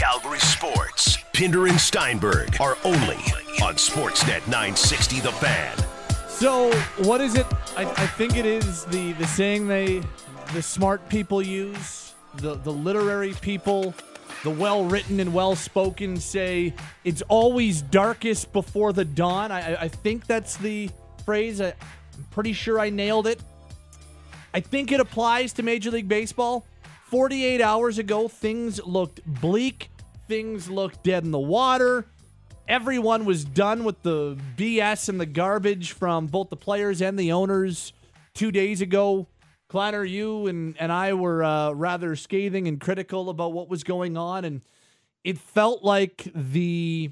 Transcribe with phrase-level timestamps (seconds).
[0.00, 1.18] Calgary sports.
[1.34, 3.18] Pinder and Steinberg are only
[3.62, 5.76] on Sportsnet 960 The Fan.
[6.26, 6.72] So,
[7.04, 7.44] what is it?
[7.76, 10.00] I, I think it is the, the saying they,
[10.54, 13.92] the smart people use, the, the literary people,
[14.42, 16.72] the well written and well spoken say,
[17.04, 19.52] it's always darkest before the dawn.
[19.52, 20.88] I, I think that's the
[21.26, 21.60] phrase.
[21.60, 21.74] I,
[22.16, 23.38] I'm pretty sure I nailed it.
[24.54, 26.64] I think it applies to Major League Baseball.
[27.10, 29.90] 48 hours ago, things looked bleak,
[30.30, 32.06] things looked dead in the water.
[32.68, 37.32] Everyone was done with the BS and the garbage from both the players and the
[37.32, 37.92] owners
[38.32, 39.26] two days ago.
[39.68, 44.16] Kleiner, you and, and I were uh, rather scathing and critical about what was going
[44.16, 44.60] on, and
[45.24, 47.10] it felt like the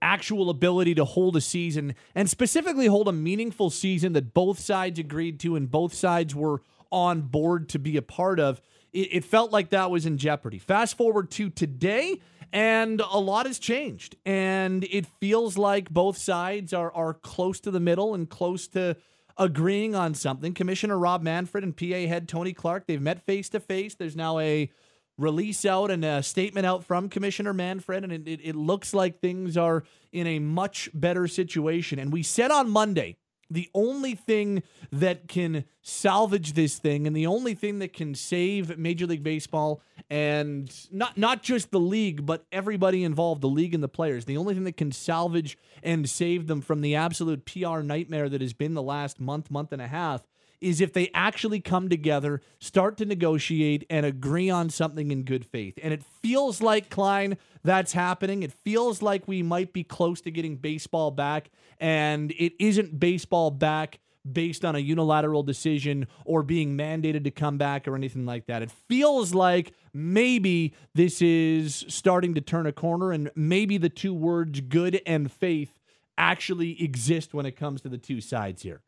[0.00, 4.98] actual ability to hold a season and specifically hold a meaningful season that both sides
[4.98, 8.62] agreed to and both sides were on board to be a part of.
[8.92, 10.58] It, it felt like that was in jeopardy.
[10.58, 12.20] Fast forward to today,
[12.52, 14.16] and a lot has changed.
[14.24, 18.96] And it feels like both sides are, are close to the middle and close to
[19.36, 20.52] agreeing on something.
[20.52, 23.94] Commissioner Rob Manfred and PA head Tony Clark, they've met face to face.
[23.94, 24.70] There's now a
[25.16, 29.20] release out and a statement out from Commissioner Manfred, and it, it, it looks like
[29.20, 31.98] things are in a much better situation.
[31.98, 33.16] And we said on Monday,
[33.50, 38.76] the only thing that can salvage this thing and the only thing that can save
[38.78, 43.82] Major League Baseball and not not just the league but everybody involved the league and
[43.82, 47.80] the players the only thing that can salvage and save them from the absolute PR
[47.80, 50.22] nightmare that has been the last month month and a half
[50.60, 55.44] is if they actually come together, start to negotiate, and agree on something in good
[55.46, 55.78] faith.
[55.82, 58.42] And it feels like, Klein, that's happening.
[58.42, 63.50] It feels like we might be close to getting baseball back, and it isn't baseball
[63.50, 63.98] back
[64.30, 68.62] based on a unilateral decision or being mandated to come back or anything like that.
[68.62, 74.12] It feels like maybe this is starting to turn a corner, and maybe the two
[74.12, 75.78] words good and faith
[76.16, 78.82] actually exist when it comes to the two sides here.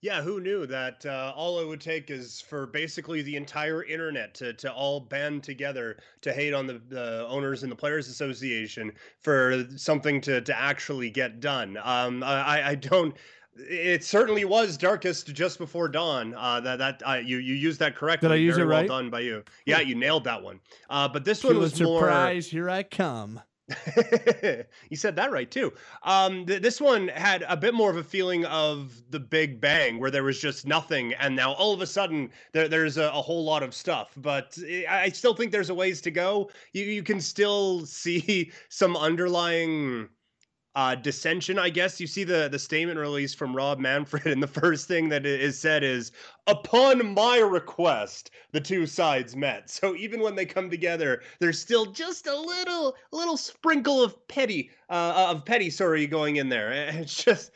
[0.00, 4.32] Yeah, who knew that uh, all it would take is for basically the entire internet
[4.34, 8.92] to, to all band together to hate on the, the owners and the players association
[9.20, 11.78] for something to, to actually get done.
[11.82, 13.16] Um, I, I don't.
[13.56, 16.32] It certainly was darkest just before dawn.
[16.32, 18.28] Uh, that that uh, you you used that correctly.
[18.28, 18.88] Did I use Very it right?
[18.88, 19.42] Well done by you.
[19.66, 20.60] Yeah, you nailed that one.
[20.88, 22.02] Uh, but this To one was more.
[22.02, 22.46] surprise.
[22.46, 23.40] Here I come.
[24.88, 25.72] you said that right too.
[26.02, 29.98] Um, th- this one had a bit more of a feeling of the Big Bang,
[29.98, 33.22] where there was just nothing, and now all of a sudden there, there's a, a
[33.22, 34.12] whole lot of stuff.
[34.16, 34.58] But
[34.88, 36.50] I I still think there's a ways to go.
[36.72, 40.08] You you can still see some underlying
[40.78, 42.00] uh, dissension, I guess.
[42.00, 45.50] You see the the statement released from Rob Manfred, and the first thing that i-
[45.50, 46.12] said is,
[46.46, 51.86] "Upon my request, the two sides met." So even when they come together, there's still
[51.86, 56.70] just a little little sprinkle of petty uh, of petty, sorry, going in there.
[57.02, 57.50] It's just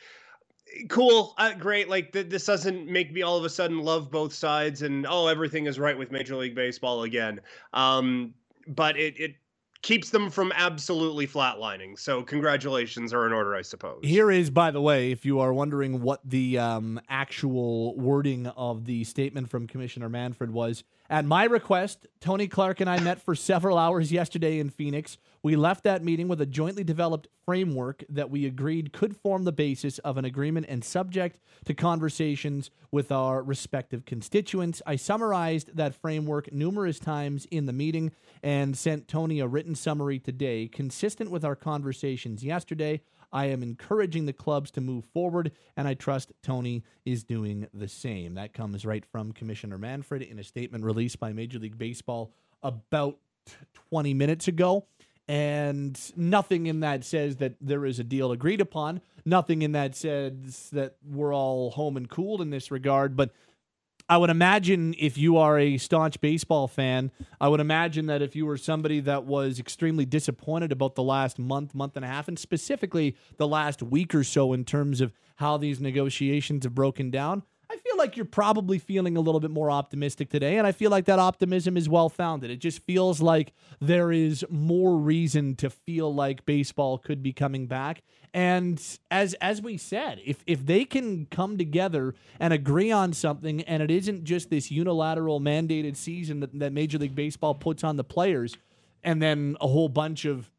[0.88, 1.88] cool, uh, great.
[1.88, 5.28] Like th- this doesn't make me all of a sudden love both sides, and oh,
[5.28, 7.40] everything is right with Major League Baseball again.
[7.72, 8.34] Um,
[8.66, 9.36] but it it
[9.82, 11.98] keeps them from absolutely flatlining.
[11.98, 14.00] So congratulations are in order, I suppose.
[14.02, 18.84] Here is, by the way, if you are wondering what the um, actual wording of
[18.84, 20.84] the statement from Commissioner Manfred was.
[21.10, 25.18] At my request, Tony Clark and I met for several hours yesterday in Phoenix.
[25.44, 29.50] We left that meeting with a jointly developed framework that we agreed could form the
[29.50, 34.80] basis of an agreement and subject to conversations with our respective constituents.
[34.86, 38.12] I summarized that framework numerous times in the meeting
[38.44, 43.00] and sent Tony a written summary today, consistent with our conversations yesterday.
[43.32, 47.88] I am encouraging the clubs to move forward, and I trust Tony is doing the
[47.88, 48.34] same.
[48.34, 52.32] That comes right from Commissioner Manfred in a statement released by Major League Baseball
[52.62, 53.18] about
[53.90, 54.86] 20 minutes ago.
[55.28, 59.00] And nothing in that says that there is a deal agreed upon.
[59.24, 63.16] Nothing in that says that we're all home and cooled in this regard.
[63.16, 63.30] But
[64.08, 68.34] I would imagine if you are a staunch baseball fan, I would imagine that if
[68.34, 72.28] you were somebody that was extremely disappointed about the last month, month and a half,
[72.28, 77.10] and specifically the last week or so in terms of how these negotiations have broken
[77.10, 77.42] down,
[77.72, 80.58] I feel like you're probably feeling a little bit more optimistic today.
[80.58, 82.50] And I feel like that optimism is well founded.
[82.50, 87.66] It just feels like there is more reason to feel like baseball could be coming
[87.66, 88.02] back.
[88.34, 93.62] And as as we said, if if they can come together and agree on something,
[93.62, 97.96] and it isn't just this unilateral mandated season that, that Major League Baseball puts on
[97.96, 98.56] the players,
[99.02, 100.50] and then a whole bunch of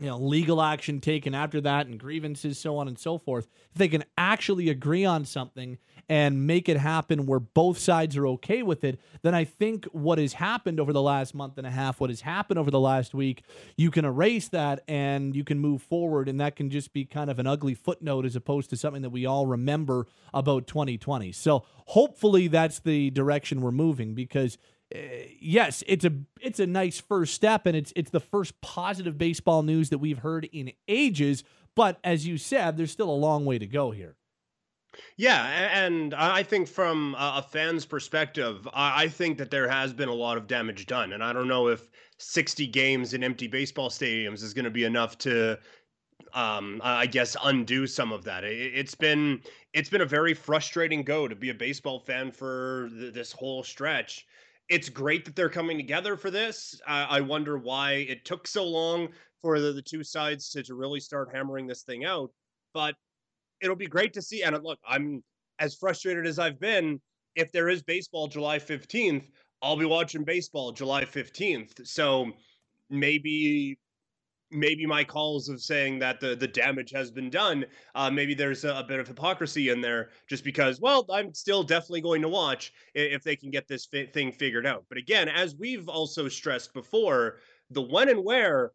[0.00, 3.78] you know, legal action taken after that and grievances, so on and so forth, if
[3.78, 5.76] they can actually agree on something
[6.08, 10.18] and make it happen where both sides are okay with it, then I think what
[10.18, 13.12] has happened over the last month and a half, what has happened over the last
[13.12, 13.44] week,
[13.76, 16.30] you can erase that and you can move forward.
[16.30, 19.10] And that can just be kind of an ugly footnote as opposed to something that
[19.10, 21.30] we all remember about 2020.
[21.32, 24.56] So hopefully that's the direction we're moving because
[25.40, 29.62] yes, it's a it's a nice first step, and it's it's the first positive baseball
[29.62, 31.44] news that we've heard in ages.
[31.76, 34.16] But as you said, there's still a long way to go here.
[35.16, 40.14] Yeah, and I think from a fan's perspective, I think that there has been a
[40.14, 41.88] lot of damage done, and I don't know if
[42.18, 45.58] 60 games in empty baseball stadiums is going to be enough to
[46.34, 49.40] um i guess undo some of that it, has been
[49.72, 54.26] it's been a very frustrating go to be a baseball fan for this whole stretch
[54.70, 56.80] it's great that they're coming together for this.
[56.86, 59.08] I wonder why it took so long
[59.42, 62.30] for the, the two sides to, to really start hammering this thing out.
[62.72, 62.94] But
[63.60, 64.42] it'll be great to see.
[64.44, 65.24] And look, I'm
[65.58, 67.00] as frustrated as I've been.
[67.34, 69.24] If there is baseball July 15th,
[69.60, 71.84] I'll be watching baseball July 15th.
[71.84, 72.30] So
[72.90, 73.76] maybe
[74.50, 77.64] maybe my calls of saying that the the damage has been done
[77.94, 81.62] uh, maybe there's a, a, bit of hypocrisy in there just because well i'm still
[81.62, 85.28] definitely going to watch if they can get this fi- thing figured out but again
[85.28, 87.38] as we've also stressed before
[87.70, 88.72] the when and where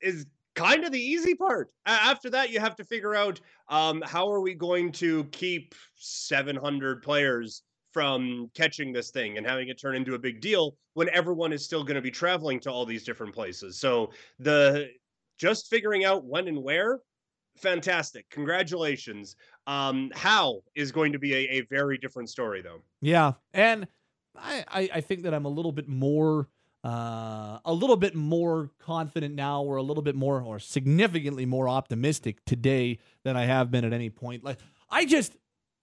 [0.00, 4.30] is kind of the easy part after that you have to figure out um, how
[4.30, 7.62] are we going to keep 700 players
[7.92, 11.64] from catching this thing and having it turn into a big deal when everyone is
[11.64, 13.78] still going to be traveling to all these different places.
[13.78, 14.90] So the
[15.38, 17.00] just figuring out when and where
[17.56, 19.34] fantastic congratulations
[19.66, 23.88] um how is going to be a, a very different story though yeah and
[24.36, 26.48] I, I i think that i'm a little bit more
[26.84, 31.68] uh, a little bit more confident now, or a little bit more, or significantly more
[31.68, 34.44] optimistic today than I have been at any point.
[34.44, 34.58] Like
[34.88, 35.36] I just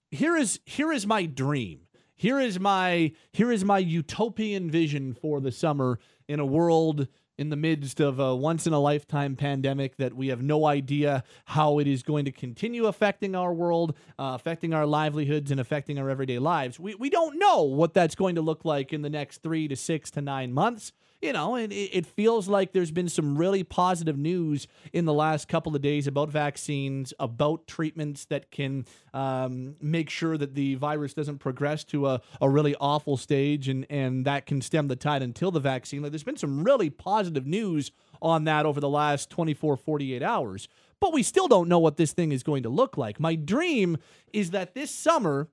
[0.09, 1.81] here is here is my dream.
[2.15, 7.07] Here is my here is my utopian vision for the summer in a world
[7.37, 11.23] in the midst of a once in a lifetime pandemic that we have no idea
[11.45, 15.99] how it is going to continue affecting our world, uh, affecting our livelihoods, and affecting
[15.99, 16.79] our everyday lives.
[16.79, 19.75] We, we don't know what that's going to look like in the next three to
[19.75, 20.93] six to nine months
[21.25, 25.47] you know, it, it feels like there's been some really positive news in the last
[25.47, 31.15] couple of days about vaccines, about treatments that can um, make sure that the virus
[31.15, 35.23] doesn't progress to a, a really awful stage and, and that can stem the tide
[35.23, 36.03] until the vaccine.
[36.03, 40.67] Like, there's been some really positive news on that over the last 24, 48 hours.
[41.01, 43.19] But we still don't know what this thing is going to look like.
[43.19, 43.97] My dream
[44.31, 45.49] is that this summer,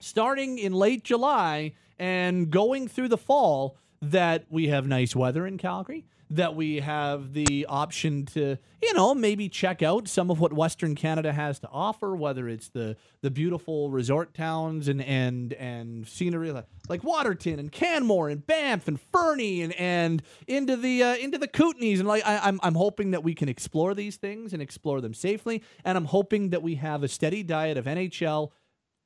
[0.00, 5.58] starting in late July and going through the fall, that we have nice weather in
[5.58, 10.52] Calgary, that we have the option to, you know, maybe check out some of what
[10.52, 16.06] Western Canada has to offer, whether it's the the beautiful resort towns and and and
[16.06, 21.16] scenery like, like Waterton and Canmore and Banff and Fernie and and into the uh,
[21.16, 24.52] into the Kootenays and like I, I'm I'm hoping that we can explore these things
[24.52, 28.52] and explore them safely, and I'm hoping that we have a steady diet of NHL.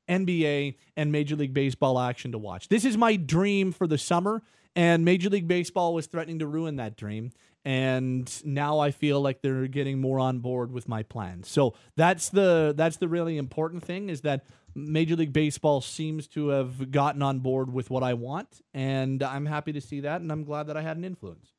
[0.06, 2.69] NBA and Major League Baseball action to watch.
[2.69, 4.43] This is my dream for the summer,
[4.76, 7.32] and Major League Baseball was threatening to ruin that dream.
[7.67, 11.49] And now I feel like they're getting more on board with my plans.
[11.49, 14.44] So that's the that's the really important thing is that
[14.75, 19.47] Major League Baseball seems to have gotten on board with what I want, and I'm
[19.47, 21.52] happy to see that, and I'm glad that I had an influence.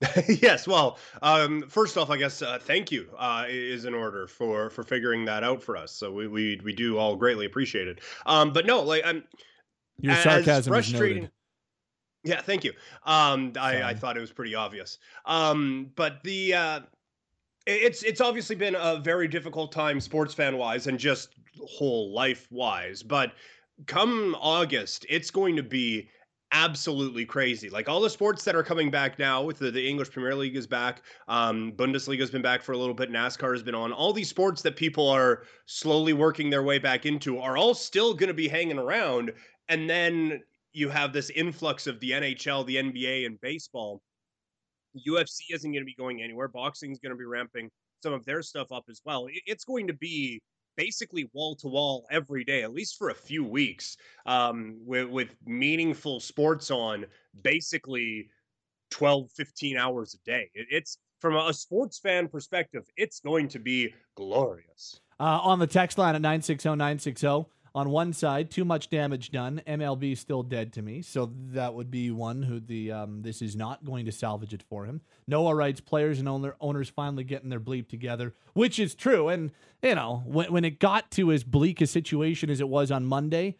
[0.28, 4.70] yes, well, um, first off, I guess uh, thank you uh, is in order for
[4.70, 5.92] for figuring that out for us.
[5.92, 8.00] So we we, we do all greatly appreciate it.
[8.26, 9.22] Um, but no, like I'm
[10.00, 11.30] your sarcasm is noted.
[12.24, 12.72] Yeah, thank you.
[13.04, 14.98] Um, I, I, thought it was pretty obvious.
[15.26, 16.80] Um, but the uh,
[17.66, 22.46] it's it's obviously been a very difficult time, sports fan wise, and just whole life
[22.50, 23.02] wise.
[23.02, 23.32] But
[23.86, 26.08] come August, it's going to be
[26.52, 27.70] absolutely crazy.
[27.70, 30.54] Like all the sports that are coming back now, with the, the English Premier League
[30.54, 33.92] is back, um, Bundesliga's been back for a little bit, NASCAR has been on.
[33.92, 38.12] All these sports that people are slowly working their way back into are all still
[38.12, 39.32] going to be hanging around.
[39.68, 44.00] And then you have this influx of the NHL, the NBA, and baseball.
[44.96, 46.48] UFC isn't going to be going anywhere.
[46.48, 47.70] Boxing is going to be ramping
[48.02, 49.26] some of their stuff up as well.
[49.46, 50.40] It's going to be
[50.76, 55.34] basically wall to wall every day, at least for a few weeks, um, with, with
[55.46, 57.06] meaningful sports on
[57.42, 58.28] basically
[58.90, 60.50] 12, 15 hours a day.
[60.54, 65.00] it's from a sports fan perspective, it's going to be glorious.
[65.20, 69.62] Uh, on the text line at 960 960, on one side, too much damage done.
[69.66, 73.56] MLB still dead to me, so that would be one who the um, this is
[73.56, 75.00] not going to salvage it for him.
[75.26, 79.28] Noah writes players and owner, owners finally getting their bleep together, which is true.
[79.28, 79.52] And
[79.82, 83.06] you know when when it got to as bleak a situation as it was on
[83.06, 83.56] Monday,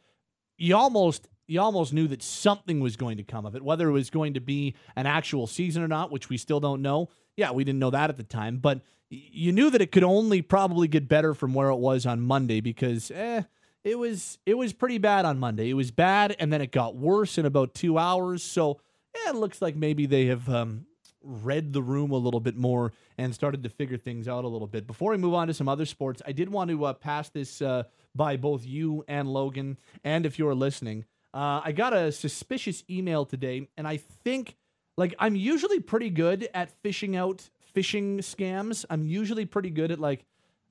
[0.59, 3.93] you almost you almost knew that something was going to come of it, whether it
[3.93, 7.09] was going to be an actual season or not, which we still don't know.
[7.37, 10.41] Yeah, we didn't know that at the time, but you knew that it could only
[10.43, 13.43] probably get better from where it was on Monday because eh,
[13.85, 15.71] it was it was pretty bad on Monday.
[15.71, 18.43] It was bad, and then it got worse in about two hours.
[18.43, 18.81] So
[19.15, 20.87] yeah, it looks like maybe they have um,
[21.23, 24.67] read the room a little bit more and started to figure things out a little
[24.67, 24.87] bit.
[24.87, 27.61] Before we move on to some other sports, I did want to uh, pass this
[27.63, 27.85] uh,
[28.15, 31.05] by both you and Logan, and if you're listening.
[31.35, 34.57] Uh, I got a suspicious email today, and I think,
[34.99, 38.85] like, I'm usually pretty good at fishing out phishing scams.
[38.91, 40.27] I'm usually pretty good at, like,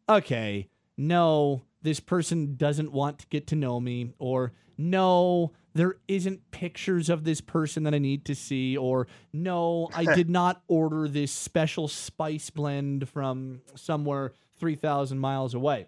[0.08, 6.51] okay, no, this person doesn't want to get to know me, or no, there isn't
[6.51, 11.07] pictures of this person that I need to see, or no, I did not order
[11.07, 15.88] this special spice blend from somewhere 3,000 miles away.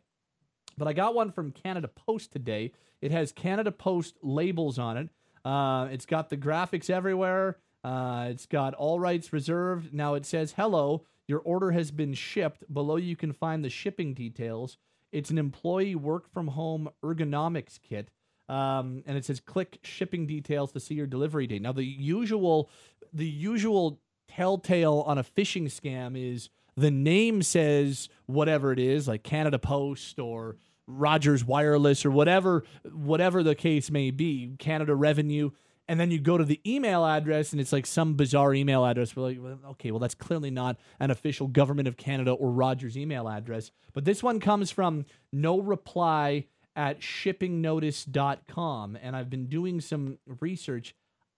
[0.78, 2.72] But I got one from Canada Post today.
[3.02, 5.10] It has Canada Post labels on it.
[5.46, 7.58] Uh, it's got the graphics everywhere.
[7.84, 9.94] Uh, it's got all rights reserved.
[9.94, 12.64] Now it says, hello, your order has been shipped.
[12.74, 14.78] Below you can find the shipping details.
[15.14, 18.10] It's an employee work from home ergonomics kit.
[18.50, 21.62] Um, and it says click shipping details to see your delivery date.
[21.62, 22.70] Now the usual,
[23.14, 29.24] the usual telltale on a phishing scam is the name says whatever it is, like
[29.24, 35.52] Canada Post or Rogers Wireless or whatever, whatever the case may be, Canada Revenue.
[35.88, 39.16] And then you go to the email address and it's like some bizarre email address.
[39.16, 42.98] We're like, well, okay, well, that's clearly not an official Government of Canada or Rogers
[42.98, 43.72] email address.
[43.94, 48.98] But this one comes from no reply at shippingnotice.com.
[49.02, 50.96] And I've been doing some research.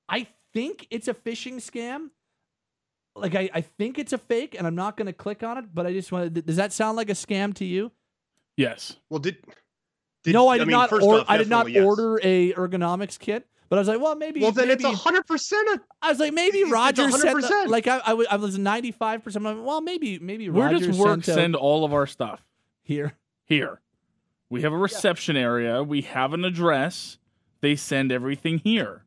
[0.07, 2.11] I think it's a phishing scam
[3.15, 5.73] like I, I think it's a fake and I'm not going to click on it,
[5.73, 7.91] but I just want to, does that sound like a scam to you?
[8.57, 8.97] Yes.
[9.09, 9.37] Well, did,
[10.23, 11.83] did no, I did mean, not or, off, I did not yes.
[11.83, 15.25] order a ergonomics kit, but I was like, well, maybe Well, then maybe, it's hundred
[15.25, 15.81] percent.
[16.01, 17.67] I was like, maybe it's Rogers sent the, 100%.
[17.67, 19.41] like I, I, was, I was 95%.
[19.43, 22.45] Like, well, maybe maybe Where Rogers does work sent out- send all of our stuff?
[22.81, 23.13] here.
[23.45, 23.79] Here.
[24.50, 25.84] We have a reception area.
[25.84, 27.17] We have an address.
[27.62, 29.04] They send everything here.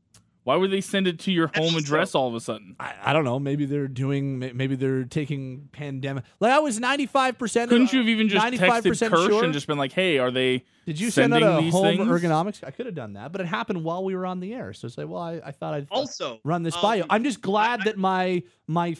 [0.49, 2.75] Why would they send it to your home address all of a sudden?
[2.81, 3.39] I, I don't know.
[3.39, 4.39] Maybe they're doing.
[4.39, 6.25] Maybe they're taking pandemic.
[6.41, 7.69] Like I was ninety five percent.
[7.69, 9.45] Couldn't you have even just texted Kirsch sure?
[9.45, 12.09] and just been like, "Hey, are they Did you send out a these home things?
[12.09, 12.65] ergonomics?
[12.67, 14.73] I could have done that, but it happened while we were on the air.
[14.73, 17.03] So it's like, well, I, I thought I'd Also, run this by you.
[17.03, 18.97] um, I'm just glad I- that my my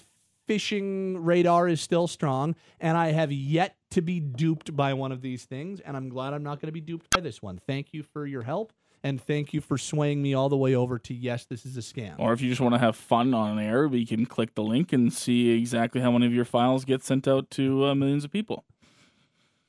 [0.49, 5.21] phishing radar is still strong, and I have yet to be duped by one of
[5.23, 5.81] these things.
[5.81, 7.59] And I'm glad I'm not going to be duped by this one.
[7.67, 10.99] Thank you for your help, and thank you for swaying me all the way over
[10.99, 12.15] to yes, this is a scam.
[12.19, 14.93] Or if you just want to have fun on air, we can click the link
[14.93, 18.31] and see exactly how many of your files get sent out to uh, millions of
[18.31, 18.65] people.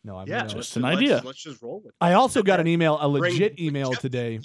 [0.03, 1.21] no, I'm yeah, just an let's- idea.
[1.23, 1.93] Let's just roll with.
[1.93, 1.95] it.
[2.01, 4.39] I also got an email, a legit the email today.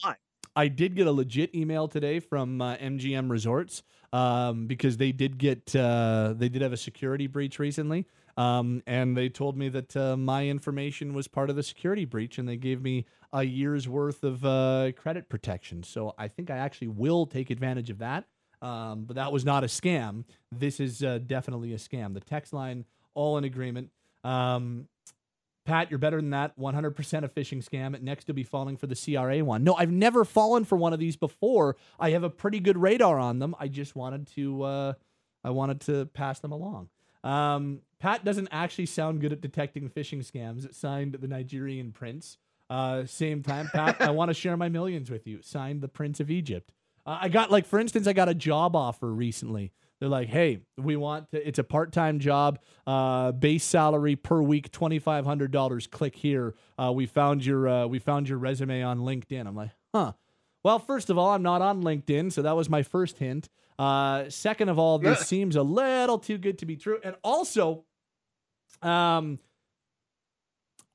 [0.57, 5.37] I did get a legit email today from uh, MGM Resorts um, because they did
[5.37, 9.97] get uh, they did have a security breach recently, um, and they told me that
[9.97, 13.89] uh, my information was part of the security breach, and they gave me a year's
[13.89, 15.83] worth of uh, credit protection.
[15.83, 18.25] So I think I actually will take advantage of that.
[18.63, 20.25] Um, but that was not a scam.
[20.51, 22.15] This is uh, definitely a scam.
[22.15, 23.91] The text line all in agreement.
[24.25, 24.89] Um,
[25.65, 26.59] Pat, you're better than that.
[26.59, 28.01] 100% a phishing scam.
[28.03, 29.65] Next, you'll be falling for the CRA one.
[29.65, 31.77] No, I've never fallen for one of these before.
[31.99, 33.55] I have a pretty good radar on them.
[33.59, 34.93] I just wanted to, uh,
[35.43, 36.89] I wanted to pass them along.
[37.23, 40.75] Um, Pat doesn't actually sound good at detecting phishing scams.
[40.75, 42.37] Signed the Nigerian prince.
[42.69, 45.41] Uh, same time, Pat, I want to share my millions with you.
[45.41, 46.71] Signed the Prince of Egypt.
[47.07, 49.73] Uh, I got like, for instance, I got a job offer recently.
[50.01, 54.43] They're like, hey, we want to, it's a part time job, uh, base salary per
[54.43, 55.87] week twenty five hundred dollars.
[55.87, 56.55] Click here.
[56.77, 59.47] Uh, we found your uh, we found your resume on LinkedIn.
[59.47, 60.13] I'm like, huh.
[60.63, 63.49] Well, first of all, I'm not on LinkedIn, so that was my first hint.
[63.79, 67.87] Uh, second of all, this seems a little too good to be true, and also,
[68.85, 69.39] um,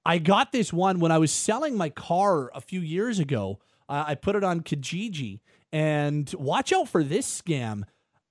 [0.06, 3.60] I got this one when I was selling my car a few years ago.
[3.88, 5.40] Uh, I put it on Kijiji,
[5.72, 7.84] and watch out for this scam.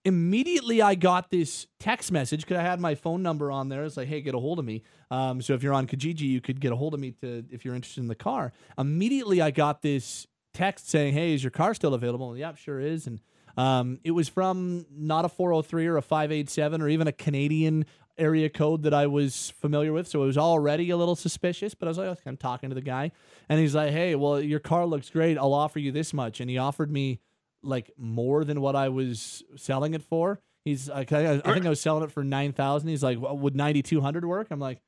[0.05, 3.85] Immediately, I got this text message because I had my phone number on there.
[3.85, 4.83] It's like, hey, get a hold of me.
[5.11, 7.65] Um, so if you're on Kijiji, you could get a hold of me to if
[7.65, 8.53] you're interested in the car.
[8.79, 12.31] Immediately, I got this text saying, hey, is your car still available?
[12.31, 13.07] And, yep, sure is.
[13.07, 13.21] And
[13.57, 17.87] um, it was from not a 403 or a 587 or even a Canadian
[18.19, 21.75] area code that I was familiar with, so it was already a little suspicious.
[21.75, 23.13] But I was like, I'm talking to the guy,
[23.49, 25.39] and he's like, "Hey, well, your car looks great.
[25.39, 27.21] I'll offer you this much," and he offered me
[27.63, 30.41] like more than what I was selling it for.
[30.65, 32.89] He's like, I, I think I was selling it for nine thousand.
[32.89, 34.49] He's like, well, would ninety two hundred work?
[34.51, 34.81] I'm like,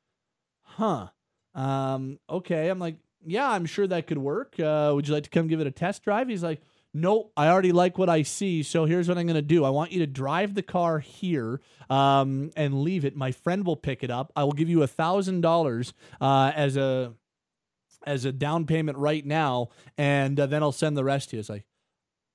[0.62, 1.08] huh.
[1.54, 2.68] Um, okay.
[2.68, 4.58] I'm like, yeah, I'm sure that could work.
[4.60, 6.28] Uh, would you like to come give it a test drive?
[6.28, 6.60] He's like,
[6.92, 8.62] nope, I already like what I see.
[8.62, 9.64] So here's what I'm going to do.
[9.64, 13.16] I want you to drive the car here um, and leave it.
[13.16, 14.32] My friend will pick it up.
[14.37, 17.14] I will give you a thousand dollars uh, as a
[18.06, 19.68] as a down payment right now,
[19.99, 21.40] and uh, then I'll send the rest to you.
[21.40, 21.66] It's like,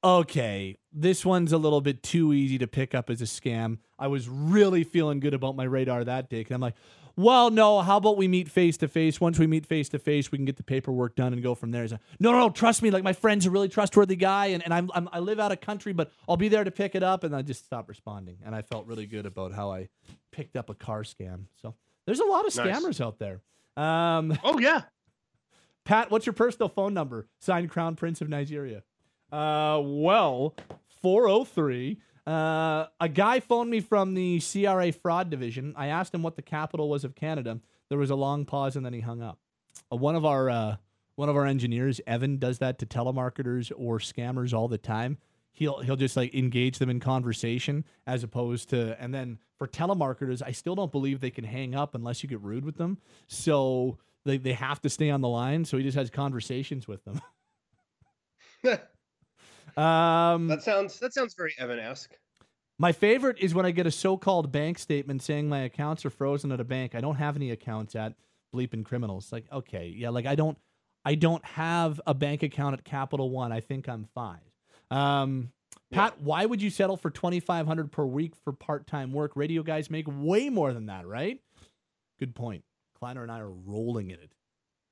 [0.04, 3.80] okay, this one's a little bit too easy to pick up as a scam.
[3.98, 6.42] I was really feeling good about my radar that day.
[6.42, 6.76] And I'm like,
[7.18, 9.22] well, no, how about we meet face to face?
[9.22, 11.72] Once we meet face to face, we can get the paperwork done and go from
[11.72, 11.84] there.
[11.84, 12.92] He's Like, no, no, no, trust me.
[12.92, 15.62] Like, my friend's a really trustworthy guy, and, and I'm, I'm, i live out of
[15.62, 17.24] country, but I'll be there to pick it up.
[17.24, 18.38] And I just stopped responding.
[18.46, 19.90] And I felt really good about how I
[20.32, 21.46] picked up a car scam.
[21.62, 23.02] So there's a lot of scammers nice.
[23.02, 23.42] out there.
[23.78, 24.82] Um, oh, yeah.
[25.86, 27.28] Pat, what's your personal phone number?
[27.40, 28.84] Signed Crown Prince of Nigeria.
[29.32, 30.56] Uh, well,
[31.02, 32.00] 403.
[32.26, 35.74] Uh, a guy phoned me from the CRA fraud division.
[35.78, 37.60] I asked him what the capital was of Canada.
[37.90, 39.40] There was a long pause and then he hung up.
[39.92, 40.76] Uh, one of our uh,
[41.16, 45.18] one of our engineers, Evan, does that to telemarketers or scammers all the time.
[45.52, 50.42] He'll he'll just like engage them in conversation as opposed to and then for telemarketers,
[50.46, 52.98] I still don't believe they can hang up unless you get rude with them.
[53.28, 55.66] So they, they have to stay on the line.
[55.66, 57.22] So he just has conversations with them.
[59.78, 62.14] Um, that sounds that sounds very Evan-esque.
[62.78, 66.52] My favorite is when I get a so-called bank statement saying my accounts are frozen
[66.52, 66.94] at a bank.
[66.94, 68.14] I don't have any accounts at
[68.54, 69.32] bleeping criminals.
[69.32, 70.58] Like, okay, yeah, like I don't,
[71.06, 73.52] I don't have a bank account at Capital One.
[73.52, 74.40] I think I'm fine.
[74.92, 75.52] Um,
[75.92, 76.24] Pat, yeah.
[76.26, 79.34] why would you settle for twenty five hundred per week for part time work?
[79.36, 81.40] Radio guys make way more than that, right?
[82.20, 82.64] Good point.
[82.98, 84.32] Kleiner and I are rolling in it.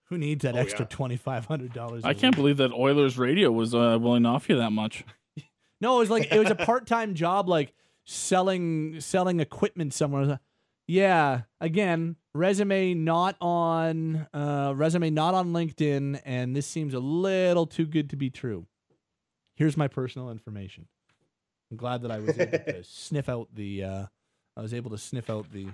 [0.06, 0.96] Who needs that oh, extra yeah.
[0.96, 2.04] twenty five hundred dollars?
[2.04, 5.04] I can't believe that Oilers Radio was uh, willing to offer you that much.
[5.82, 7.74] no, it was like it was a part time job, like
[8.06, 10.40] selling selling equipment somewhere.
[10.88, 17.66] Yeah, again, resume not on uh, resume not on LinkedIn, and this seems a little
[17.66, 18.68] too good to be true.
[19.56, 20.88] Here's my personal information.
[21.72, 23.84] I'm glad that I was able to sniff out the.
[23.84, 24.06] Uh,
[24.56, 25.68] I was able to sniff out the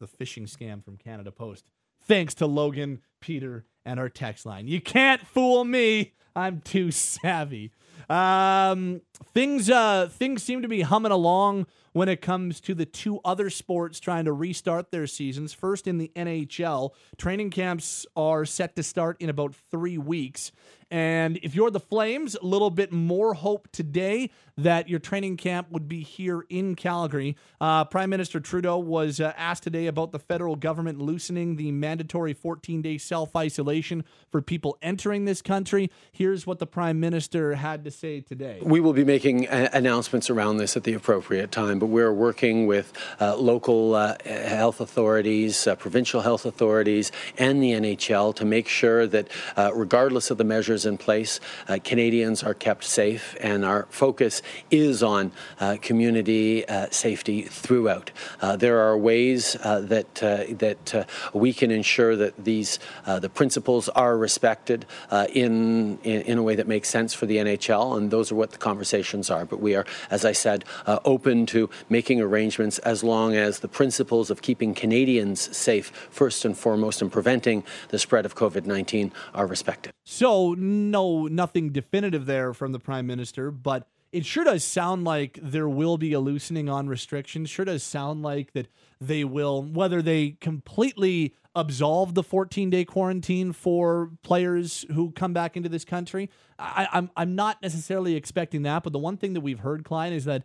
[0.00, 1.64] the phishing scam from Canada Post
[2.06, 4.68] thanks to Logan, Peter, and our text line.
[4.68, 6.14] You can't fool me.
[6.34, 7.72] I'm too savvy.
[8.08, 9.00] Um,
[9.34, 11.66] things uh, things seem to be humming along
[11.96, 15.54] when it comes to the two other sports trying to restart their seasons.
[15.54, 20.52] First, in the NHL, training camps are set to start in about three weeks.
[20.90, 25.70] And if you're the Flames, a little bit more hope today that your training camp
[25.70, 27.36] would be here in Calgary.
[27.60, 32.32] Uh, Prime Minister Trudeau was uh, asked today about the federal government loosening the mandatory
[32.32, 35.90] 14 day self isolation for people entering this country.
[36.12, 38.60] Here's what the Prime Minister had to say today.
[38.62, 42.66] We will be making a- announcements around this at the appropriate time, but we're working
[42.66, 48.68] with uh, local uh, health authorities, uh, provincial health authorities, and the NHL to make
[48.68, 51.40] sure that, uh, regardless of the measures in place.
[51.68, 58.10] Uh, Canadians are kept safe, and our focus is on uh, community uh, safety throughout.
[58.40, 64.16] Uh, there are ways uh, that that we can ensure that these the principles are
[64.16, 64.86] respected
[65.32, 68.50] in, in, in a way that makes sense for the NHL, and those are what
[68.52, 69.44] the conversations are.
[69.44, 70.64] But we are, as I said,
[71.04, 76.56] open to making arrangements as long as the principles of keeping Canadians safe first and
[76.56, 79.92] foremost and preventing the spread of COVID 19 are respected.
[80.04, 85.38] So, no, nothing definitive there from the prime minister, but it sure does sound like
[85.42, 87.50] there will be a loosening on restrictions.
[87.50, 88.68] Sure does sound like that
[89.00, 95.56] they will, whether they completely absolve the 14 day quarantine for players who come back
[95.56, 96.30] into this country.
[96.58, 99.84] I, am I'm, I'm not necessarily expecting that, but the one thing that we've heard,
[99.84, 100.44] Klein, is that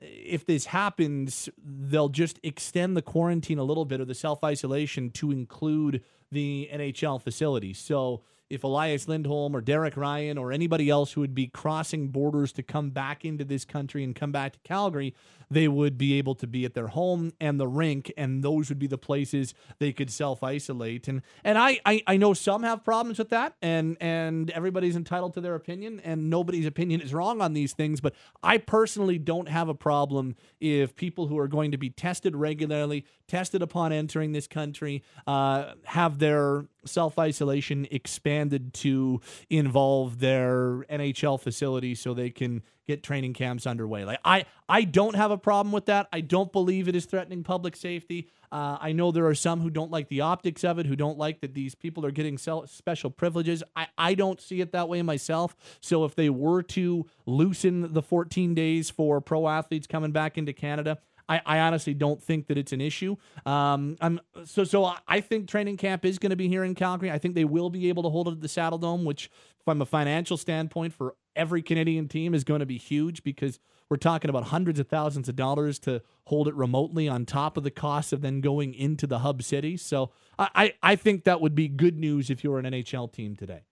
[0.00, 5.10] if this happens, they'll just extend the quarantine a little bit or the self isolation
[5.12, 7.78] to include the NHL facilities.
[7.78, 12.52] So if Elias Lindholm or Derek Ryan or anybody else who would be crossing borders
[12.54, 15.14] to come back into this country and come back to Calgary,
[15.50, 18.78] they would be able to be at their home and the rink, and those would
[18.78, 21.08] be the places they could self isolate.
[21.08, 25.34] And and I, I I know some have problems with that, and and everybody's entitled
[25.34, 28.00] to their opinion, and nobody's opinion is wrong on these things.
[28.00, 32.36] But I personally don't have a problem if people who are going to be tested
[32.36, 40.84] regularly, tested upon entering this country, uh, have their self isolation expanded to involve their
[40.90, 44.04] NHL facility so they can get training camps underway.
[44.04, 46.08] Like I, I don't have a problem with that.
[46.12, 48.28] I don't believe it is threatening public safety.
[48.50, 51.16] Uh, I know there are some who don't like the optics of it, who don't
[51.16, 53.62] like that these people are getting special privileges.
[53.76, 55.54] I, I don't see it that way myself.
[55.80, 60.52] So if they were to loosen the 14 days for pro athletes coming back into
[60.52, 60.98] Canada,
[61.30, 63.16] I, I honestly don't think that it's an issue.
[63.46, 64.92] Um, I'm so so.
[65.06, 67.10] I think training camp is going to be here in Calgary.
[67.10, 69.30] I think they will be able to hold it at the Saddledome, which,
[69.64, 73.96] from a financial standpoint, for every Canadian team is going to be huge because we're
[73.96, 77.70] talking about hundreds of thousands of dollars to hold it remotely on top of the
[77.70, 79.76] cost of then going into the hub city.
[79.76, 83.62] So I, I think that would be good news if you're an NHL team today.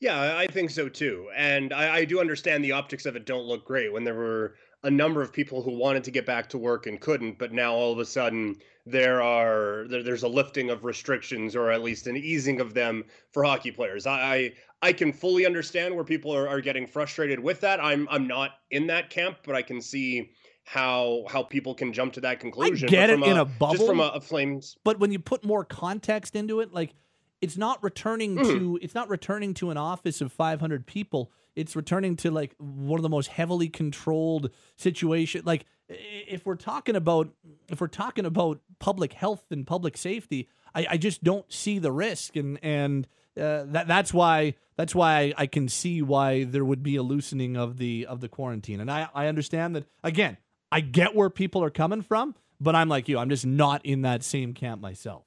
[0.00, 1.30] Yeah, I think so too.
[1.34, 4.56] And I, I, do understand the optics of it don't look great when there were
[4.84, 7.72] a number of people who wanted to get back to work and couldn't, but now
[7.72, 8.54] all of a sudden
[8.86, 13.04] there are there, there's a lifting of restrictions or at least an easing of them
[13.32, 14.06] for hockey players.
[14.06, 17.82] I I, I can fully understand where people are, are getting frustrated with that.
[17.82, 20.30] I'm I'm not in that camp, but I can see
[20.64, 22.88] how how people can jump to that conclusion.
[22.88, 24.76] I get it in a, a bubble, just from a, a Flames.
[24.84, 26.94] But when you put more context into it, like
[27.40, 28.58] it's not returning mm-hmm.
[28.58, 32.98] to it's not returning to an office of 500 people it's returning to like one
[32.98, 37.28] of the most heavily controlled situation like if we're talking about
[37.68, 41.92] if we're talking about public health and public safety i, I just don't see the
[41.92, 42.36] risk.
[42.36, 46.96] And and uh, that that's why that's why I, can see why there would be
[46.96, 48.80] a loosening of the of the quarantine.
[48.80, 50.36] And i i understand that again
[50.70, 54.02] i get where people are coming from but i'm like you i'm just not in
[54.02, 55.24] that same camp myself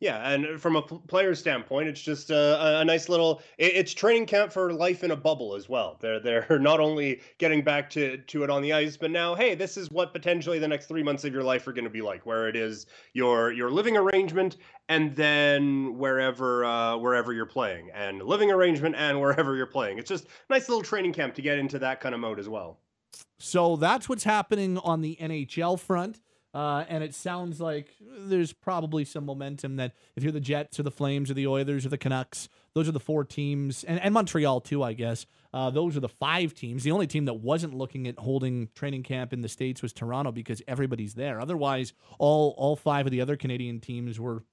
[0.00, 3.42] yeah, and from a player standpoint, it's just a, a nice little.
[3.58, 5.96] it's training camp for life in a bubble as well.
[6.00, 9.56] They're they're not only getting back to to it on the ice, but now, hey,
[9.56, 12.02] this is what potentially the next three months of your life are going to be
[12.02, 17.90] like, where it is your your living arrangement and then wherever uh, wherever you're playing,
[17.92, 19.98] and living arrangement and wherever you're playing.
[19.98, 22.78] It's just nice little training camp to get into that kind of mode as well.
[23.40, 26.20] So that's what's happening on the NHL front.
[26.54, 30.82] Uh, and it sounds like there's probably some momentum that if you're the Jets or
[30.82, 34.14] the Flames or the Oilers or the Canucks, those are the four teams, and, and
[34.14, 35.26] Montreal too, I guess.
[35.52, 36.84] Uh, those are the five teams.
[36.84, 40.32] The only team that wasn't looking at holding training camp in the states was Toronto
[40.32, 41.40] because everybody's there.
[41.40, 44.44] Otherwise, all all five of the other Canadian teams were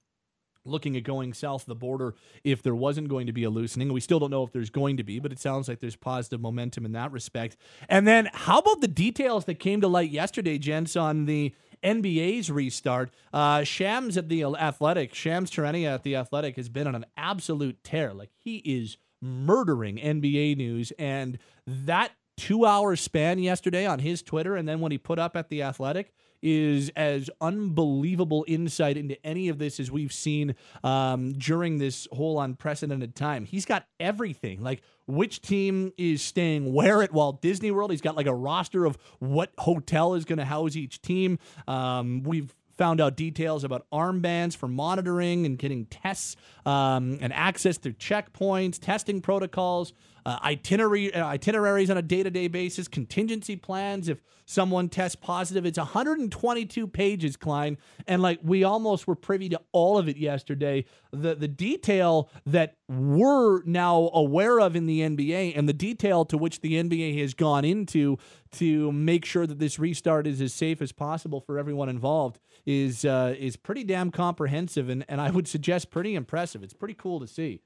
[0.66, 3.92] looking at going south of the border if there wasn't going to be a loosening.
[3.92, 6.40] We still don't know if there's going to be, but it sounds like there's positive
[6.40, 7.56] momentum in that respect.
[7.88, 11.54] And then, how about the details that came to light yesterday, gents, on the
[11.86, 13.10] NBA's restart.
[13.32, 17.82] Uh, Shams at the Athletic, Shams Charania at the Athletic has been on an absolute
[17.84, 18.12] tear.
[18.12, 24.68] Like he is murdering NBA news, and that two-hour span yesterday on his Twitter, and
[24.68, 26.12] then when he put up at the Athletic
[26.46, 30.54] is as unbelievable insight into any of this as we've seen
[30.84, 33.44] um, during this whole unprecedented time.
[33.44, 37.90] He's got everything, like which team is staying where at Walt Disney World.
[37.90, 41.40] He's got like a roster of what hotel is going to house each team.
[41.66, 47.78] Um, we've found out details about armbands for monitoring and getting tests um, and access
[47.78, 49.92] through checkpoints, testing protocols
[50.26, 55.14] uh, itinerary uh, itineraries on a day to day basis, contingency plans if someone tests
[55.14, 55.64] positive.
[55.64, 60.84] It's 122 pages, Klein, and like we almost were privy to all of it yesterday.
[61.12, 66.36] The the detail that we're now aware of in the NBA and the detail to
[66.36, 68.18] which the NBA has gone into
[68.52, 73.04] to make sure that this restart is as safe as possible for everyone involved is
[73.04, 76.62] uh, is pretty damn comprehensive and, and I would suggest pretty impressive.
[76.62, 77.62] It's pretty cool to see.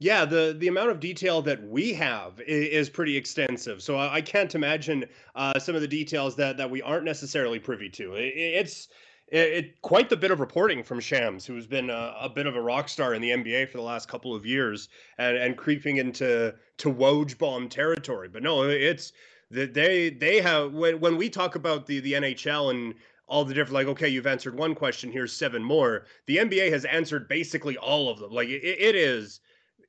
[0.00, 3.82] Yeah, the the amount of detail that we have is, is pretty extensive.
[3.82, 7.58] So I, I can't imagine uh, some of the details that that we aren't necessarily
[7.58, 8.14] privy to.
[8.14, 8.88] It, it's
[9.26, 12.56] it, it, quite the bit of reporting from Shams, who's been a, a, bit of
[12.56, 15.98] a rock star in the NBA for the last couple of years, and, and creeping
[15.98, 18.28] into to Woj bomb territory.
[18.28, 19.12] But no, it's
[19.50, 22.94] they they have when when we talk about the the NHL and
[23.28, 26.84] all the different like okay you've answered one question here's seven more the nba has
[26.84, 29.40] answered basically all of them like it, it is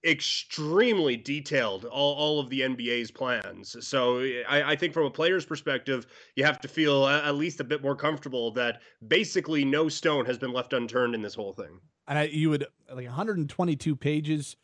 [0.05, 3.75] extremely detailed all, all of the NBA's plans.
[3.85, 7.63] So I, I, think from a player's perspective, you have to feel at least a
[7.63, 11.79] bit more comfortable that basically no stone has been left unturned in this whole thing.
[12.07, 14.55] And I, you would like 122 pages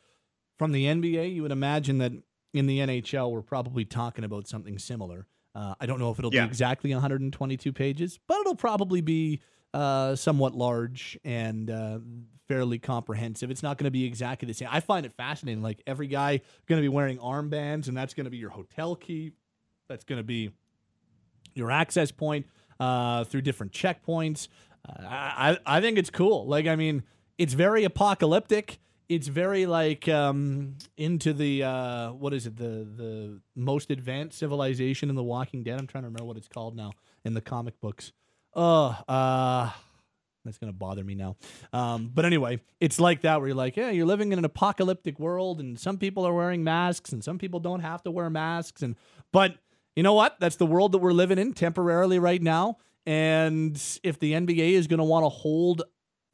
[0.58, 1.34] from the NBA.
[1.34, 2.14] You would imagine that
[2.54, 5.28] in the NHL, we're probably talking about something similar.
[5.56, 6.44] Uh, I don't know if it'll yeah.
[6.44, 9.42] be exactly 122 pages, but it'll probably be
[9.74, 12.00] uh, somewhat large and uh,
[12.48, 13.50] fairly comprehensive.
[13.50, 14.68] It's not going to be exactly the same.
[14.72, 15.64] I find it fascinating.
[15.64, 18.96] Like every guy going to be wearing armbands, and that's going to be your hotel
[18.96, 19.32] key.
[19.88, 20.52] That's going to be
[21.54, 22.48] your access point
[22.80, 24.50] uh, through different checkpoints.
[24.88, 26.48] Uh, I I think it's cool.
[26.48, 27.04] Like I mean,
[27.38, 28.80] it's very apocalyptic.
[29.08, 35.10] It's very like um, into the uh, what is it the the most advanced civilization
[35.10, 35.80] in The Walking Dead.
[35.80, 36.92] I'm trying to remember what it's called now
[37.24, 38.12] in the comic books.
[38.54, 39.70] Oh, uh,
[40.44, 41.36] that's gonna bother me now.
[41.74, 45.20] Um, but anyway, it's like that where you're like, yeah, you're living in an apocalyptic
[45.20, 48.82] world, and some people are wearing masks, and some people don't have to wear masks,
[48.82, 48.96] and
[49.32, 49.58] but
[49.96, 50.40] you know what?
[50.40, 52.78] That's the world that we're living in temporarily right now.
[53.06, 55.84] And if the NBA is going to want to hold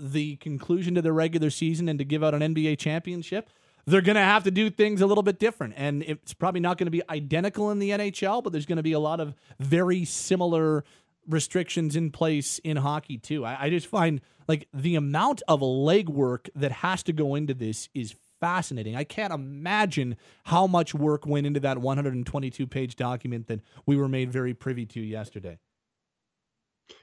[0.02, 3.50] the conclusion to the regular season and to give out an NBA championship,
[3.86, 5.74] they're going to have to do things a little bit different.
[5.78, 8.84] And it's probably not going to be identical in the NHL, but there's going to
[8.84, 10.84] be a lot of very similar
[11.28, 13.46] restrictions in place in hockey, too.
[13.46, 17.90] I, I just find like the amount of legwork that has to go into this
[17.94, 18.96] is fascinating.
[18.96, 24.10] I can't imagine how much work went into that 122 page document that we were
[24.10, 25.60] made very privy to yesterday.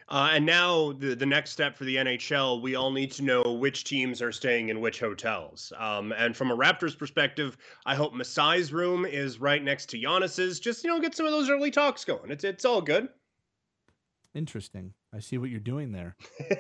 [0.09, 3.43] Uh, and now the, the next step for the NHL, we all need to know
[3.43, 5.73] which teams are staying in which hotels.
[5.77, 10.61] Um, and from a Raptors perspective, I hope Masai's room is right next to Giannis's.
[10.61, 12.31] Just you know, get some of those early talks going.
[12.31, 13.09] It's it's all good.
[14.35, 14.95] Interesting.
[15.15, 16.17] I see what you're doing there.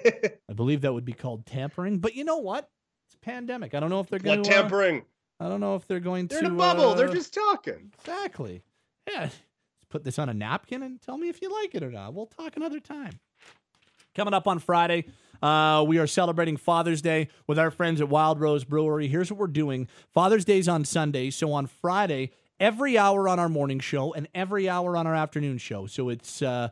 [0.50, 1.98] I believe that would be called tampering.
[1.98, 2.68] But you know what?
[3.08, 3.74] It's pandemic.
[3.74, 5.00] I don't know if they're going to tampering.
[5.00, 6.46] Uh, I don't know if they're going they're to.
[6.46, 6.90] in a bubble.
[6.90, 7.92] Uh, they're just talking.
[8.00, 8.62] Exactly.
[9.08, 9.30] Yeah.
[9.90, 12.14] Put this on a napkin and tell me if you like it or not.
[12.14, 13.20] We'll talk another time.
[14.14, 15.04] Coming up on Friday,
[15.42, 19.08] uh, we are celebrating Father's Day with our friends at Wild Rose Brewery.
[19.08, 21.30] Here's what we're doing Father's Day's on Sunday.
[21.30, 25.58] So on Friday, every hour on our morning show and every hour on our afternoon
[25.58, 25.86] show.
[25.86, 26.42] So it's.
[26.42, 26.68] Uh,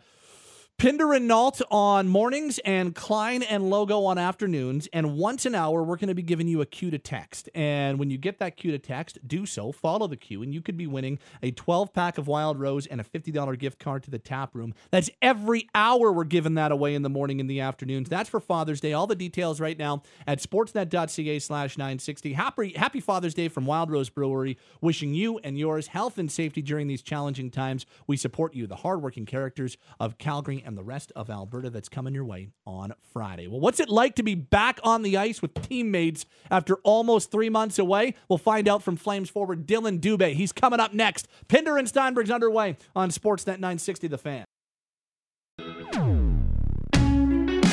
[0.78, 4.90] Pinder and Nault on mornings and Klein and Logo on afternoons.
[4.92, 7.48] And once an hour, we're going to be giving you a cue to text.
[7.54, 10.60] And when you get that cue to text, do so, follow the cue, and you
[10.60, 14.10] could be winning a 12 pack of Wild Rose and a $50 gift card to
[14.10, 14.74] the tap room.
[14.90, 18.10] That's every hour we're giving that away in the morning and the afternoons.
[18.10, 18.92] That's for Father's Day.
[18.92, 22.34] All the details right now at sportsnet.ca slash 960.
[22.34, 24.58] Happy, happy Father's Day from Wild Rose Brewery.
[24.82, 27.86] Wishing you and yours health and safety during these challenging times.
[28.06, 32.14] We support you, the hardworking characters of Calgary and the rest of Alberta that's coming
[32.14, 33.46] your way on Friday.
[33.46, 37.48] Well, what's it like to be back on the ice with teammates after almost three
[37.48, 38.14] months away?
[38.28, 40.34] We'll find out from Flames forward Dillon Dubé.
[40.34, 41.28] He's coming up next.
[41.48, 44.44] Pinder and Steinberg's underway on Sportsnet 960 The Fan.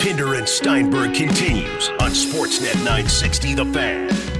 [0.03, 4.32] Pinder and Steinberg continues on Sportsnet 960 The Fan.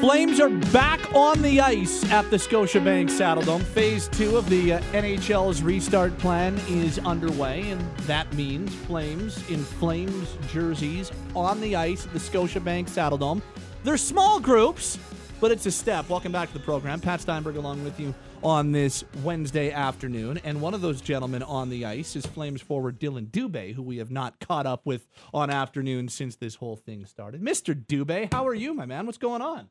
[0.00, 3.64] Flames are back on the ice at the Scotiabank Saddledome.
[3.64, 9.58] Phase two of the uh, NHL's restart plan is underway, and that means Flames in
[9.58, 13.42] Flames jerseys on the ice at the Scotiabank Saddledome.
[13.82, 15.00] They're small groups,
[15.40, 16.08] but it's a step.
[16.08, 17.00] Welcome back to the program.
[17.00, 20.38] Pat Steinberg along with you on this Wednesday afternoon.
[20.44, 23.96] And one of those gentlemen on the ice is Flames forward Dillon Dubé, who we
[23.96, 27.42] have not caught up with on afternoon since this whole thing started.
[27.42, 27.74] Mr.
[27.74, 29.04] Dubé, how are you, my man?
[29.04, 29.68] What's going on?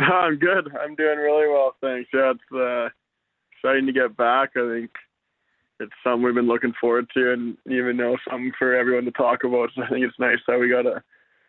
[0.00, 0.68] I'm good.
[0.80, 2.08] I'm doing really well, thanks.
[2.12, 2.88] Yeah, it's uh,
[3.52, 4.50] exciting to get back.
[4.56, 4.90] I think
[5.78, 9.44] it's something we've been looking forward to, and even know something for everyone to talk
[9.44, 9.70] about.
[9.74, 11.02] So I think it's nice that we got a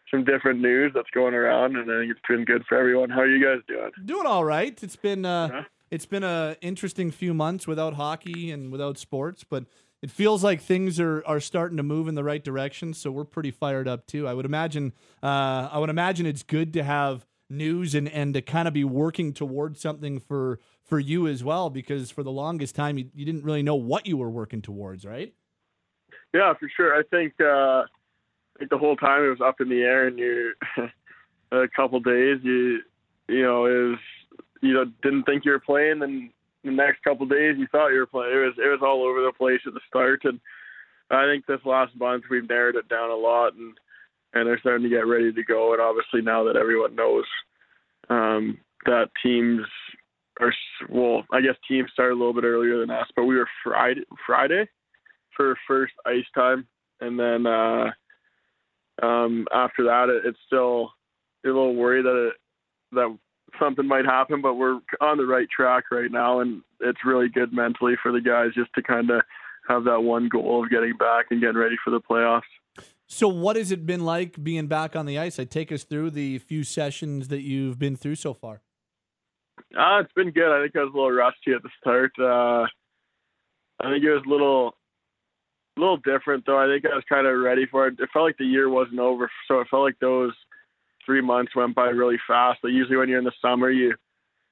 [0.09, 3.09] some different news that's going around, and I think it's been good for everyone.
[3.09, 3.91] How are you guys doing?
[4.05, 4.77] Doing all right.
[4.83, 5.63] It's been uh, yeah.
[5.89, 9.65] it's been a interesting few months without hockey and without sports, but
[10.01, 12.93] it feels like things are are starting to move in the right direction.
[12.93, 14.27] So we're pretty fired up too.
[14.27, 18.41] I would imagine uh, I would imagine it's good to have news and and to
[18.41, 22.75] kind of be working towards something for for you as well because for the longest
[22.75, 25.33] time you, you didn't really know what you were working towards right?
[26.33, 26.95] Yeah for sure.
[26.95, 27.83] I think uh
[28.61, 30.53] think the whole time it was up in the air and you
[31.51, 32.79] a couple days you
[33.27, 33.99] you know was
[34.61, 36.29] you know didn't think you were playing and
[36.63, 38.33] the next couple days you thought you were playing.
[38.33, 40.39] It was it was all over the place at the start and
[41.09, 43.77] i think this last month we've narrowed it down a lot and
[44.33, 45.73] and they're starting to get ready to go.
[45.73, 47.25] And obviously now that everyone knows
[48.09, 49.61] um, that teams
[50.39, 50.53] are
[50.89, 54.01] well, I guess teams started a little bit earlier than us, but we were Friday
[54.25, 54.67] Friday
[55.35, 56.67] for first ice time,
[56.99, 57.91] and then uh,
[59.03, 60.91] um, after that, it, it's still
[61.45, 62.33] a little worried that it,
[62.93, 63.17] that
[63.59, 67.53] something might happen, but we're on the right track right now, and it's really good
[67.53, 69.21] mentally for the guys just to kind of
[69.67, 72.41] have that one goal of getting back and getting ready for the playoffs.
[73.13, 75.37] So, what has it been like being back on the ice?
[75.37, 78.61] I take us through the few sessions that you've been through so far.
[79.77, 80.49] Uh, it's been good.
[80.49, 82.13] I think I was a little rusty at the start.
[82.17, 82.65] Uh,
[83.85, 84.75] I think it was a little,
[85.75, 86.57] a little different though.
[86.57, 87.99] I think I was kind of ready for it.
[87.99, 90.31] It felt like the year wasn't over, so it felt like those
[91.05, 92.59] three months went by really fast.
[92.61, 93.93] But usually, when you're in the summer, you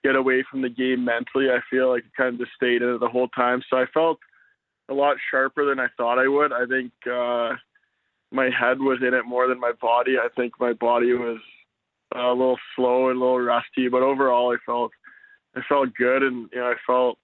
[0.04, 1.50] get away from the game mentally.
[1.50, 3.62] I feel like it kind of just stayed in it the whole time.
[3.70, 4.20] So I felt
[4.90, 6.52] a lot sharper than I thought I would.
[6.52, 6.92] I think.
[7.10, 7.56] Uh,
[8.32, 10.18] my head was in it more than my body.
[10.18, 11.40] I think my body was
[12.16, 14.92] a little slow and a little rusty, but overall I felt
[15.56, 17.18] I felt good, and you know I felt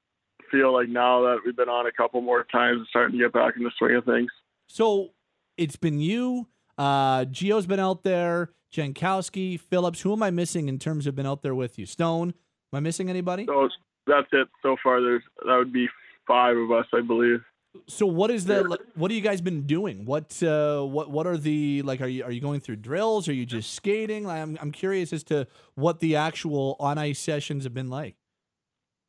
[0.51, 3.55] feel like now that we've been on a couple more times, starting to get back
[3.57, 4.29] in the swing of things.
[4.67, 5.11] So
[5.57, 6.47] it's been you.
[6.77, 8.51] Uh, Gio's been out there.
[8.73, 10.01] Jankowski, Phillips.
[10.01, 11.85] Who am I missing in terms of been out there with you?
[11.85, 12.33] Stone.
[12.73, 13.45] Am I missing anybody?
[13.45, 13.69] So
[14.05, 15.01] that's it so far.
[15.01, 15.87] There's that would be
[16.27, 17.41] five of us, I believe.
[17.87, 20.05] So what is the what have you guys been doing?
[20.05, 22.01] What uh, what what are the like?
[22.01, 23.27] Are you are you going through drills?
[23.27, 24.25] Are you just skating?
[24.25, 28.15] Like, I'm I'm curious as to what the actual on ice sessions have been like.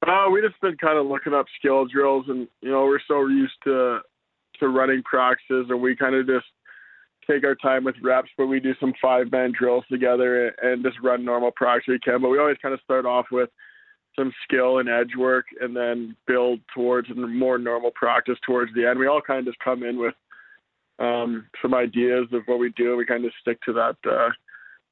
[0.06, 3.26] Uh, we just been kind of looking up skill drills, and you know we're so
[3.26, 4.00] used to
[4.60, 6.46] to running practices, and we kind of just
[7.28, 10.96] take our time with reps, but we do some five man drills together and just
[11.02, 12.22] run normal practice we can.
[12.22, 13.50] But we always kind of start off with
[14.16, 18.86] some skill and edge work and then build towards a more normal practice towards the
[18.88, 18.98] end.
[18.98, 20.14] We all kind of just come in with
[20.98, 22.96] um, some ideas of what we do.
[22.96, 24.30] We kind of stick to that uh,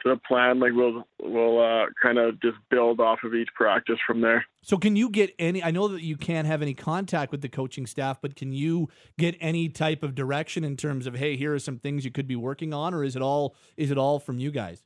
[0.03, 0.61] to the plan.
[0.61, 4.45] Like we'll we'll uh, kind of just build off of each practice from there.
[4.63, 5.63] So can you get any?
[5.63, 8.89] I know that you can't have any contact with the coaching staff, but can you
[9.19, 12.27] get any type of direction in terms of hey, here are some things you could
[12.27, 14.83] be working on, or is it all is it all from you guys?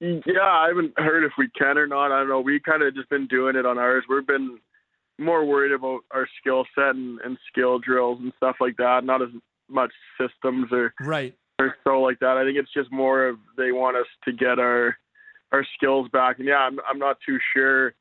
[0.00, 2.12] Yeah, I haven't heard if we can or not.
[2.12, 2.40] I don't know.
[2.40, 4.04] We kind of just been doing it on ours.
[4.08, 4.58] We've been
[5.18, 9.04] more worried about our skill set and, and skill drills and stuff like that.
[9.04, 9.28] Not as
[9.68, 12.36] much systems or right or so like that.
[12.36, 14.96] I think it's just more of they want us to get our
[15.52, 16.38] our skills back.
[16.38, 17.94] And yeah, I'm I'm not too sure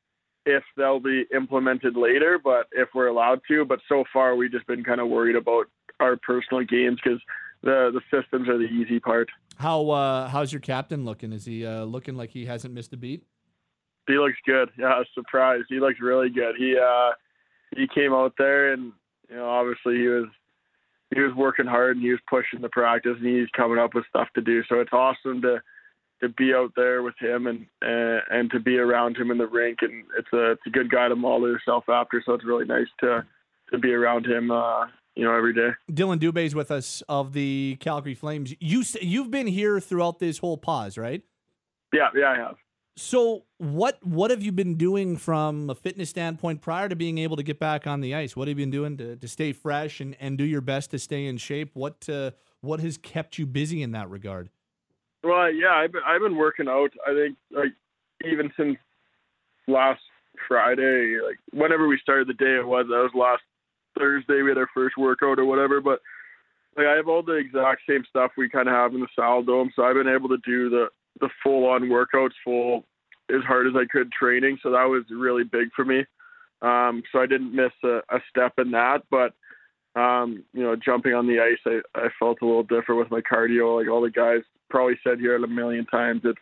[0.46, 3.66] if they'll be implemented later, but if we're allowed to.
[3.66, 5.66] But so far, we've just been kind of worried about
[6.00, 7.20] our personal games because
[7.64, 9.30] the the systems are the easy part.
[9.58, 11.34] How uh, how's your captain looking?
[11.34, 13.24] Is he uh, looking like he hasn't missed a beat?
[14.08, 14.70] He looks good.
[14.78, 15.66] Yeah, surprised.
[15.70, 16.56] He looks really good.
[16.58, 17.12] He uh,
[17.76, 18.94] he came out there and
[19.30, 20.28] you know obviously he was
[21.14, 24.06] he was working hard and he was pushing the practice and he's coming up with
[24.10, 24.64] stuff to do.
[24.70, 25.62] So it's awesome to
[26.22, 29.48] to be out there with him and uh, and to be around him in the
[29.48, 32.22] rink and it's a it's a good guy to model yourself after.
[32.26, 33.26] So it's really nice to
[33.72, 34.86] to be around him uh,
[35.18, 35.72] you know, every day.
[35.92, 38.54] Dillon Dubé's with us of the Calgary Flames.
[38.60, 41.24] You you've been here throughout this whole pause, right?
[41.92, 42.56] Yeah, yeah, I have.
[42.96, 47.36] So what what have you been doing from a fitness standpoint prior to being able
[47.36, 48.36] to get back on the ice?
[48.36, 51.00] What have you been doing to, to stay fresh and, and do your best to
[51.00, 51.72] stay in shape?
[51.74, 54.50] What uh, what has kept you busy in that regard?
[55.24, 56.92] Well, yeah, I've been I've been working out.
[57.08, 57.74] I think like
[58.24, 58.78] even since
[59.68, 60.02] last
[60.48, 63.42] Friday, like whenever we started the day, it was I was last
[63.98, 65.82] Thursday we had our first workout or whatever.
[65.82, 66.00] But
[66.76, 69.70] like I have all the exact same stuff we kind of have in the Saddledome,
[69.76, 70.88] so I've been able to do the
[71.20, 72.84] the full on workouts, full
[73.30, 74.58] as hard as I could training.
[74.62, 76.06] So that was really big for me.
[76.62, 79.34] Um, so I didn't miss a, a step in that, but
[80.00, 83.22] um, you know, jumping on the ice, I, I felt a little different with my
[83.22, 83.80] cardio.
[83.80, 86.40] Like all the guys probably said here a million times, it's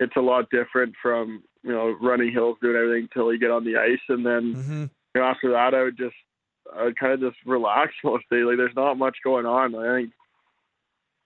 [0.00, 3.64] it's a lot different from you know running hills, doing everything until you get on
[3.64, 4.80] the ice, and then mm-hmm.
[4.82, 6.16] you know, after that, I would just
[6.74, 8.44] I kind of just relax most days.
[8.46, 9.74] Like there's not much going on.
[9.74, 10.12] I think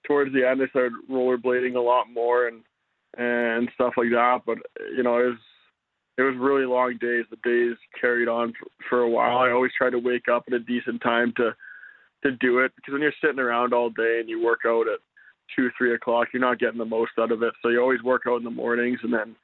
[0.07, 2.63] towards the end I started rollerblading a lot more and
[3.17, 4.41] and stuff like that.
[4.47, 4.59] But
[4.97, 5.39] you know it was
[6.19, 7.25] it was really long days.
[7.31, 9.39] The days carried on for, for a while.
[9.39, 11.55] I always tried to wake up at a decent time to
[12.25, 15.01] to do it because when you're sitting around all day and you work out at
[15.57, 17.55] two three o'clock, you're not getting the most out of it.
[17.63, 19.35] So you always work out in the mornings and then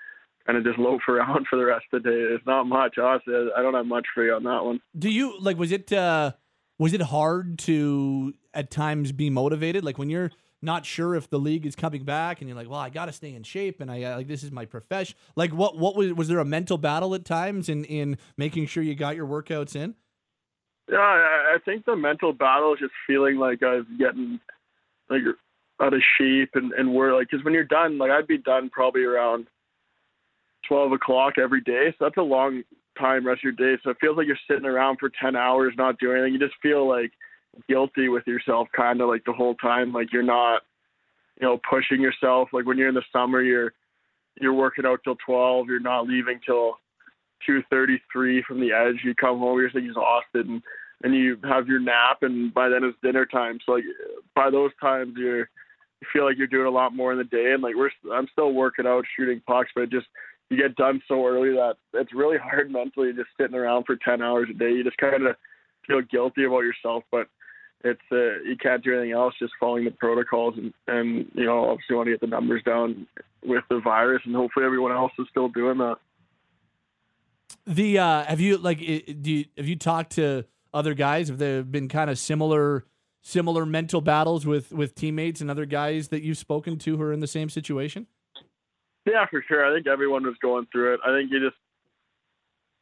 [0.48, 2.16] kind of just loaf around for the rest of the day.
[2.16, 2.96] It's not much.
[2.98, 4.80] Honestly, I don't have much for you on that one.
[4.98, 5.58] Do you like?
[5.58, 6.32] Was it uh,
[6.78, 9.84] was it hard to at times be motivated?
[9.84, 10.30] Like when you're
[10.61, 13.12] not sure if the league is coming back, and you're like, well, I got to
[13.12, 15.16] stay in shape, and I uh, like this is my profession.
[15.37, 18.82] Like, what what was was there a mental battle at times in in making sure
[18.82, 19.94] you got your workouts in?
[20.90, 24.40] Yeah, I think the mental battle is just feeling like I was getting
[25.11, 25.20] like
[25.80, 28.70] out of shape and and where like because when you're done, like I'd be done
[28.70, 29.46] probably around
[30.68, 31.94] 12 o'clock every day.
[31.98, 32.62] So that's a long
[32.98, 33.81] time rest of your day.
[33.83, 36.35] So it feels like you're sitting around for 10 hours not doing anything.
[36.35, 37.12] You just feel like
[37.68, 39.92] guilty with yourself kind of like the whole time.
[39.92, 40.62] Like you're not,
[41.40, 42.48] you know, pushing yourself.
[42.52, 43.72] Like when you're in the summer, you're,
[44.40, 45.66] you're working out till 12.
[45.68, 46.74] You're not leaving till
[47.48, 49.00] 2.33 from the edge.
[49.04, 50.62] You come home, you're exhausted and,
[51.02, 53.59] and you have your nap and by then it's dinner time.
[53.64, 53.85] So like
[54.35, 55.48] by those times you're,
[56.00, 58.28] you feel like you're doing a lot more in the day and like we're I'm
[58.31, 60.07] still working out shooting pucks but just
[60.50, 64.22] you get done so early that it's really hard mentally just sitting around for 10
[64.22, 64.70] hours a day.
[64.70, 65.37] You just kind of
[65.87, 67.28] feel guilty about yourself, but
[67.84, 71.70] it's uh, you can't do anything else just following the protocols and and you know
[71.70, 73.07] obviously want to get the numbers down
[73.44, 75.96] with the virus and hopefully everyone else is still doing that.
[77.66, 80.44] The uh have you like do you, have you talked to
[80.74, 82.84] other guys have there been kind of similar
[83.22, 87.12] similar mental battles with with teammates and other guys that you've spoken to who are
[87.12, 88.09] in the same situation?
[89.09, 89.64] Yeah, for sure.
[89.64, 91.00] I think everyone was going through it.
[91.06, 91.56] I think you just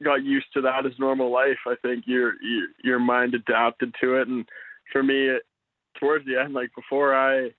[0.03, 1.59] got used to that as normal life.
[1.66, 4.45] I think your your, your mind adapted to it, and
[4.93, 5.43] for me, it,
[5.99, 7.51] towards the end, like before I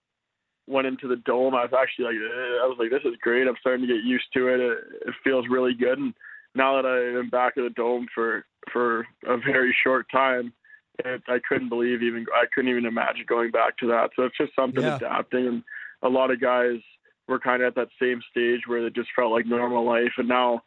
[0.67, 3.47] went into the dome, I was actually like, eh, I was like, this is great.
[3.47, 4.59] I'm starting to get used to it.
[4.59, 6.13] It, it feels really good, and
[6.55, 10.53] now that I'm back at the dome for for a very short time,
[10.99, 14.09] it, I couldn't believe even I couldn't even imagine going back to that.
[14.15, 14.95] So it's just something Yeah.
[14.95, 15.63] adapting, and
[16.03, 16.79] a lot of guys
[17.27, 20.27] were kind of at that same stage where it just felt like normal life, and
[20.27, 20.61] now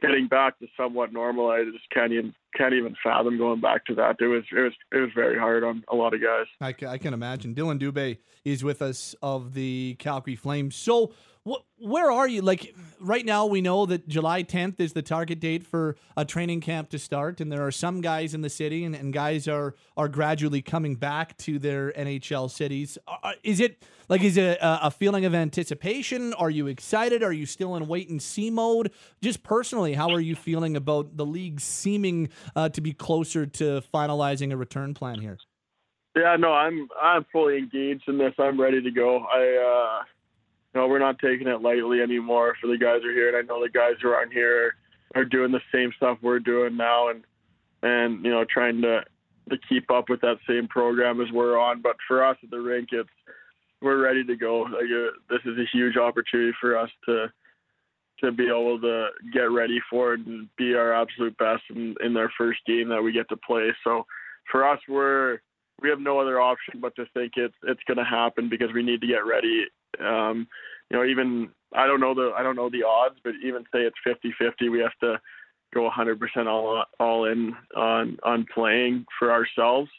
[0.00, 3.94] getting back to somewhat normal, I just can't even can't even fathom going back to
[3.96, 4.16] that.
[4.20, 6.46] It was it was it was very hard on a lot of guys.
[6.60, 7.54] I, ca- I can imagine.
[7.54, 10.74] Dillon Dubé is with us of the Calgary Flames.
[10.76, 11.12] So,
[11.48, 12.42] wh- where are you?
[12.42, 16.60] Like right now, we know that July 10th is the target date for a training
[16.60, 19.74] camp to start, and there are some guys in the city, and, and guys are
[19.96, 22.98] are gradually coming back to their NHL cities.
[23.06, 26.34] Are- are- Is it like is it a, a feeling of anticipation?
[26.34, 27.22] Are you excited?
[27.22, 28.90] Are you still in wait and see mode?
[29.22, 33.82] Just personally, how are you feeling about the league seeming uh, to be closer to
[33.92, 35.38] finalizing a return plan here?
[36.16, 38.34] Yeah, no, I'm I'm fully engaged in this.
[38.38, 39.24] I'm ready to go.
[39.24, 40.04] I uh
[40.74, 43.42] know, we're not taking it lightly anymore for the guys who are here and I
[43.42, 44.74] know the guys who aren't here
[45.14, 47.24] are doing the same stuff we're doing now and
[47.82, 49.02] and you know, trying to
[49.50, 51.82] to keep up with that same program as we're on.
[51.82, 53.08] But for us at the rink it's
[53.80, 54.62] we're ready to go.
[54.62, 57.26] Like uh, this is a huge opportunity for us to
[58.20, 62.14] to be able to get ready for it and be our absolute best in, in
[62.14, 63.74] their first game that we get to play.
[63.82, 64.06] So
[64.50, 65.38] for us we're
[65.82, 68.82] we have no other option but to think it's it's going to happen because we
[68.82, 69.64] need to get ready.
[69.98, 70.46] Um,
[70.90, 73.80] you know, even I don't know the I don't know the odds, but even say
[73.80, 75.20] it's 50-50, we have to
[75.74, 79.90] go 100% all all in on on playing for ourselves,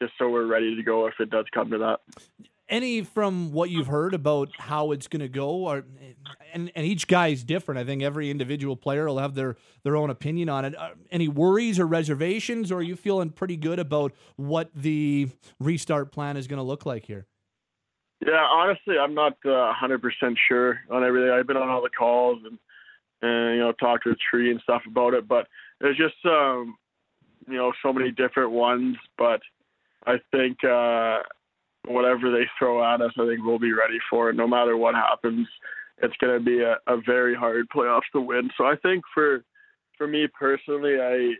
[0.00, 2.00] just so we're ready to go if it does come to that.
[2.68, 5.84] Any from what you've heard about how it's going to go or
[6.52, 9.96] and, and each guy is different i think every individual player will have their their
[9.96, 13.78] own opinion on it uh, any worries or reservations or are you feeling pretty good
[13.78, 15.28] about what the
[15.60, 17.26] restart plan is going to look like here
[18.26, 20.00] Yeah, honestly, I'm not uh, 100%
[20.48, 21.30] sure on everything.
[21.30, 22.58] I've been on all the calls and
[23.22, 25.48] and you know talked to the tree and stuff about it, but
[25.80, 26.76] there's just um
[27.48, 28.96] you know so many different ones.
[29.18, 29.40] But
[30.06, 31.20] I think uh,
[31.86, 34.36] whatever they throw at us, I think we'll be ready for it.
[34.36, 35.48] No matter what happens,
[35.98, 38.50] it's going to be a, a very hard playoffs to win.
[38.56, 39.44] So I think for
[39.96, 41.34] for me personally, I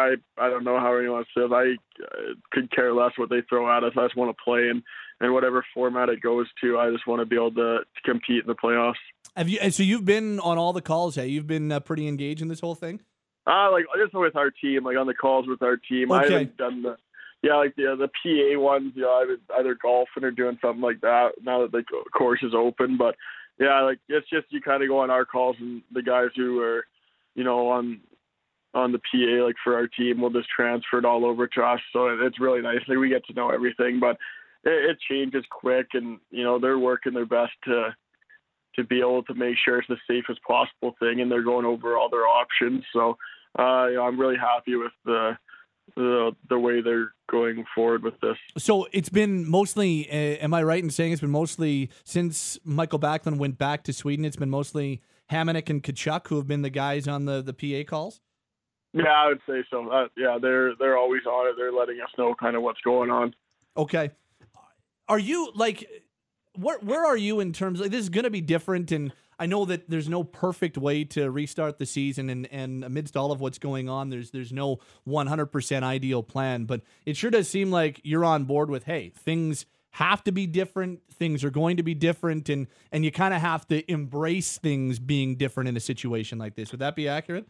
[0.00, 1.50] I I don't know how anyone says.
[1.52, 3.92] I uh, could care less what they throw at us.
[3.96, 4.82] I just want to play and
[5.20, 8.42] and whatever format it goes to, I just want to be able to, to compete
[8.42, 8.94] in the playoffs.
[9.36, 12.08] have you and so you've been on all the calls hey you've been uh, pretty
[12.08, 13.00] engaged in this whole thing
[13.46, 16.10] Uh like just with our team, like on the calls with our team.
[16.10, 16.96] I haven't done the
[17.42, 18.92] yeah, like the the PA ones.
[18.94, 21.30] You know, either golfing or doing something like that.
[21.42, 21.84] Now that the
[22.16, 23.14] course is open, but
[23.58, 26.60] yeah, like it's just you kind of go on our calls and the guys who
[26.60, 26.84] are,
[27.34, 28.00] you know, on
[28.72, 31.80] on the PA like for our team will just transfer it all over to us.
[31.92, 32.80] So it- it's really nice.
[32.86, 34.16] Like we get to know everything, but
[34.64, 37.94] it, it changes quick, and you know they're working their best to
[38.76, 41.96] to be able to make sure it's the safest possible thing, and they're going over
[41.96, 42.84] all their options.
[42.92, 43.16] So
[43.58, 45.36] uh, you know, I'm really happy with the
[45.94, 48.36] the the way they're going forward with this.
[48.58, 52.98] so it's been mostly uh, am i right in saying it's been mostly since Mikael
[52.98, 56.70] Backlund went back to sweden it's been mostly Hamonic and Tkachuk who have been the
[56.70, 58.20] guys on the the pa calls
[58.92, 59.88] Yeah, I would say so.
[59.88, 61.54] Uh, yeah, they're they're always on it.
[61.56, 63.34] They're letting us know kind of what's going on.
[63.76, 64.10] Okay.
[65.08, 65.88] Are you like
[66.56, 69.46] where where are you in terms like this is going to be different and I
[69.46, 73.40] know that there's no perfect way to restart the season and and amidst all of
[73.40, 74.78] what's going on there's there's no
[75.08, 79.64] 100% ideal plan but it sure does seem like you're on board with hey things
[79.92, 83.40] have to be different things are going to be different and and you kind of
[83.40, 87.46] have to embrace things being different in a situation like this would that be accurate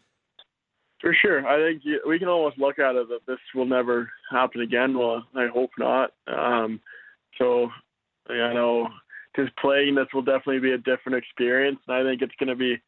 [1.00, 4.60] For sure, I think we can almost look at it that this will never happen
[4.60, 4.98] again.
[4.98, 6.12] Well, I hope not.
[6.26, 6.78] Um,
[7.38, 7.70] so,
[8.28, 8.88] yeah, I know
[9.36, 12.56] just playing this will definitely be a different experience, and I think it's going to
[12.56, 12.80] be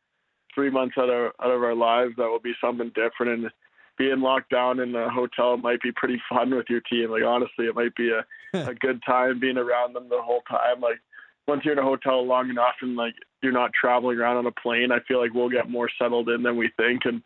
[0.55, 3.45] three months out of out of our lives that will be something different.
[3.45, 3.51] And
[3.99, 7.11] being locked down in a hotel might be pretty fun with your team.
[7.11, 8.24] Like honestly, it might be a
[8.59, 10.80] a good time being around them the whole time.
[10.80, 11.01] Like
[11.47, 14.53] once you're in a hotel long enough and like you're not traveling around on a
[14.53, 17.22] plane, I feel like we'll get more settled in than we think, and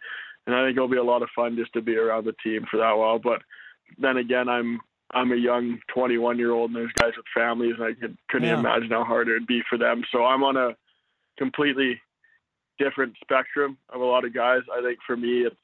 [0.47, 2.65] and I think it'll be a lot of fun just to be around the team
[2.71, 3.19] for that while.
[3.19, 3.43] But
[3.99, 4.81] then again, I'm
[5.15, 8.49] I'm a young 21 year old, and there's guys with families, and I could, couldn't
[8.49, 8.59] Yeah.
[8.59, 10.03] imagine how hard it would be for them.
[10.13, 10.77] So I'm on a
[11.39, 12.01] completely
[12.79, 14.63] different spectrum of a lot of guys.
[14.73, 15.57] I think for me, it's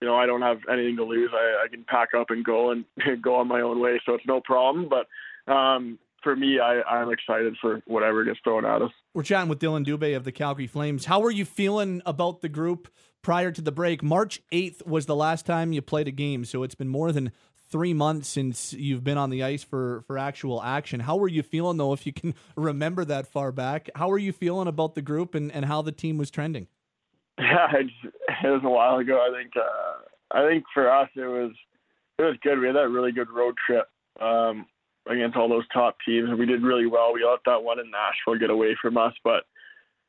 [0.00, 1.30] you know, I don't have anything to lose.
[1.34, 2.84] I, I can pack up and go and
[3.22, 4.88] go on my own way, so it's no problem.
[4.88, 8.92] But um, for me, I, I'm excited for whatever gets thrown at us.
[9.12, 11.06] We're chatting with Dillon Dubé of the Calgary Flames.
[11.06, 12.86] How were you feeling about the group
[13.22, 14.00] prior to the break?
[14.04, 17.32] March 8th was the last time you played a game, so it's been more than
[17.70, 21.00] three months since you've been on the ice for for actual action.
[21.00, 23.90] How were you feeling though, if you can remember that far back?
[23.94, 26.66] How were you feeling about the group and, and how the team was trending?
[27.40, 29.24] Yeah, it, was a while ago.
[29.24, 31.52] I think uh, I think for us it was
[32.18, 32.58] it was good.
[32.58, 33.86] We had that really good road trip
[34.20, 34.66] um,
[35.08, 37.12] against all those top teams, we did really well.
[37.12, 39.44] We let that one in Nashville get away from us, but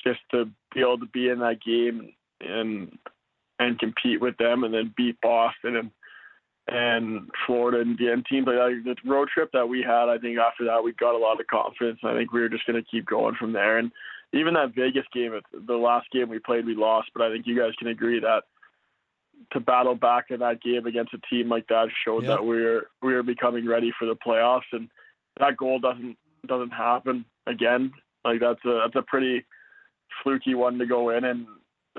[0.03, 2.97] just to be able to be in that game and
[3.61, 5.91] and compete with them, and then beat Boston and
[6.71, 8.95] and Florida and the teams like that.
[9.03, 11.47] The road trip that we had, I think after that we got a lot of
[11.47, 11.99] confidence.
[12.03, 13.77] I think we were just going to keep going from there.
[13.77, 13.91] And
[14.33, 17.09] even that Vegas game, the last game we played, we lost.
[17.13, 18.43] But I think you guys can agree that
[19.53, 22.37] to battle back in that game against a team like that showed yep.
[22.37, 24.69] that we're we're becoming ready for the playoffs.
[24.71, 24.89] And
[25.39, 26.17] that goal doesn't
[26.47, 27.91] doesn't happen again.
[28.23, 29.45] Like that's a that's a pretty
[30.23, 31.47] fluky one to go in, and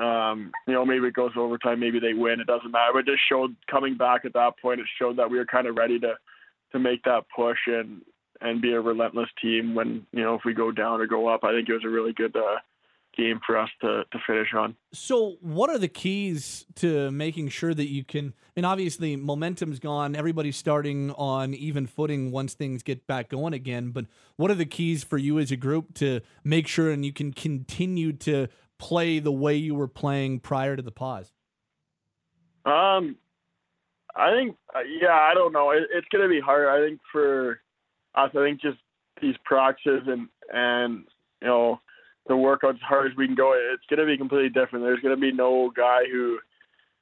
[0.01, 2.41] um, you know maybe it goes overtime, maybe they win.
[2.41, 2.93] It doesn't matter.
[2.95, 4.81] But it just showed coming back at that point.
[4.81, 6.15] It showed that we were kind of ready to
[6.73, 8.03] to make that push and
[8.41, 11.45] and be a relentless team when you know if we go down or go up.
[11.45, 12.57] I think it was a really good uh,
[13.17, 14.77] game for us to to finish on.
[14.93, 18.29] So, what are the keys to making sure that you can?
[18.29, 20.17] I mean, obviously, momentum's gone.
[20.17, 23.91] Everybody's starting on even footing once things get back going again.
[23.91, 27.13] But what are the keys for you as a group to make sure and you
[27.13, 28.49] can continue to
[28.81, 31.33] play the way you were playing prior to the pause?
[32.65, 33.17] Um,
[34.17, 35.71] I think, uh, yeah, I don't know.
[35.71, 36.67] It, it's going to be hard.
[36.67, 37.61] I think for
[38.15, 38.79] us, I think just
[39.23, 41.05] these practices and and
[41.43, 41.81] you know
[42.27, 43.53] the workout as hard as we can go.
[43.73, 44.85] It's going to be completely different.
[44.85, 46.39] There's going to be no guy who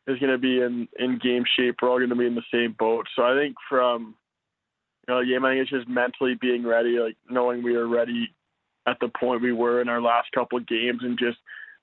[0.06, 1.76] is going to be in in game shape.
[1.80, 3.06] We're all going to be in the same boat.
[3.16, 4.16] So I think from
[5.06, 8.34] you know, game, I think it's just mentally being ready, like knowing we are ready
[8.86, 11.38] at the point we were in our last couple of games, and just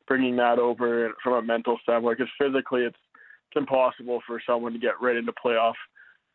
[0.08, 2.18] bringing that over from a mental standpoint.
[2.18, 2.98] Because physically, it's
[3.52, 5.76] it's impossible for someone to get right into playoff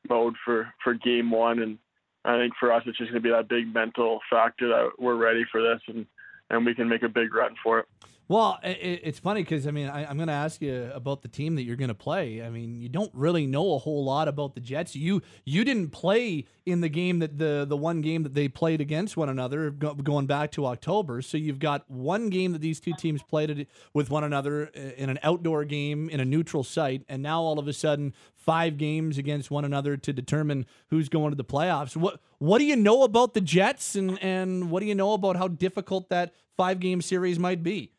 [0.09, 1.79] mode for for game one, and
[2.25, 5.17] I think for us, it's just going to be that big mental factor that we're
[5.17, 6.07] ready for this and
[6.51, 7.87] and we can make a big run for it.
[8.31, 11.27] Well, it, it's funny because I mean I, am going to ask you about the
[11.27, 12.41] team that you're going to play.
[12.41, 14.95] I mean, you don't really know a whole lot about the Jets.
[14.95, 18.81] You you didn't play in the game that the the one game that they played
[18.81, 21.23] against one another go, going back to October.
[21.23, 25.19] So you've got one game that these two teams played with one another in an
[25.25, 29.51] outdoor game in a neutral site, and now all of a sudden five games against
[29.51, 31.97] one another to determine who's going to the playoffs.
[31.97, 35.35] What what do you know about the Jets, and and what do you know about
[35.35, 37.91] how difficult that five game series might be?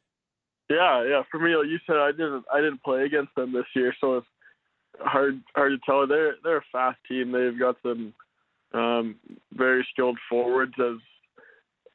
[0.71, 1.21] Yeah, yeah.
[1.29, 4.17] For me, like you said, I didn't I didn't play against them this year, so
[4.17, 4.27] it's
[4.99, 6.07] hard hard to tell.
[6.07, 7.31] They're they're a fast team.
[7.31, 8.13] They've got some
[8.73, 9.15] um,
[9.53, 10.97] very skilled forwards, as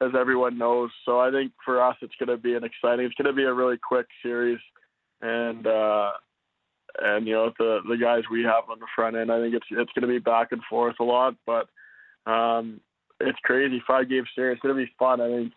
[0.02, 0.90] as everyone knows.
[1.06, 3.06] So I think for us, it's going to be an exciting.
[3.06, 4.60] It's going to be a really quick series,
[5.22, 6.10] and uh,
[7.00, 9.66] and you know the the guys we have on the front end, I think it's
[9.70, 11.66] it's going to be back and forth a lot, but
[12.30, 12.80] um,
[13.20, 13.82] it's crazy.
[13.86, 14.56] Five game series.
[14.56, 15.22] It's going to be fun.
[15.22, 15.52] I think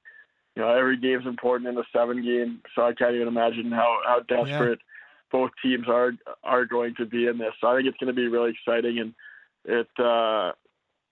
[0.59, 3.99] you know every game's important in a seven game, so I can't even imagine how
[4.03, 5.29] how desperate yeah.
[5.31, 6.11] both teams are
[6.43, 7.53] are going to be in this.
[7.61, 9.13] So I think it's going to be really exciting, and
[9.63, 10.51] it uh,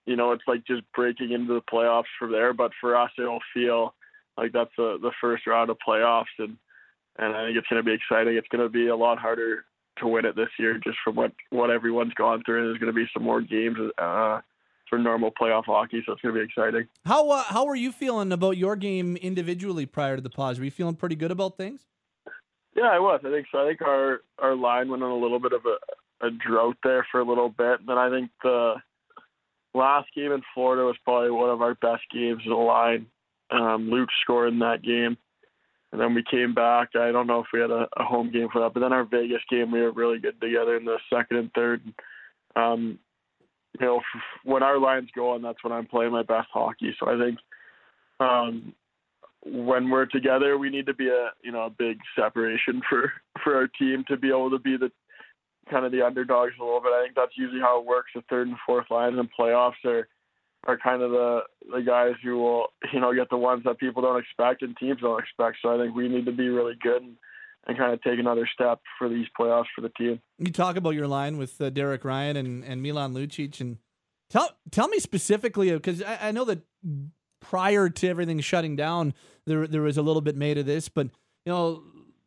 [0.04, 2.52] you know it's like just breaking into the playoffs from there.
[2.52, 3.94] But for us, it'll feel
[4.36, 6.58] like that's the the first round of playoffs, and
[7.18, 8.36] and I think it's going to be exciting.
[8.36, 9.64] It's going to be a lot harder
[10.00, 12.58] to win it this year, just from what what everyone's gone through.
[12.58, 13.78] And there's going to be some more games.
[13.96, 14.42] Uh,
[14.88, 16.02] for normal playoff hockey.
[16.04, 16.88] So it's going to be exciting.
[17.04, 20.58] How uh, how were you feeling about your game individually prior to the pause?
[20.58, 21.86] Were you feeling pretty good about things?
[22.74, 23.20] Yeah, I was.
[23.24, 23.64] I think so.
[23.64, 27.06] I think our our line went on a little bit of a, a drought there
[27.10, 27.80] for a little bit.
[27.80, 28.74] And then I think the
[29.74, 33.06] last game in Florida was probably one of our best games in the line.
[33.50, 35.16] Um, Luke scored in that game.
[35.90, 36.90] And then we came back.
[36.94, 39.04] I don't know if we had a, a home game for that, but then our
[39.04, 41.82] Vegas game, we were really good together in the second and third.
[42.56, 42.98] Um,
[43.78, 44.00] you know,
[44.44, 46.94] when our line's go, going, that's when I'm playing my best hockey.
[46.98, 47.38] So I think
[48.20, 48.74] um,
[49.44, 53.12] when we're together, we need to be a you know a big separation for
[53.42, 54.90] for our team to be able to be the
[55.70, 56.92] kind of the underdogs a little bit.
[56.92, 58.10] I think that's usually how it works.
[58.14, 60.08] The third and fourth lines in playoffs are
[60.66, 61.40] are kind of the
[61.72, 65.00] the guys who will you know get the ones that people don't expect and teams
[65.00, 65.58] don't expect.
[65.62, 67.16] So I think we need to be really good and
[67.68, 70.20] and kind of take another step for these playoffs for the team.
[70.38, 73.76] You talk about your line with uh, Derek Ryan and, and Milan Lucic, and
[74.30, 76.60] tell tell me specifically because I, I, know that
[77.40, 79.14] prior to everything shutting down,
[79.46, 81.08] there there was a little bit made of this, but
[81.44, 81.82] you know,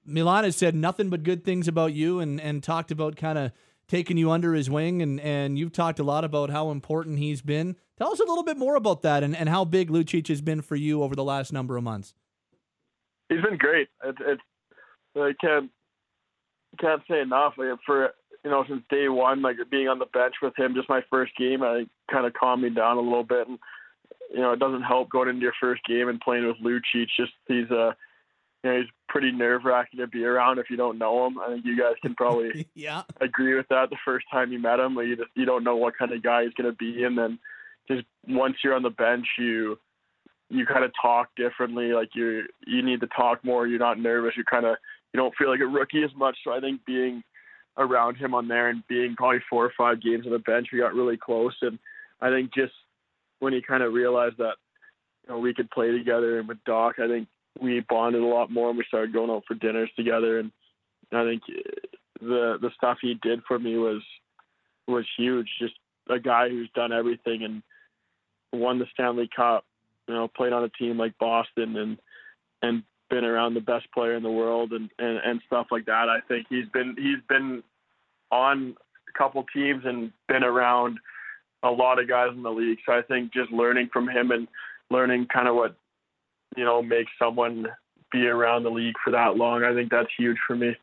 [0.05, 3.51] Milan has said nothing but good things about you, and and talked about kind of
[3.87, 7.41] taking you under his wing, and, and you've talked a lot about how important he's
[7.41, 7.75] been.
[7.97, 10.61] Tell us a little bit more about that and, and how big Lucic has been
[10.61, 12.13] for you over the last number of months.
[13.27, 13.89] He's been great.
[14.05, 14.41] It's, it's
[15.15, 15.69] I can't
[16.79, 17.53] can't say enough.
[17.57, 18.11] Like for
[18.43, 21.33] you know, since day one, like being on the bench with him, just my first
[21.37, 23.47] game, I kind of calmed me down a little bit.
[23.47, 23.59] And
[24.31, 27.07] you know, it doesn't help going into your first game and playing with Lucic.
[27.17, 27.93] Just he's a, uh,
[28.63, 31.39] you know, he's pretty nerve wracking to be around if you don't know him.
[31.39, 33.89] I think you guys can probably yeah agree with that.
[33.89, 36.23] The first time you met him, like you just you don't know what kind of
[36.23, 37.39] guy he's going to be, and then
[37.87, 39.77] just once you're on the bench, you
[40.49, 41.93] you kind of talk differently.
[41.93, 43.67] Like you you need to talk more.
[43.67, 44.33] You're not nervous.
[44.35, 44.77] You're kind of
[45.13, 46.37] you don't feel like a rookie as much.
[46.43, 47.23] So I think being
[47.77, 50.79] around him on there and being probably four or five games on the bench, we
[50.79, 51.55] got really close.
[51.61, 51.79] And
[52.21, 52.73] I think just
[53.39, 54.55] when he kind of realized that
[55.23, 57.27] you know we could play together and with Doc, I think
[57.59, 60.39] we bonded a lot more and we started going out for dinners together.
[60.39, 60.51] And
[61.11, 61.43] I think
[62.19, 64.01] the the stuff he did for me was
[64.87, 65.47] was huge.
[65.59, 65.73] Just
[66.09, 67.63] a guy who's done everything and
[68.53, 69.65] won the Stanley Cup.
[70.07, 71.97] You know, played on a team like Boston and
[72.61, 76.09] and been around the best player in the world and, and, and stuff like that.
[76.09, 77.61] I think he's been he's been
[78.31, 78.75] on
[79.13, 80.97] a couple teams and been around
[81.61, 82.79] a lot of guys in the league.
[82.85, 84.47] So I think just learning from him and
[84.89, 85.75] learning kind of what
[86.55, 87.67] you know makes someone
[88.11, 90.75] be around the league for that long, I think that's huge for me.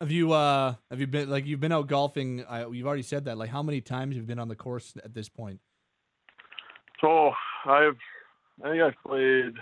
[0.00, 2.44] Have you uh have you been like you've been out golfing?
[2.44, 3.36] Uh, you've already said that.
[3.36, 5.60] Like how many times have you been on the course at this point?
[7.00, 7.32] So
[7.66, 7.98] I've
[8.62, 9.54] I think I've played.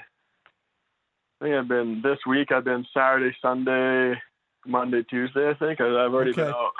[1.40, 2.50] I think I've been this week.
[2.50, 4.14] I've been Saturday, Sunday,
[4.66, 5.48] Monday, Tuesday.
[5.48, 6.42] I think I've already okay.
[6.42, 6.72] been out.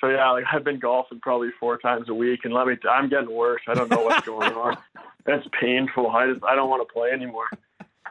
[0.00, 2.76] So yeah, like I've been golfing probably four times a week, and let me.
[2.88, 3.60] i I'm getting worse.
[3.68, 4.76] I don't know what's going on.
[5.30, 6.08] It's painful.
[6.08, 7.44] I just I don't want to play anymore.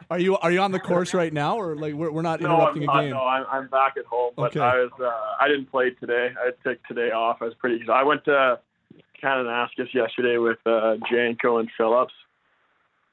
[0.08, 2.84] Are you are you on the course right now, or like we're, we're not interrupting
[2.84, 3.10] no, a game?
[3.10, 4.60] No, I'm, I'm back at home, but okay.
[4.60, 5.10] I was uh,
[5.42, 6.30] I didn't play today.
[6.38, 7.38] I took today off.
[7.40, 7.84] I was pretty.
[7.92, 8.60] I went to
[9.20, 12.14] Kananaskis yesterday with uh, Janko and Phillips.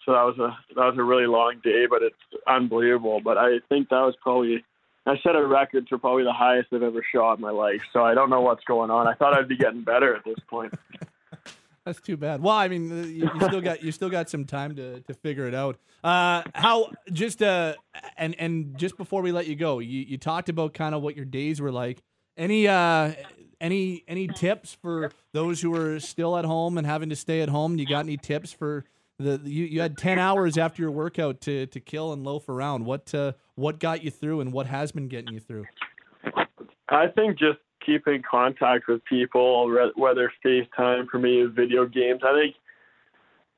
[0.06, 2.16] So that was a that was a really long day, but it's
[2.48, 3.22] unbelievable.
[3.24, 4.64] But I think that was probably
[5.08, 7.82] I set a record for probably the highest I've ever shot in my life.
[7.94, 9.08] So I don't know what's going on.
[9.08, 10.74] I thought I'd be getting better at this point.
[11.86, 12.42] That's too bad.
[12.42, 15.14] Well, I mean, uh, you, you, still got you still got some time to, to
[15.14, 15.78] figure it out.
[16.04, 17.76] Uh, how just uh
[18.18, 21.16] and and just before we let you go, you, you talked about kind of what
[21.16, 22.02] your days were like.
[22.38, 23.14] Any uh
[23.62, 27.50] any any tips for those who are still at home and having to stay at
[27.50, 27.78] home?
[27.78, 28.86] You got any tips for
[29.18, 32.86] the you, you had 10 hours after your workout to to kill and loaf around.
[32.86, 35.66] What uh what got you through and what has been getting you through?
[36.90, 42.22] I think just keeping contact with people, whether FaceTime for me, is video games.
[42.24, 42.56] I think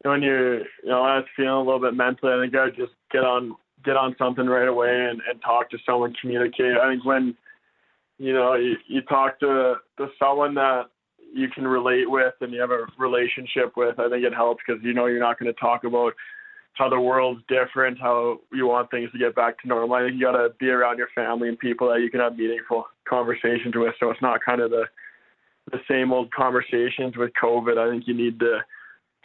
[0.03, 2.93] when you're, you know, I was feeling a little bit mentally, I think I just
[3.11, 6.77] get on get on something right away and, and talk to someone, communicate.
[6.77, 7.35] I think when
[8.17, 10.85] you know you, you talk to to someone that
[11.33, 14.83] you can relate with and you have a relationship with, I think it helps because
[14.83, 16.13] you know you're not going to talk about
[16.73, 19.95] how the world's different, how you want things to get back to normal.
[19.95, 22.37] I think you got to be around your family and people that you can have
[22.37, 23.95] meaningful conversations with.
[23.99, 24.85] So it's not kind of the
[25.71, 27.77] the same old conversations with COVID.
[27.77, 28.59] I think you need to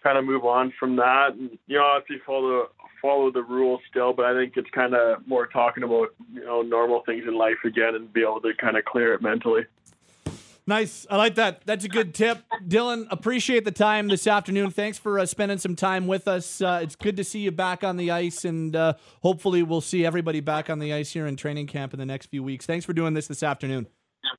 [0.03, 1.35] kind of move on from that.
[1.39, 2.69] And, you know, if you follow
[3.01, 6.63] follow the rules still, but I think it's kind of more talking about you know
[6.63, 9.63] normal things in life again and be able to kind of clear it mentally.
[10.67, 11.07] Nice.
[11.11, 11.63] I like that.
[11.67, 12.39] That's a good tip.
[12.67, 14.71] Dillon, appreciate the time this afternoon.
[14.71, 16.61] Thanks for uh, spending some time with us.
[16.61, 20.07] Uh, it's good to see you back on the ice, and uh, hopefully, we'll see
[20.07, 22.65] everybody back on the ice here in training camp in the next few weeks.
[22.65, 23.89] Thanks for doing this this afternoon.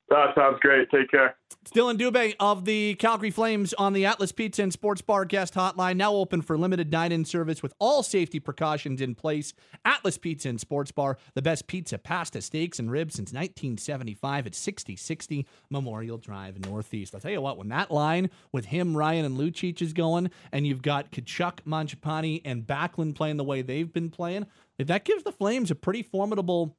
[0.10, 0.90] That sounds great.
[0.90, 1.36] Take care.
[1.72, 5.96] Dillon Dubé of the Calgary Flames on the Atlas Pizza and Sports Bar guest hotline,
[5.96, 9.54] now open for limited dine-in service with all safety precautions in place.
[9.86, 14.56] Atlas Pizza and Sports Bar, the best pizza, pasta, steaks, and ribs since 1975 at
[14.56, 17.16] 6060 Memorial Drive Northeast.
[17.16, 20.68] I'll tell you what, when that line with him, Ryan, and Lucic is going, and
[20.68, 24.48] you've got Tkachuk, Mangiapane, and Backlund playing the way they've been playing,
[24.80, 26.76] that gives the Flames a pretty formidable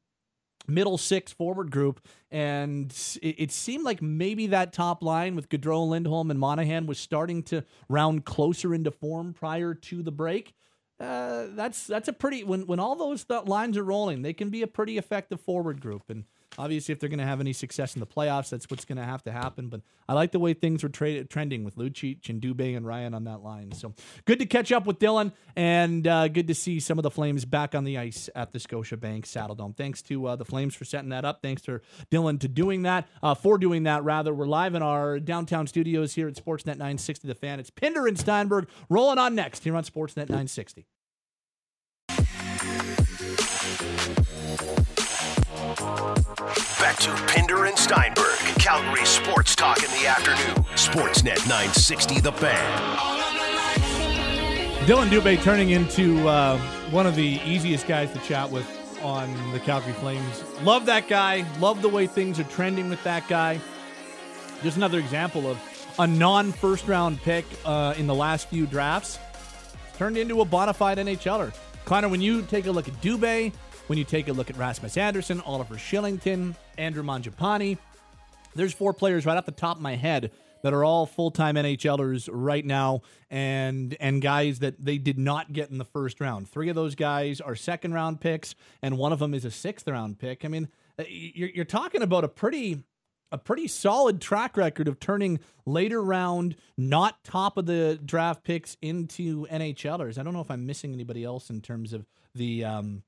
[0.66, 2.00] middle six forward group.
[2.30, 2.90] And
[3.22, 7.42] it, it, seemed like maybe that top line with Gaudreau, Lindholm, and Monahan was starting
[7.44, 10.54] to round closer into form prior to the break.
[10.98, 14.50] Uh, that's that's a pretty when when all those th- lines are rolling, they can
[14.50, 16.02] be a pretty effective forward group.
[16.08, 16.24] And
[16.58, 19.04] Obviously, if they're going to have any success in the playoffs, that's what's going to
[19.04, 19.68] have to happen.
[19.68, 23.14] But I like the way things were tra- trending with Lucic and Dubé and Ryan
[23.14, 23.72] on that line.
[23.72, 23.94] So
[24.24, 27.44] good to catch up with Dillon, and uh, good to see some of the Flames
[27.44, 29.76] back on the ice at the Scotiabank Saddledome.
[29.76, 31.42] Thanks to uh, the Flames for setting that up.
[31.42, 31.80] Thanks to
[32.10, 34.32] Dillon to doing that, uh, for doing that rather.
[34.32, 37.60] We're live in our downtown studios here at Sportsnet 960 The Fan.
[37.60, 40.86] It's Pinder and Steinberg rolling on next here on Sportsnet 960.
[46.78, 50.64] Back to Pinder and Steinberg, Calgary Sports Talk in the afternoon.
[50.74, 52.96] Sportsnet 960 The Fan.
[54.86, 56.56] Dillon Dubé turning into uh,
[56.90, 58.66] one of the easiest guys to chat with
[59.02, 60.44] on the Calgary Flames.
[60.62, 61.44] Love that guy.
[61.58, 63.58] Love the way things are trending with that guy.
[64.62, 65.58] Just another example of
[65.98, 69.18] a non first round pick uh, in the last few drafts
[69.96, 71.52] turned into a bona fide NHLer.
[71.84, 73.52] Connor, when you take a look at Dubé,
[73.86, 77.78] when you take a look at Rasmus Andersson, Oliver Kylington, Andrew Mangiapane,
[78.54, 80.30] there's four players right off the top of my head
[80.62, 85.70] that are all full-time NHLers right now and and guys that they did not get
[85.70, 86.48] in the first round.
[86.48, 89.86] Three of those guys are second round picks and one of them is a sixth
[89.86, 90.44] round pick.
[90.44, 90.68] I mean,
[90.98, 92.82] uh, you're, you're talking about a pretty
[93.30, 98.76] a pretty solid track record of turning later round, not top of the draft picks
[98.80, 100.18] into NHLers.
[100.18, 103.02] I don't know if I'm missing anybody else in terms of the um,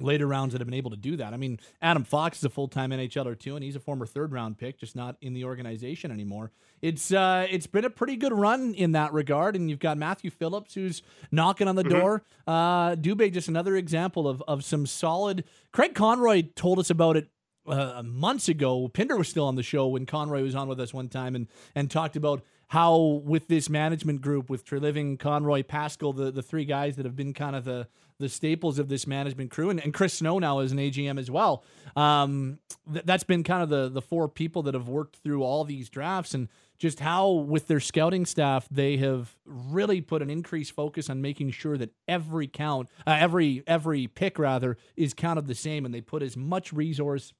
[0.00, 1.32] later rounds that have been able to do that.
[1.32, 4.32] I mean, Adam Fox is a full time NHLer too, and he's a former third
[4.32, 6.52] round pick, just not in the organization anymore.
[6.82, 10.30] It's uh, it's been a pretty good run in that regard, and you've got Matthew
[10.30, 11.98] Phillips who's knocking on the mm-hmm.
[11.98, 12.22] door.
[12.46, 15.44] Uh, Dubé, just another example of of some solid.
[15.72, 17.28] Craig Conroy told us about it.
[17.66, 20.94] Uh, months ago, Pinder was still on the show when Conroy was on with us
[20.94, 26.16] one time and and talked about how with this management group with Treliving, Conroy, Pascall,
[26.16, 27.88] the, the three guys that have been kind of the
[28.18, 31.30] the staples of this management crew, and, and Chris Snow now as an AGM as
[31.30, 31.64] well.
[31.94, 32.58] Um,
[32.90, 35.88] th- that's been kind of the the four people that have worked through all these
[35.88, 36.48] drafts, and
[36.78, 41.50] just how with their scouting staff they have really put an increased focus on making
[41.50, 46.00] sure that every count, uh, every every pick rather, is counted the same, and they
[46.00, 47.32] put as much resource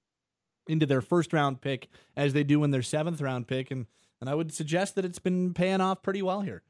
[0.67, 3.87] into their first round pick as they do in their seventh round pick, and
[4.21, 6.63] and I would suggest that it's been paying off pretty well here.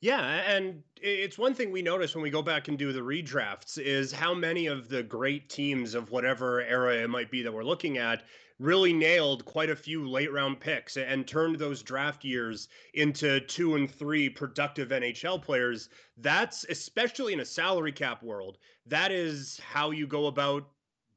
[0.00, 3.78] Yeah, and it's one thing we notice when we go back and do the redrafts
[3.78, 7.64] is how many of the great teams of whatever era it might be that we're
[7.64, 8.22] looking at
[8.58, 13.74] really nailed quite a few late round picks and turned those draft years into two
[13.74, 15.88] and three productive NHL players.
[16.16, 18.58] That's especially in a salary cap world.
[18.86, 20.68] That is how you go about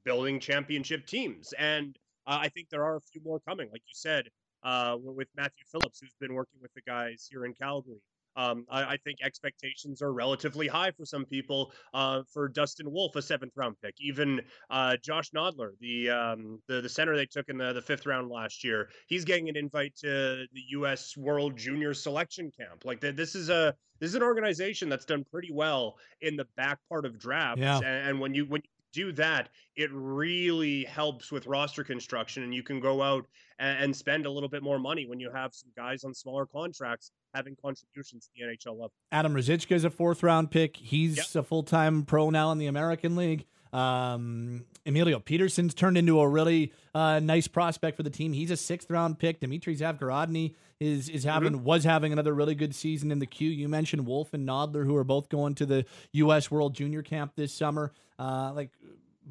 [0.04, 1.54] building championship teams.
[1.60, 4.30] And uh, I think there are a few more coming, like you said,
[4.64, 8.02] uh, with Matthew Phillips, who's been working with the guys here in Calgary.
[8.38, 11.72] Um, I, I, think expectations are relatively high for some people.
[11.94, 16.80] Uh, for Dustin Wolf, a seventh round pick, even uh, Josh Nodler, the, um, the
[16.82, 19.96] the center they took in the, the fifth round last year, he's getting an invite
[19.98, 21.18] to the U.S.
[21.18, 22.86] World Junior Selection Camp.
[22.86, 26.46] Like the, this is a this is an organization that's done pretty well in the
[26.56, 27.62] back part of drafts.
[27.62, 27.78] Yeah.
[27.78, 32.54] And, and when you when you do that, it really helps with roster construction, and
[32.54, 33.26] you can go out
[33.60, 36.46] and, and spend a little bit more money when you have some guys on smaller
[36.46, 38.94] contracts having contributions to the NHL level.
[39.12, 40.78] Adam Ruzicka is a fourth round pick.
[40.78, 41.26] He's yep.
[41.36, 43.46] a full time pro now in the American League.
[43.74, 48.34] Um, Emilio Pettersen's turned into a really uh, nice prospect for the team.
[48.34, 49.40] He's a sixth round pick.
[49.40, 51.64] Dmitry Zavgorodniy is is having mm-hmm.
[51.64, 53.50] was having another really good season in the queue.
[53.50, 56.50] You mentioned Wolf and Nodler, who are both going to the U.S.
[56.52, 57.92] World Junior Camp this summer.
[58.20, 58.72] Uh, like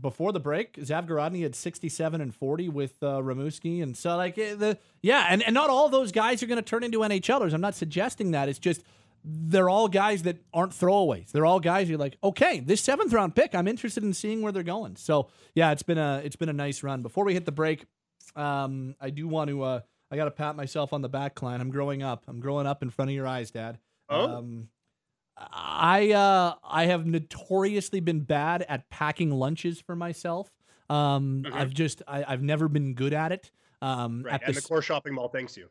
[0.01, 3.83] before the break, Zavgorodny had 67 and 40 with uh, Rimouski.
[3.83, 6.63] And so, like, eh, the yeah, and, and not all those guys are going to
[6.63, 7.53] turn into NHLers.
[7.53, 8.49] I'm not suggesting that.
[8.49, 8.83] It's just
[9.29, 11.33] they're all guys that aren't throwaways.
[11.33, 14.53] They're all guys you're like, okay, this seventh round pick, I'm interested in seeing where
[14.53, 14.95] they're going.
[14.95, 17.03] So, yeah, it's been a it's been a nice run.
[17.03, 17.87] Before we hit the break,
[18.37, 19.81] um, I do want to uh,
[20.13, 21.61] I got to pat myself on the back, Klein.
[21.61, 22.23] I'm growing up.
[22.29, 23.79] I'm growing up in front of your eyes, Dad.
[24.09, 24.37] Oh.
[24.37, 24.69] Um,
[25.37, 30.51] I uh, I have notoriously been bad at packing lunches for myself.
[30.89, 31.45] Um.
[31.53, 33.51] I've just I, have never been good at it.
[33.83, 35.69] Um, right, and the, the core shopping mall thanks you.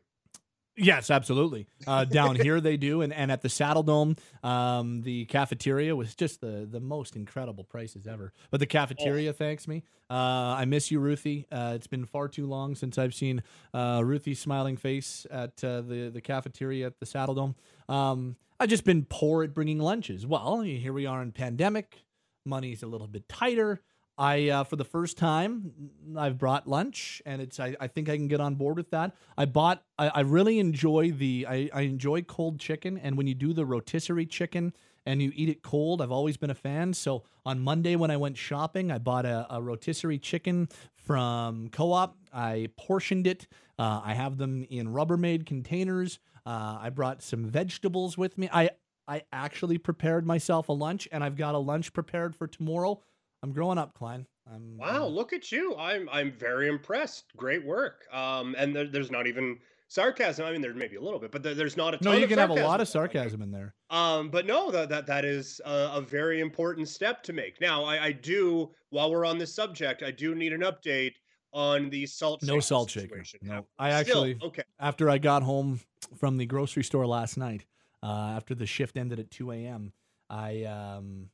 [0.76, 1.66] Yes, absolutely.
[1.86, 6.40] Uh, down here they do, and, and at the Saddledome, um, the cafeteria was just
[6.40, 8.32] the the most incredible prices ever.
[8.50, 9.32] But the cafeteria oh.
[9.32, 9.84] thanks me.
[10.10, 11.46] Uh, I miss you, Ruthie.
[11.50, 15.80] Uh, it's been far too long since I've seen uh, Ruthie's smiling face at uh,
[15.80, 17.54] the the cafeteria at the Saddledome.
[17.88, 20.26] Um, I've just been poor at bringing lunches.
[20.26, 22.04] Well, here we are in pandemic.
[22.44, 23.80] Money's a little bit tighter.
[24.18, 25.72] I uh, for the first time
[26.16, 29.14] I've brought lunch, and it's I, I think I can get on board with that.
[29.36, 33.34] I bought I, I really enjoy the I, I enjoy cold chicken, and when you
[33.34, 34.72] do the rotisserie chicken
[35.04, 36.94] and you eat it cold, I've always been a fan.
[36.94, 42.16] So on Monday when I went shopping, I bought a, a rotisserie chicken from Co-op.
[42.32, 43.46] I portioned it.
[43.78, 46.18] Uh, I have them in Rubbermaid containers.
[46.44, 48.48] Uh, I brought some vegetables with me.
[48.52, 48.70] I
[49.06, 53.00] I actually prepared myself a lunch, and I've got a lunch prepared for tomorrow
[53.46, 54.26] I'm growing up, Klein.
[54.52, 55.12] I'm, wow, I'm...
[55.12, 55.76] look at you.
[55.76, 57.26] I'm I'm very impressed.
[57.36, 58.04] Great work.
[58.12, 60.44] Um, and there, there's not even sarcasm.
[60.44, 62.10] I mean, there may be a little bit, but there, there's not a no.
[62.12, 63.72] You can have a lot of sarcasm in there.
[63.90, 67.60] Um, but no, that that that is a, a very important step to make.
[67.60, 68.72] Now, I, I do.
[68.90, 71.14] While we're on this subject, I do need an update
[71.52, 72.42] on the salt.
[72.42, 73.22] No salt shaker.
[73.42, 74.64] No, I Still, actually okay.
[74.80, 75.78] after I got home
[76.16, 77.64] from the grocery store last night,
[78.02, 79.92] uh, after the shift ended at 2 a.m.,
[80.28, 81.30] I um,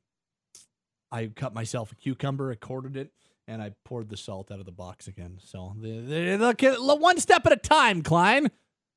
[1.12, 3.12] I cut myself a cucumber, I quartered it,
[3.46, 5.38] and I poured the salt out of the box again.
[5.44, 8.50] So the, the, look at one step at a time, Klein.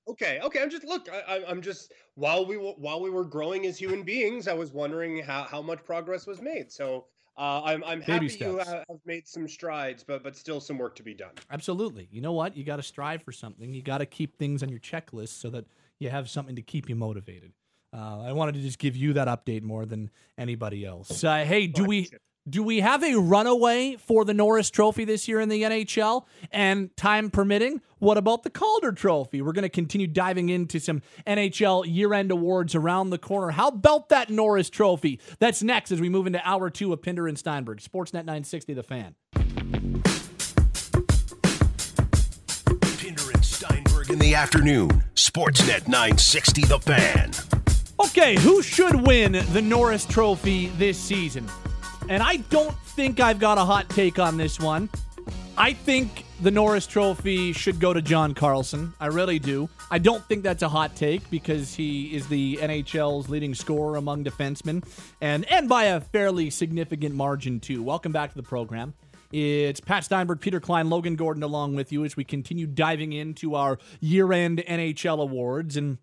[0.07, 0.61] Okay, okay.
[0.61, 1.09] I'm just look.
[1.11, 4.71] I, I'm just while we were while we were growing as human beings, I was
[4.71, 6.71] wondering how, how much progress was made.
[6.71, 7.05] So
[7.37, 8.69] uh, I'm I'm Baby happy you steps.
[8.69, 11.31] ha- have made some strides, but but still some work to be done.
[11.49, 12.07] Absolutely.
[12.11, 12.55] You know what?
[12.55, 13.73] You got to strive for something.
[13.73, 15.65] You got to keep things on your checklist so that
[15.97, 17.51] you have something to keep you motivated.
[17.93, 21.23] Uh, I wanted to just give you that update more than anybody else.
[21.23, 22.09] Uh, hey, do we
[22.47, 26.25] do we have a runaway for the Norris Trophy this year in the NHL?
[26.51, 29.41] And time permitting, what about the Calder Trophy?
[29.41, 33.49] We're going to continue diving into some NHL year-end awards around the corner.
[33.51, 35.19] How about that Norris Trophy?
[35.39, 37.79] That's next as we move into hour two of Pinder and Steinberg.
[37.79, 39.15] Sportsnet 960, The Fan.
[42.99, 45.03] Pinder and Steinberg in the afternoon.
[45.15, 47.31] Sportsnet 960 The Fan.
[48.05, 51.49] Okay, who should win the Norris Trophy this season?
[52.07, 54.89] And I don't think I've got a hot take on this one.
[55.57, 58.93] I think the Norris Trophy should go to John Carlson.
[58.99, 59.67] I really do.
[59.89, 64.23] I don't think that's a hot take because he is the NHL's leading scorer among
[64.23, 64.85] defensemen
[65.19, 67.81] and and by a fairly significant margin too.
[67.81, 68.93] Welcome back to the program.
[69.31, 73.55] It's Pat Steinberg, Peter Klein, Logan Gordon along with you as we continue diving into
[73.55, 75.97] our year-end NHL awards and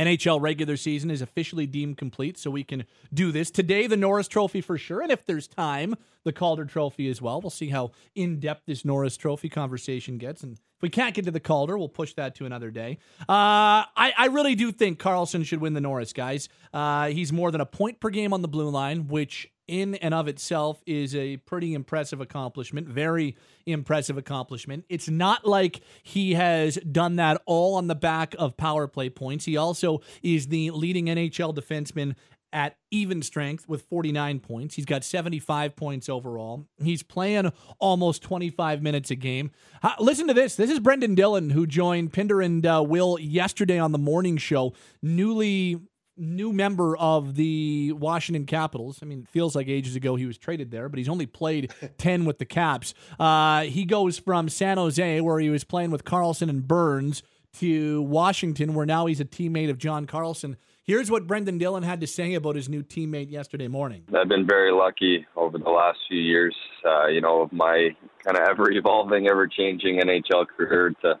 [0.00, 3.50] NHL regular season is officially deemed complete, so we can do this.
[3.50, 5.94] Today, the Norris Trophy for sure, and if there's time,
[6.24, 7.40] the Calder Trophy as well.
[7.40, 10.42] We'll see how in depth this Norris Trophy conversation gets.
[10.42, 12.98] And if we can't get to the Calder, we'll push that to another day.
[13.22, 16.48] Uh, I, I really do think Carlson should win the Norris, guys.
[16.72, 20.12] Uh, he's more than a point per game on the blue line, which in and
[20.12, 22.88] of itself is a pretty impressive accomplishment.
[22.88, 24.84] Very impressive accomplishment.
[24.88, 29.44] It's not like he has done that all on the back of power play points.
[29.44, 32.16] He also is the leading NHL defenseman
[32.52, 34.74] at even strength with 49 points.
[34.74, 36.66] He's got 75 points overall.
[36.82, 39.52] He's playing almost 25 minutes a game.
[39.84, 40.56] Uh, listen to this.
[40.56, 44.74] This is Brendan Dillon, who joined Pinder and uh, Will yesterday on the morning show,
[45.00, 45.80] newly
[46.20, 49.00] new member of the Washington Capitals.
[49.02, 51.72] I mean, it feels like ages ago he was traded there, but he's only played
[51.98, 52.94] 10 with the Caps.
[53.18, 57.22] Uh, he goes from San Jose, where he was playing with Carlson and Burns,
[57.54, 60.56] to Washington, where now he's a teammate of John Carlson.
[60.84, 64.04] Here's what Brendan Dillon had to say about his new teammate yesterday morning.
[64.14, 66.54] I've been very lucky over the last few years,
[66.84, 67.90] uh, you know, of my
[68.24, 71.14] kind of ever evolving, ever changing NHL career to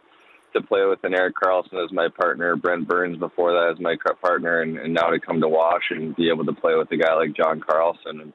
[0.52, 3.96] to play with an Erik Karlsson as my partner, Brent Burns before that as my
[4.22, 6.96] partner, and, and now to come to Wash and be able to play with a
[6.96, 8.20] guy like John Carlson.
[8.20, 8.32] And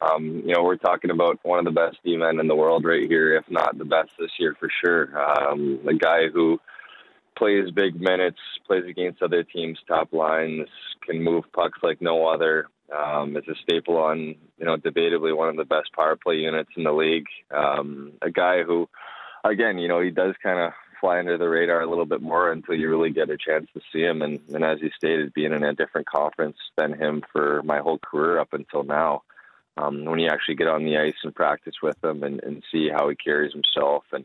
[0.00, 2.84] um, you know, we're talking about one of the best D men in the world
[2.84, 5.16] right here, if not the best this year for sure.
[5.18, 6.58] Um, the guy who
[7.36, 10.68] plays big minutes, plays against other teams' top lines,
[11.06, 12.66] can move pucks like no other.
[12.92, 14.18] Um, is a staple on,
[14.58, 17.26] you know, debatably one of the best power play units in the league.
[17.50, 18.86] Um, a guy who,
[19.44, 20.72] again, you know, he does kind of
[21.02, 23.80] fly under the radar a little bit more until you really get a chance to
[23.92, 24.22] see him.
[24.22, 27.98] And, and as you stated, being in a different conference than him for my whole
[27.98, 29.22] career up until now.
[29.76, 32.88] Um, when you actually get on the ice and practice with him and, and see
[32.88, 34.24] how he carries himself and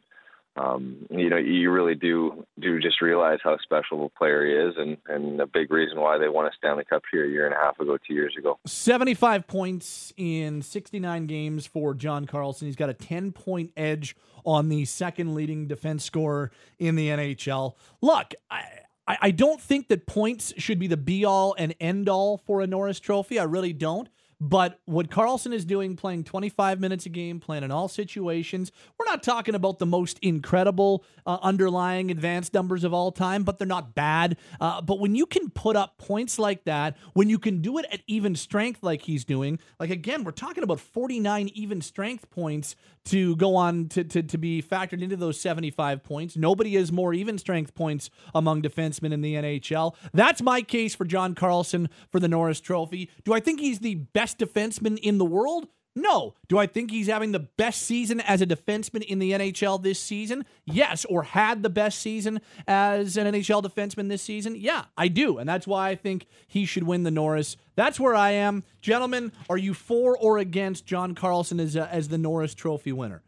[0.57, 4.75] um, you know, you really do do just realize how special a player he is,
[4.77, 7.53] and and a big reason why they won a Stanley Cup here a year and
[7.53, 8.57] a half ago, two years ago.
[8.65, 12.67] 75 points in 69 games for John Carlson.
[12.67, 17.75] He's got a 10 point edge on the second leading defense scorer in the NHL.
[18.01, 18.63] Look, I
[19.07, 22.67] I don't think that points should be the be all and end all for a
[22.67, 23.39] Norris trophy.
[23.39, 24.09] I really don't.
[24.39, 29.05] But what Carlson is doing, playing 25 minutes a game, playing in all situations, we're
[29.05, 33.67] not talking about the most incredible uh, underlying advanced numbers of all time, but they're
[33.67, 34.37] not bad.
[34.61, 37.85] Uh, but when you can put up points like that, when you can do it
[37.91, 42.75] at even strength like he's doing, like again, we're talking about 49 even strength points
[43.07, 46.35] to go on to, to, to be factored into those 75 points.
[46.35, 49.95] Nobody has more even strength points among defensemen in the NHL.
[50.13, 53.09] That's my case for John Carlson for the Norris Trophy.
[53.23, 55.67] Do I think he's the best defenseman in the world?
[55.97, 56.35] No.
[56.47, 59.99] Do I think he's having the best season as a defenseman in the NHL this
[59.99, 60.45] season?
[60.65, 61.05] Yes.
[61.05, 64.55] Or had the best season as an NHL defenseman this season?
[64.55, 65.39] Yeah, I do.
[65.39, 67.57] And that's why I think he should win the Norris.
[67.75, 68.63] That's where I am.
[68.79, 73.23] Gentlemen, are you for or against John Carlson as, a, as the Norris Trophy winner?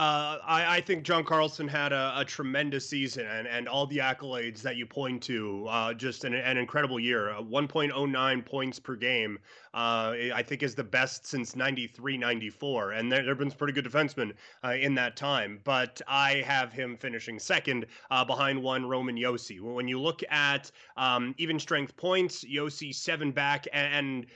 [0.00, 3.98] Uh, I, I, think John Carlson had a, a, tremendous season and, and all the
[3.98, 7.32] accolades that you point to, uh, just an, an, incredible year.
[7.32, 9.38] Uh, 1.09 points per game,
[9.74, 12.92] uh, I think is the best since 93 94.
[12.92, 14.32] And there, have been some pretty good defensemen
[14.64, 15.60] uh, in that time.
[15.64, 19.60] But I have him finishing second uh, behind one Roman Josi.
[19.60, 24.26] When you look at um, even strength points, Josi seven back and, and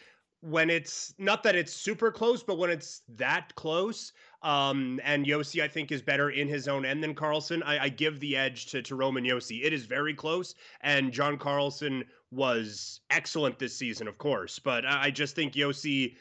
[0.45, 5.63] when it's not that it's super close, but when it's that close, um, and Josi,
[5.63, 7.63] I think, is better in his own end than Carlson.
[7.63, 9.65] I, I give the edge to, to Roman Josi.
[9.65, 14.59] It is very close, and John Carlson was excellent this season, of course.
[14.59, 16.17] But I, I just think Josi,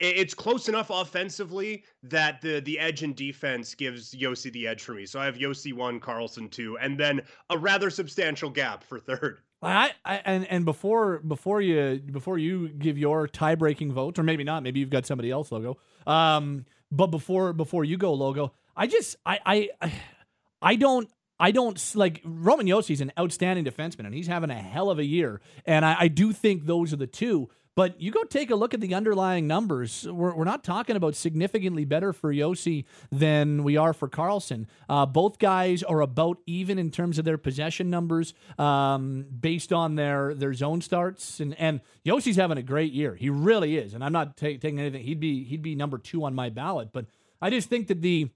[0.00, 4.94] it's close enough offensively that the the edge in defense gives Josi the edge for
[4.94, 5.04] me.
[5.04, 9.42] So I have Josi one, Carlson two, and then a rather substantial gap for third.
[9.62, 14.22] I, I, and and before before you before you give your tie breaking vote, or
[14.22, 15.78] maybe not, maybe you've got somebody else logo.
[16.06, 19.92] Um, but before before you go logo, I just I I
[20.62, 21.08] I don't
[21.38, 25.04] I don't like Roman Josi's an outstanding defenseman and he's having a hell of a
[25.04, 27.48] year, and I, I do think those are the two.
[27.74, 30.06] But you go take a look at the underlying numbers.
[30.06, 34.66] We're, we're not talking about significantly better for Josi than we are for Carlson.
[34.90, 39.94] Uh, both guys are about even in terms of their possession numbers um, based on
[39.94, 41.40] their their zone starts.
[41.40, 43.14] And and Josi's having a great year.
[43.14, 43.94] He really is.
[43.94, 45.02] And I'm not t- taking anything.
[45.02, 46.90] He'd be he'd be number two on my ballot.
[46.92, 47.06] But
[47.40, 48.28] I just think that the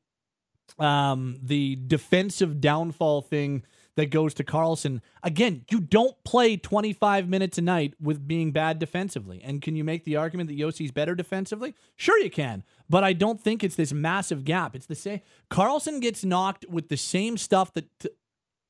[0.78, 3.64] um, the defensive downfall thing
[3.97, 5.03] that goes to Carlson.
[5.22, 9.40] Again, you don't play 25 minutes a night with being bad defensively.
[9.42, 11.74] And can you make the argument that Josi's better defensively?
[11.97, 12.62] Sure, you can.
[12.88, 14.76] But I don't think it's this massive gap.
[14.76, 15.20] It's the same.
[15.51, 17.86] Carlson gets knocked with the same stuff that.
[17.99, 18.11] T-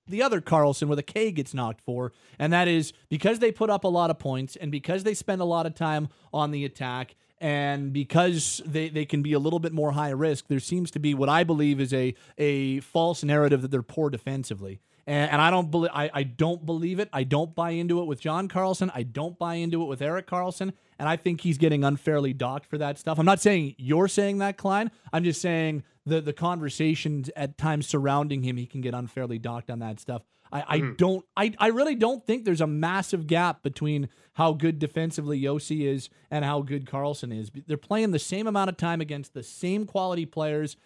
[0.09, 3.71] the other Carlson with a K gets knocked for, and that is because they put
[3.71, 6.65] up a lot of points and because they spend a lot of time on the
[6.65, 10.93] attack and because they, they can be a little bit more high risk, there seems
[10.93, 15.31] to be what I believe is a a false narrative that they're poor defensively and,
[15.33, 17.09] and I don't believe I, I don't believe it.
[17.13, 18.91] I don't buy into it with John Carlson.
[18.95, 20.73] I don't buy into it with Erik Karlsson.
[20.99, 23.19] and I think he's getting unfairly docked for that stuff.
[23.19, 24.91] I'm not saying you're saying that, Klein.
[25.13, 29.71] I'm just saying the the conversations at times surrounding him, he can get unfairly docked
[29.71, 30.23] on that stuff.
[30.53, 30.97] I, I mm.
[30.97, 35.87] don't I, I really don't think there's a massive gap between how good defensively Josi
[35.87, 37.51] is and how good Carlson is.
[37.67, 40.77] They're playing the same amount of time against the same quality players.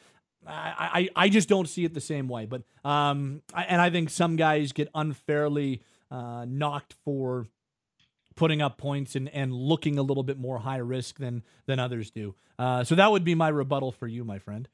[0.47, 2.47] I, I, just don't see it the same way.
[2.47, 7.47] But um, I, and I think some guys get unfairly uh, knocked for
[8.37, 12.11] putting up points and, and looking a little bit more high risk than than others
[12.11, 12.35] do.
[12.59, 14.69] Uh, so that would be my rebuttal for you, my friend.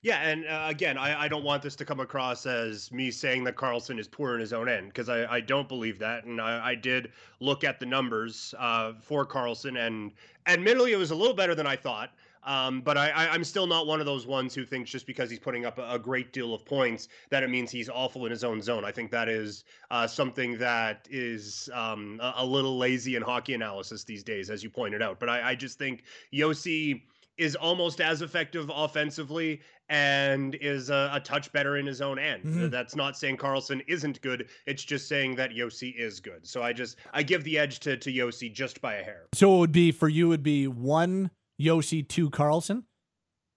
[0.00, 3.42] Yeah, and uh, again, I, I don't want this to come across as me saying
[3.44, 6.40] that Carlson is poor in his own end because I, I don't believe that, and
[6.40, 7.10] I, I did
[7.40, 10.12] look at the numbers uh, for Carlson, and
[10.46, 12.10] admittedly, it was a little better than I thought.
[12.48, 15.28] Um, but I, I, am still not one of those ones who thinks just because
[15.28, 18.30] he's putting up a, a, great deal of points that it means he's awful in
[18.30, 18.86] his own zone.
[18.86, 23.52] I think that is uh, something that is um, a, a, little lazy in hockey
[23.52, 25.20] analysis these days, as you pointed out.
[25.20, 27.02] But I, I just think Josi
[27.36, 32.44] is almost as effective offensively and is a, a touch better in his own end.
[32.44, 32.68] Mm-hmm.
[32.70, 34.48] That's not saying Carlson isn't good.
[34.64, 36.46] It's just saying that Josi is good.
[36.46, 39.26] So I just I give the edge to to Josi just by a hair.
[39.34, 41.30] So it would be for you it would be one
[41.60, 42.84] Josi to Carlson.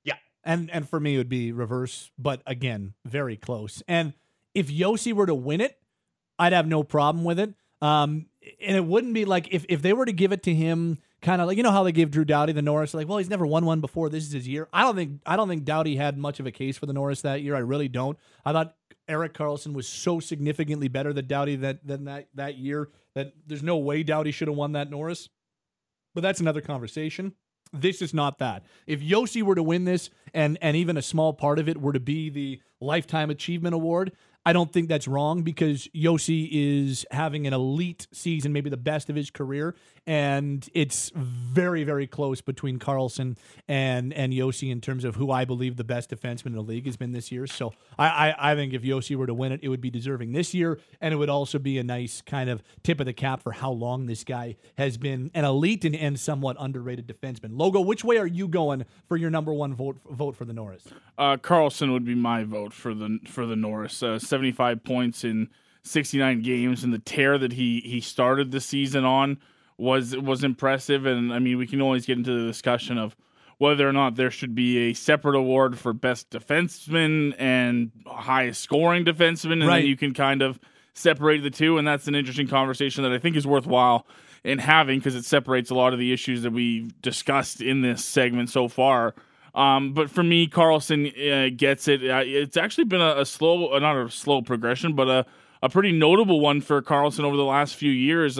[0.04, 0.16] Yeah.
[0.44, 3.84] And and for me it would be reverse, but again, very close.
[3.88, 4.14] And
[4.54, 5.78] if Josi were to win it,
[6.40, 7.54] I'd have no problem with it.
[7.82, 8.28] Um,
[8.62, 11.42] and it wouldn't be like if, if they were to give it to him kind
[11.42, 13.46] of like you know how they gave Drew Doughty the Norris like well he's never
[13.46, 16.18] won one before this is his year I don't think I don't think Doughty had
[16.18, 18.76] much of a case for the Norris that year I really don't I thought
[19.08, 23.64] Erik Karlsson was so significantly better than Doughty that than that that year that there's
[23.64, 25.30] no way Doughty should have won that Norris
[26.16, 27.34] but that's another conversation
[27.74, 28.64] this is not that.
[28.88, 31.94] If Josi were to win this and and even a small part of it were
[31.94, 34.12] to be the lifetime achievement award,
[34.46, 39.10] I don't think that's wrong because Josi is having an elite season, maybe the best
[39.10, 39.76] of his career,
[40.08, 43.38] and it's very, very close between Carlson
[43.68, 46.86] and and Josi in terms of who I believe the best defenseman in the league
[46.86, 47.46] has been this year.
[47.46, 50.32] So I, I, I think if Josi were to win it, it would be deserving
[50.32, 53.44] this year, and it would also be a nice kind of tip of the cap
[53.44, 57.52] for how long this guy has been an elite and, and somewhat underrated defenseman.
[57.52, 60.86] Logo, which way are you going for your number one vote vote for the Norris?
[61.18, 64.02] Uh, Carlson would be my vote for the for the Norris.
[64.02, 65.50] Uh, 75 points in
[65.84, 69.38] 69 games, and the tear that he he started the season on
[69.78, 71.06] was was impressive.
[71.06, 73.16] And I mean, we can always get into the discussion of
[73.58, 79.06] whether or not there should be a separate award for best defenseman and highest scoring
[79.06, 79.80] defenseman, and right.
[79.80, 80.60] then you can kind of
[80.94, 81.78] separate the two.
[81.78, 84.08] And that's an interesting conversation that I think is worthwhile
[84.44, 88.04] in having because it separates a lot of the issues that we've discussed in this
[88.04, 89.14] segment so far
[89.54, 92.02] Um, but for me, Carlson uh, gets it.
[92.10, 95.26] Uh, it's actually been a, a slow, uh, not a slow progression, but a,
[95.62, 98.40] a pretty notable one for Carlson over the last few years.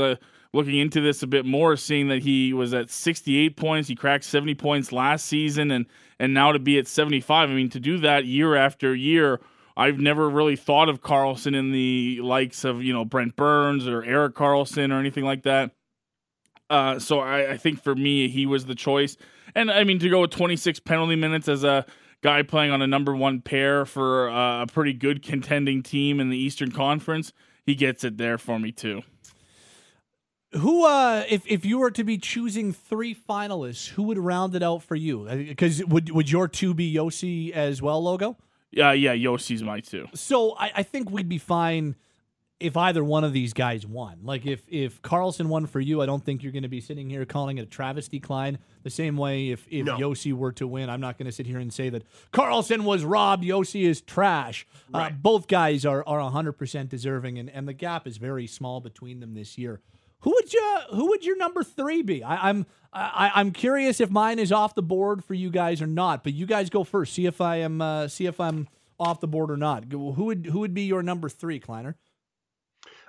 [0.54, 4.26] Looking into this a bit more, seeing that he was at 68 points, he cracked
[4.26, 5.86] 70 points last season, and
[6.20, 7.50] and now to be at 75.
[7.50, 9.40] I mean, to do that year after year,
[9.78, 14.04] I've never really thought of Carlson in the likes of you know Brent Burns or
[14.04, 15.72] Erik Karlsson or anything like that.
[16.70, 19.18] Uh, so I, I think for me, he was the choice.
[19.56, 21.86] And I mean, to go with 26 penalty minutes as a
[22.22, 26.30] guy playing on a number one pair for uh, a pretty good contending team in
[26.30, 27.34] the Eastern Conference,
[27.66, 29.02] he gets it there for me too.
[30.54, 34.62] Who, uh, if if you were to be choosing three finalists, who would round it
[34.62, 35.26] out for you?
[35.30, 38.38] Because would would your two be Josi as well, logo?
[38.72, 40.08] Yeah, yeah, Josi's my two.
[40.14, 41.96] So I, I think we'd be fine
[42.62, 44.20] if either one of these guys won.
[44.24, 47.10] Like if if Carlson won for you, I don't think you're going to be sitting
[47.10, 48.60] here calling it a travesty Klein.
[48.84, 49.98] The same way if if no.
[49.98, 53.04] Josi were to win, I'm not going to sit here and say that Carlson was
[53.04, 53.44] robbed.
[53.44, 54.68] Josi is trash.
[54.94, 55.12] Uh, right.
[55.12, 58.80] Uh, both guys are are 100 percent deserving, and and the gap is very small
[58.80, 59.82] between them this year.
[60.22, 62.24] Who would you who would your number three be?
[62.24, 65.88] I, I'm I, I'm curious if mine is off the board for you guys or
[65.88, 66.24] not.
[66.24, 67.14] But you guys go first.
[67.14, 68.68] See if I am uh, see if I'm
[69.00, 69.86] off the board or not.
[69.92, 71.98] Who would who would be your number three, Kleiner?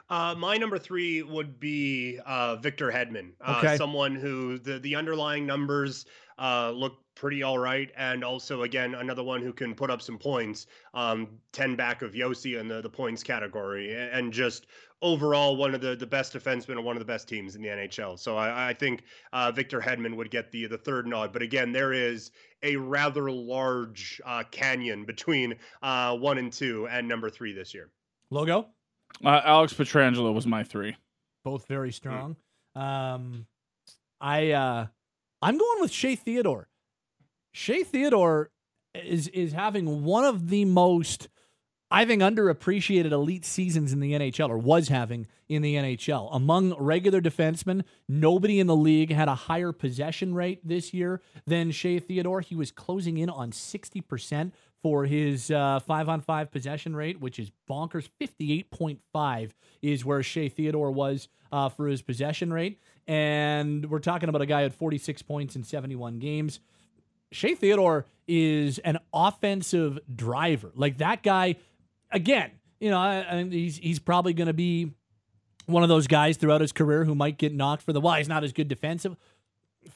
[0.08, 3.76] Uh, my number three would be uh, Victor Hedman, uh, okay.
[3.76, 6.04] someone who the, the underlying numbers
[6.38, 10.18] uh, look pretty all right, and also again another one who can put up some
[10.18, 14.66] points, um, ten back of Josi in the the points category, and just
[15.00, 17.68] overall one of the the best defensemen and one of the best teams in the
[17.68, 18.18] NHL.
[18.18, 19.02] So I, I think
[19.32, 22.30] uh, Victor Hedman would get the the third nod, but again there is
[22.62, 27.90] a rather large uh, canyon between one and two and number three this year.
[28.30, 28.68] Logo.
[29.24, 30.96] Uh, Alex Pietrangelo was my three.
[31.44, 32.36] Both very strong.
[32.76, 32.80] Mm.
[32.80, 33.46] Um,
[34.20, 34.86] I uh,
[35.42, 36.68] I'm going with Shea Theodore.
[37.52, 38.50] Shea Theodore
[38.94, 41.28] is is having one of the most
[41.92, 46.34] I think underappreciated elite seasons in the NHL, or was having in the NHL.
[46.34, 51.70] Among regular defensemen, nobody in the league had a higher possession rate this year than
[51.70, 52.40] Shea Theodore.
[52.40, 57.38] He was closing in on 60% for his uh, five on five possession rate, which
[57.38, 58.08] is bonkers.
[58.18, 59.50] 58.5
[59.82, 62.80] is where Shea Theodore was uh, for his possession rate.
[63.06, 66.58] And we're talking about a guy at 46 points in 71 games.
[67.32, 70.72] Shea Theodore is an offensive driver.
[70.74, 71.56] Like that guy,
[72.10, 74.92] again, you know, I, I he's, he's probably going to be
[75.66, 78.28] one of those guys throughout his career who might get knocked for the, well, he's
[78.28, 79.16] not as good defensive.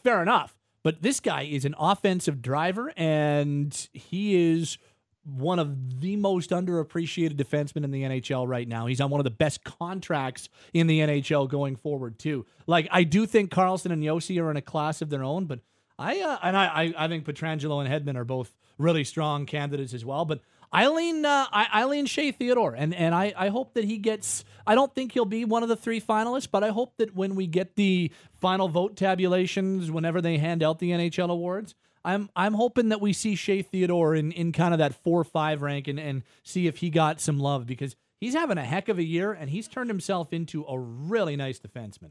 [0.03, 0.57] Fair enough.
[0.82, 4.78] But this guy is an offensive driver, and he is
[5.24, 8.87] one of the most underappreciated defensemen in the NHL right now.
[8.87, 12.47] He's on one of the best contracts in the NHL going forward too.
[12.68, 15.59] Like I do think Carlson and Josi are in a class of their own, but
[15.99, 20.05] I uh, and I, I think Pietrangelo and Hedman are both really strong candidates as
[20.05, 20.24] well.
[20.24, 20.40] But
[20.72, 21.47] I lean uh,
[21.88, 24.44] lean Shea Theodore, and and I, I hope that he gets.
[24.66, 27.34] I don't think he'll be one of the three finalists, but I hope that when
[27.34, 31.74] we get the final vote tabulations, whenever they hand out the NHL awards,
[32.05, 35.62] I'm I'm hoping that we see Shea Theodore in, in kind of that four five
[35.62, 38.99] rank and, and see if he got some love because he's having a heck of
[38.99, 42.11] a year and he's turned himself into a really nice defenseman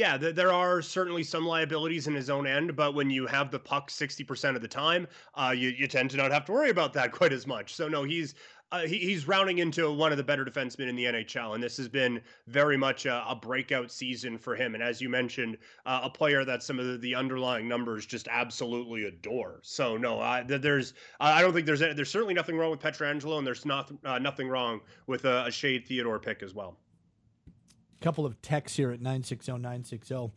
[0.00, 3.50] yeah, th- there are certainly some liabilities in his own end, but when you have
[3.50, 6.70] the puck 60% of the time, uh, you, you tend to not have to worry
[6.70, 7.74] about that quite as much.
[7.74, 8.34] So, no, he's
[8.72, 11.76] uh, he, he's rounding into one of the better defensemen in the NHL, and this
[11.76, 14.74] has been very much a, a breakout season for him.
[14.74, 18.28] And as you mentioned, uh, a player that some of the, the, underlying numbers just
[18.30, 19.58] absolutely adore.
[19.62, 23.46] So no, I, there's I don't think there's there's certainly nothing wrong with Pietrangelo, and
[23.46, 26.78] there's not uh, nothing wrong with a, a Shea Theodore pick as well
[28.00, 30.32] couple of texts here at 960 960.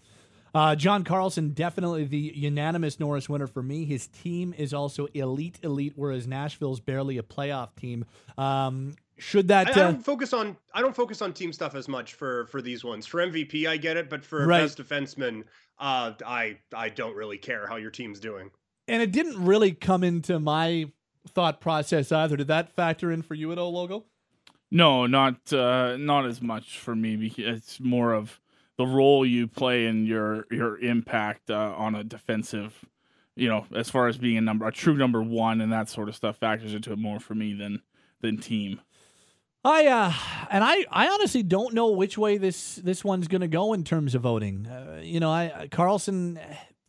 [0.56, 3.86] Uh, John Carlson, definitely the unanimous Norris winner for me.
[3.86, 8.06] His team is also elite, elite, whereas Nashville's barely a playoff team.
[8.38, 9.70] Um, should that?
[9.70, 12.46] I, I, don't uh, focus on I don't focus on team stuff as much for
[12.48, 13.08] for these ones.
[13.08, 14.62] For MVP, I get it, but for right.
[14.62, 15.44] best defenseman,
[15.80, 18.52] uh, I I don't really care how your team's doing.
[18.88, 20.92] And it didn't really come into my
[21.30, 22.38] thought process either.
[22.38, 24.06] Did that factor in for you at all, Logo?
[24.74, 27.32] No, not uh, not as much for me.
[27.38, 28.42] It's more of
[28.76, 32.84] the role you play and your your impact uh, on a defensive.
[33.36, 36.10] You know, as far as being a number, a true number one, and that sort
[36.10, 37.84] of stuff factors into it more for me than
[38.22, 38.82] than team.
[39.64, 40.12] I uh,
[40.50, 43.84] and I, I honestly don't know which way this this one's going to go in
[43.84, 44.66] terms of voting.
[44.66, 46.40] Uh, you know, I Carlson,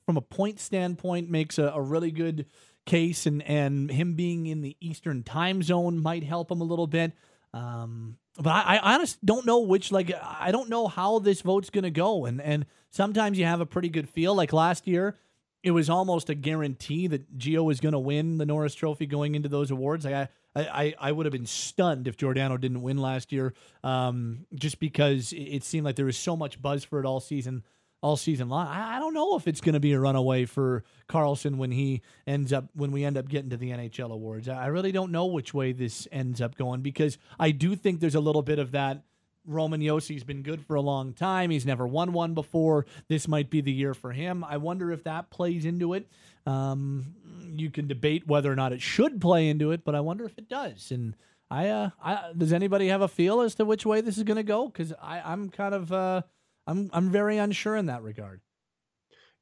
[0.07, 2.47] from a point standpoint, makes a, a really good
[2.87, 6.87] case, and and him being in the Eastern time zone might help him a little
[6.87, 7.13] bit.
[7.55, 11.71] Um, but I, I honestly don't know which like I don't know how this vote's
[11.71, 14.35] gonna go, and and sometimes you have a pretty good feel.
[14.35, 15.17] Like last year,
[15.65, 19.35] it was almost a guarantee that Gio was going to win the Norris Trophy going
[19.35, 20.05] into those awards.
[20.05, 24.47] Like I, I, I would have been stunned if Giordano didn't win last year, um,
[24.55, 27.65] just because it seemed like there was so much buzz for it all season,
[28.05, 28.67] all season long.
[28.67, 32.03] I, I don't know if it's going to be a runaway for Carlson when he
[32.27, 34.47] ends up when we end up getting to the NHL awards.
[34.47, 38.15] I really don't know which way this ends up going because I do think there's
[38.15, 39.05] a little bit of that
[39.47, 41.49] Roman Josi's been good for a long time.
[41.49, 42.85] He's never won one before.
[43.09, 44.45] This might be the year for him.
[44.45, 46.07] I wonder if that plays into it.
[46.45, 47.15] Um,
[47.55, 50.37] you can debate whether or not it should play into it, but I wonder if
[50.37, 50.91] it does.
[50.91, 51.17] And
[51.51, 54.37] I, uh, I does anybody have a feel as to which way this is going
[54.37, 54.69] to go?
[54.69, 56.23] Because I'm kind of, uh,
[56.67, 58.41] I'm, I'm very unsure in that regard.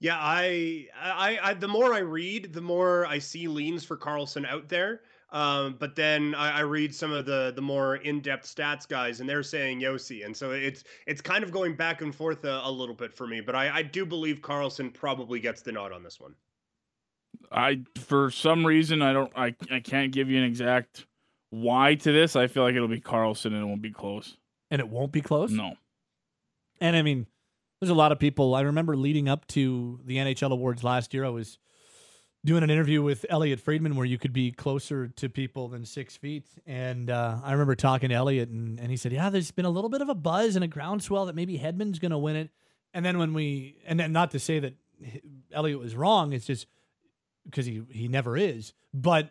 [0.01, 4.44] Yeah, I, I, I, the more I read, the more I see leans for Carlson
[4.44, 5.03] out there.
[5.32, 9.20] Um, but then I, I, read some of the the more in depth stats guys,
[9.20, 12.61] and they're saying Josi, and so it's it's kind of going back and forth a,
[12.65, 13.40] a little bit for me.
[13.40, 16.35] But I, I do believe Carlson probably gets the nod on this one.
[17.51, 21.07] I for some reason I don't I I can't give you an exact
[21.49, 22.36] why to this.
[22.36, 24.36] I feel like it'll be Carlson, and it won't be close.
[24.70, 25.51] And it won't be close.
[25.51, 25.77] No.
[26.82, 27.28] And I mean,
[27.80, 28.56] there's a lot of people.
[28.56, 31.24] I remember leading up to the NHL awards last year.
[31.24, 31.56] I was
[32.44, 36.16] doing an interview with Elliotte Friedman where you could be closer to people than six
[36.16, 36.44] feet.
[36.66, 39.70] And uh, I remember talking to Elliotte, and, and he said, Yeah, there's been a
[39.70, 42.50] little bit of a buzz and a groundswell that maybe Hedman's going to win it.
[42.92, 44.74] And then when we, and then not to say that
[45.52, 46.66] Elliotte was wrong, it's just
[47.44, 48.72] because he, he never is.
[48.92, 49.30] But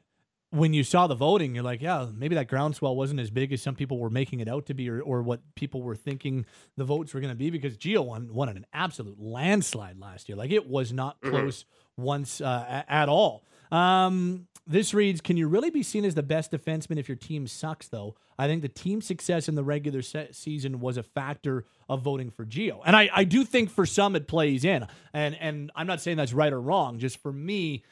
[0.52, 3.62] when you saw the voting, you're like, yeah, maybe that groundswell wasn't as big as
[3.62, 6.46] some people were making it out to be, or, or what people were thinking
[6.76, 7.50] the votes were going to be.
[7.50, 10.38] Because Gio won won an absolute landslide last year.
[10.38, 11.32] Like it was not mm-hmm.
[11.32, 12.04] close mm-hmm.
[12.04, 13.46] once uh, at all.
[13.72, 17.48] Um, this reads: Can you really be seen as the best defenseman if your team
[17.48, 17.88] sucks?
[17.88, 22.02] Though I think the team success in the regular se- season was a factor of
[22.02, 24.86] voting for Gio, and I, I do think for some it plays in.
[25.14, 27.00] And and I'm not saying that's right or wrong.
[27.00, 27.84] Just for me,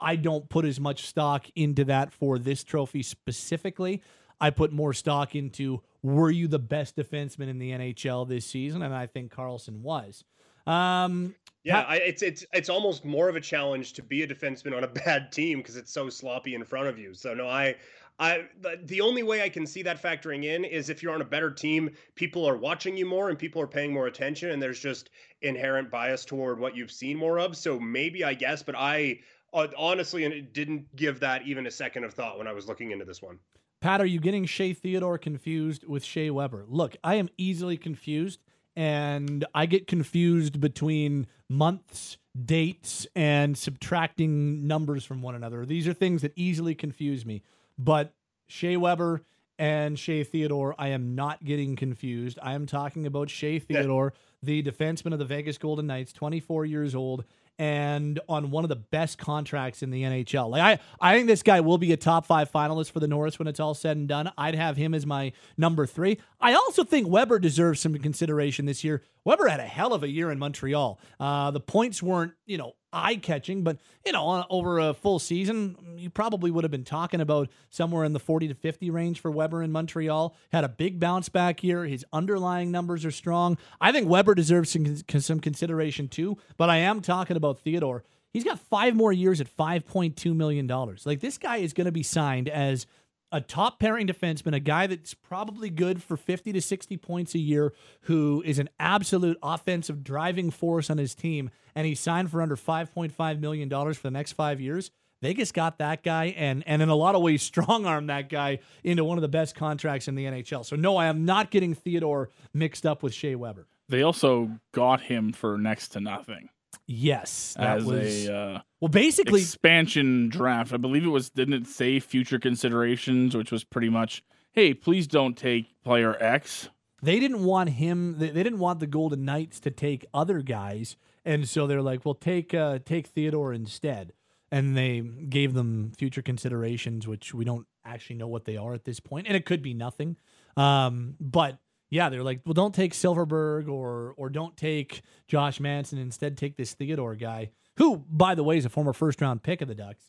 [0.00, 4.02] I don't put as much stock into that for this trophy specifically.
[4.40, 8.82] I put more stock into were you the best defenseman in the NHL this season,
[8.82, 10.24] and I think Carlson was.
[10.66, 11.34] Um,
[11.64, 14.84] yeah, I, it's it's it's almost more of a challenge to be a defenseman on
[14.84, 17.14] a bad team because it's so sloppy in front of you.
[17.14, 17.74] So no, I
[18.18, 18.46] I
[18.84, 21.50] the only way I can see that factoring in is if you're on a better
[21.50, 25.10] team, people are watching you more and people are paying more attention, and there's just
[25.42, 27.56] inherent bias toward what you've seen more of.
[27.56, 29.20] So maybe I guess, but I
[29.52, 32.68] Uh, honestly, and it didn't give that even a second of thought when I was
[32.68, 33.38] looking into this one.
[33.80, 36.64] Pat, are you getting Shea Theodore confused with Shea Weber?
[36.68, 38.40] Look, I am easily confused,
[38.76, 45.64] and I get confused between months, dates, and subtracting numbers from one another.
[45.64, 47.42] These are things that easily confuse me.
[47.78, 48.12] But
[48.48, 49.22] Shea Weber
[49.58, 52.38] and Shea Theodore, I am not getting confused.
[52.42, 54.12] I am talking about Shea Theodore,
[54.42, 57.24] the defenseman of the Vegas Golden Knights, 24 years old,
[57.58, 60.50] and on one of the best contracts in the NHL.
[60.50, 63.38] Like I, I think this guy will be a top five finalist for the Norris
[63.38, 64.30] when it's all said and done.
[64.38, 66.18] I'd have him as my number three.
[66.40, 69.02] I also think Weber deserves some consideration this year.
[69.24, 71.00] Weber had a hell of a year in Montreal.
[71.18, 75.18] Uh, the points weren't, you know, eye catching, but you know, uh, over a full
[75.18, 79.20] season, you probably would have been talking about somewhere in the 40 to 50 range
[79.20, 80.34] for Weber in Montreal.
[80.52, 81.84] Had a big bounce back here.
[81.84, 83.58] His underlying numbers are strong.
[83.80, 88.04] I think Weber deserves some, some consideration too, but I am talking about Theodore.
[88.32, 90.66] He's got five more years at $5.2 million.
[91.04, 92.86] Like this guy is going to be signed as
[93.30, 97.38] a top pairing defenseman, a guy that's probably good for 50 to 60 points a
[97.38, 97.72] year,
[98.02, 102.56] who is an absolute offensive driving force on his team, and he signed for under
[102.56, 104.90] $5.5 million for the next five years.
[105.20, 108.60] Vegas got that guy and and in a lot of ways strong arm that guy
[108.84, 110.64] into one of the best contracts in the NHL.
[110.64, 113.66] So no, I am not getting Theodore mixed up with Shea Weber.
[113.88, 116.50] They also got him for next to nothing.
[116.90, 120.72] Yes, that as was, a uh, well, basically expansion draft.
[120.72, 125.06] I believe it was didn't it say future considerations, which was pretty much, hey, please
[125.06, 126.70] don't take player X.
[127.02, 128.16] They didn't want him.
[128.18, 130.96] They, they didn't want the Golden Knights to take other guys,
[131.26, 134.14] and so they're like, well, take uh, take Theodore instead,
[134.50, 138.86] and they gave them future considerations, which we don't actually know what they are at
[138.86, 140.16] this point, and it could be nothing.
[140.56, 141.58] Um, but
[141.90, 145.98] yeah, they're like, well, don't take Silverberg or or don't take Josh Manson.
[145.98, 149.62] Instead, take this Theodore guy, who, by the way, is a former first round pick
[149.62, 150.04] of the Ducks.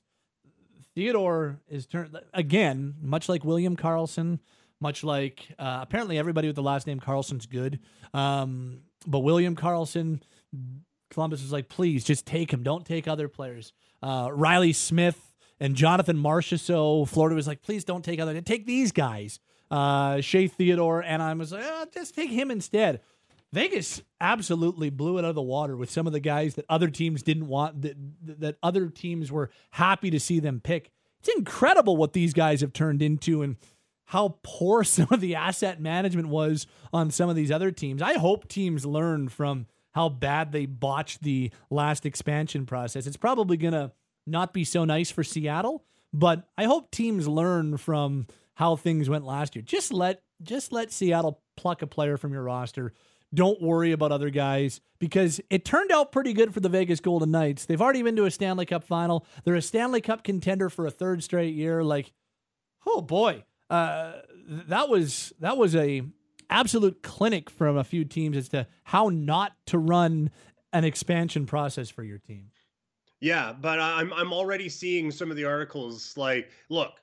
[0.96, 4.40] Theodore is turned again, much like William Karlsson,
[4.82, 7.80] much like uh, apparently everybody with the last name Carlson's good.
[8.14, 10.22] Um, but William Karlsson,
[11.12, 12.64] Columbus was like, please just take him.
[12.64, 13.72] Don't take other players.
[14.04, 18.40] Uh, Reilly Smith and Jonathan Marchessault, Florida was like, please don't take other.
[18.42, 19.40] Take these guys
[19.72, 23.02] uh, Shea Theodore, and I was like, oh, just take him instead.
[23.52, 26.90] Vegas absolutely blew it out of the water with some of the guys that other
[26.90, 27.96] teams didn't want that
[28.40, 30.92] that other teams were happy to see them pick.
[31.20, 33.58] It's incredible what these guys have turned into and
[34.06, 38.02] how poor some of the asset management was on some of these other teams.
[38.02, 43.08] I hope teams learn from how bad they botched the last expansion process.
[43.08, 43.92] It's probably going to
[44.28, 45.84] not be so nice for Seattle,
[46.14, 48.28] but I hope teams learn from
[48.60, 49.64] how things went last year.
[49.64, 52.92] Just let just let Seattle pluck a player from your roster.
[53.34, 57.32] Don't worry about other guys because it turned out pretty good for the Vegas Golden
[57.32, 57.66] Knights.
[57.66, 59.26] They've already been to a Stanley Cup final.
[59.46, 61.86] They're a Stanley Cup contender for a third straight year.
[61.86, 62.12] Like,
[62.86, 64.16] oh boy, uh,
[64.68, 66.02] that was that was a
[66.50, 70.32] absolute clinic from a few teams as to how not to run
[70.74, 72.52] an expansion process for your team.
[73.22, 77.00] Yeah, but I'm I'm already seeing some of the articles like, look,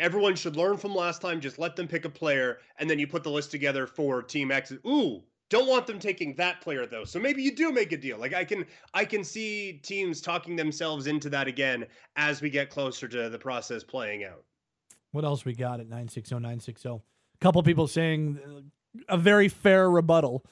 [0.00, 1.40] everyone should learn from last time.
[1.40, 4.50] Just let them pick a player, and then you put the list together for Team
[4.50, 4.72] X.
[4.86, 5.22] Ooh,
[5.52, 7.04] don't want them taking that player though.
[7.04, 8.18] So maybe you do make a deal.
[8.18, 8.64] Like I can
[8.94, 11.86] I can see teams talking themselves into that again
[12.16, 14.44] as we get closer to the process playing out.
[15.10, 16.88] What else we got at 960 960?
[16.88, 17.00] A
[17.40, 18.70] couple people saying
[19.08, 20.44] a very fair rebuttal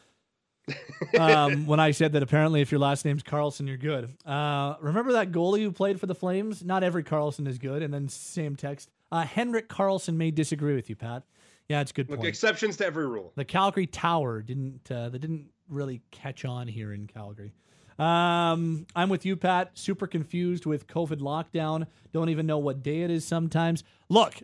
[1.19, 4.15] um, when I said that apparently if your last name's Carlson, you're good.
[4.27, 6.63] Uh, remember that goalie who played for the Flames?
[6.63, 7.83] Not every Carlson is good.
[7.83, 8.91] And then same text.
[9.13, 11.25] Uh, Henrik Karlsson may disagree with you, Pat.
[11.69, 12.29] Yeah, it's a good Look, point.
[12.29, 13.33] exceptions to every rule.
[13.37, 17.53] The Calgary Tower didn't uh, that didn't really catch on here in Calgary.
[17.99, 19.73] Um, I'm with you, Pat.
[19.75, 21.87] Super confused with COVID lockdown.
[22.13, 23.85] Don't even know what day it is sometimes.
[24.09, 24.43] Look,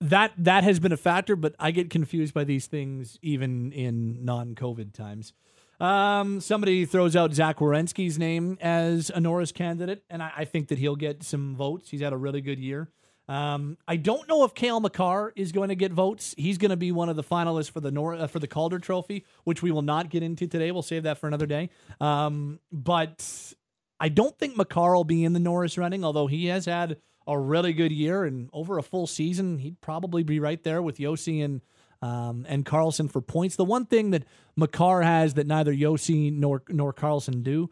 [0.00, 4.24] that that has been a factor, but I get confused by these things even in
[4.24, 5.32] non-COVID times.
[5.80, 10.68] Um, somebody throws out Zach Werenski's name as a Norris candidate, and I, I think
[10.68, 11.90] that he'll get some votes.
[11.90, 12.90] He's had a really good year.
[13.28, 16.34] Um, I don't know if Cale Makar is going to get votes.
[16.38, 18.78] He's going to be one of the finalists for the Nor- uh, for the Calder
[18.78, 20.72] Trophy, which we will not get into today.
[20.72, 21.68] We'll save that for another day.
[22.00, 23.54] Um, but
[24.00, 26.96] I don't think Makar will be in the Norris running, although he has had
[27.26, 30.96] a really good year and over a full season, he'd probably be right there with
[30.96, 31.60] Josi and
[32.00, 33.56] um, and Carlson for points.
[33.56, 34.24] The one thing that
[34.56, 37.70] Makar has that neither Josi nor nor Carlson do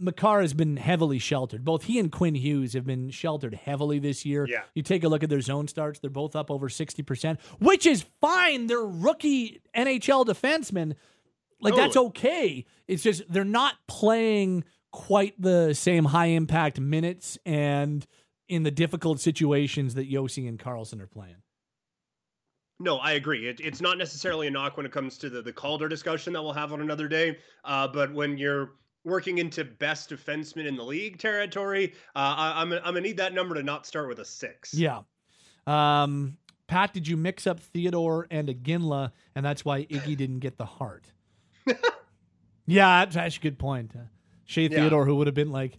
[0.00, 1.64] Makar has been heavily sheltered.
[1.64, 4.46] Both he and Quinn Hughes have been sheltered heavily this year.
[4.48, 4.62] Yeah.
[4.74, 8.06] You take a look at their zone starts, they're both up over 60%, which is
[8.20, 8.66] fine.
[8.66, 10.94] They're rookie NHL defensemen.
[11.60, 12.64] Like, that's okay.
[12.88, 18.06] It's just they're not playing quite the same high impact minutes and
[18.48, 21.36] in the difficult situations that Josi and Carlson are playing.
[22.80, 23.46] No, I agree.
[23.46, 26.42] It, it's not necessarily a knock when it comes to the, the Calder discussion that
[26.42, 27.38] we'll have on another day.
[27.62, 28.70] Uh, but when you're
[29.04, 33.34] working into best defenseman in the league territory, uh, I, am I'm gonna need that
[33.34, 34.74] number to not start with a six.
[34.74, 35.00] Yeah.
[35.66, 36.36] Um,
[36.66, 40.64] Pat, did you mix up Theodore and Iginla, and that's why Iggy didn't get the
[40.64, 41.12] Hart?
[42.66, 43.92] yeah, that's a good point.
[43.94, 44.04] Uh,
[44.44, 44.80] Shea Yeah.
[44.80, 45.78] Theodore, who would have been like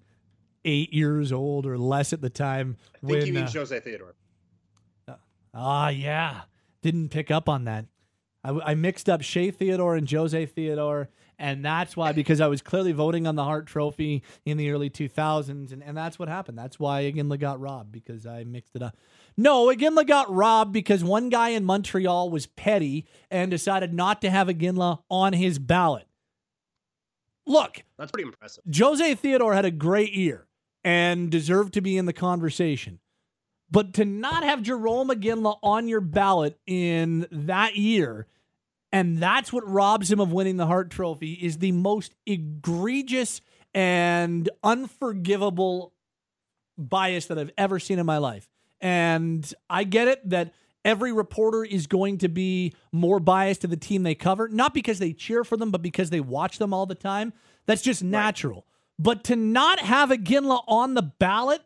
[0.66, 3.80] eight years old or less at the time, I think when he means uh, Jose
[3.80, 4.16] Theodore.
[5.54, 6.42] ah yeah,
[6.82, 7.86] didn't pick up on that.
[8.44, 11.10] I, I mixed up Shea Theodore and Jose Theodore,
[11.42, 14.92] and that's why because I was clearly voting on the Hart Trophy in the early
[14.92, 16.56] 2000s, and, and that's what happened.
[16.56, 18.96] That's why Iginla got robbed because I mixed it up.
[19.36, 24.30] No, Iginla got robbed because one guy in Montreal was petty and decided not to
[24.30, 26.06] have Iginla on his ballot.
[27.48, 28.64] Look, That's pretty impressive.
[28.78, 30.46] Jose Theodore had a great year
[30.84, 33.00] and deserved to be in the conversation.
[33.72, 38.28] But to not have Jarome Iginla on your ballot in that year,
[38.92, 43.42] and that's what robs him of winning the Hart Trophy, is the most egregious
[43.74, 45.94] and unforgivable
[46.78, 48.50] bias that I've ever seen in my life.
[48.82, 50.54] And I get it that
[50.84, 55.00] every reporter is going to be more biased to the team they cover, not because
[55.00, 57.34] they cheer for them, but because they watch them all the time.
[57.68, 58.66] That's just natural.
[58.98, 61.62] But to not have Iginla on the ballot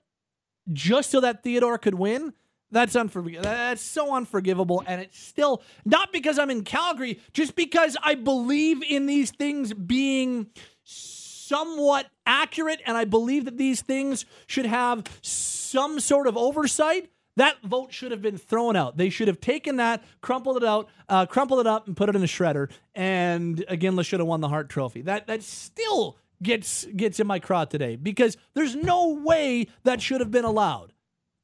[0.71, 2.33] just so that Theodore could win,
[2.75, 3.43] that's unforgivable.
[3.43, 4.83] That's so unforgivable.
[4.85, 9.73] And it's still not because I'm in Calgary, just because I believe in these things
[9.73, 10.47] being
[10.83, 17.09] somewhat accurate and I believe that these things should have some sort of oversight.
[17.37, 18.97] That vote should have been thrown out.
[18.97, 22.15] They should have taken that, crumpled it out, uh, crumpled it up, and put it
[22.17, 22.69] in a shredder.
[22.93, 25.01] And again, should have won the Hart Trophy.
[25.03, 30.19] That that still gets gets in my craw today because there's no way that should
[30.19, 30.91] have been allowed.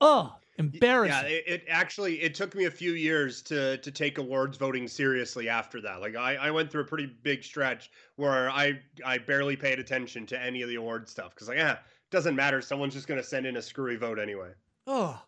[0.02, 1.30] Oh, embarrassing.
[1.30, 4.88] Yeah, it, it actually it took me a few years to to take awards voting
[4.88, 6.02] seriously after that.
[6.02, 10.26] Like I, I went through a pretty big stretch where I I barely paid attention
[10.28, 11.78] to any of the award stuff because like yeah,
[12.12, 12.62] doesn't matter.
[12.62, 14.52] Someone's just gonna send in a screwy vote anyway.
[14.88, 15.22] Oh,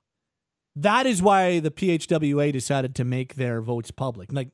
[0.76, 4.32] that is why the PHWA decided to make their votes public.
[4.32, 4.50] Like,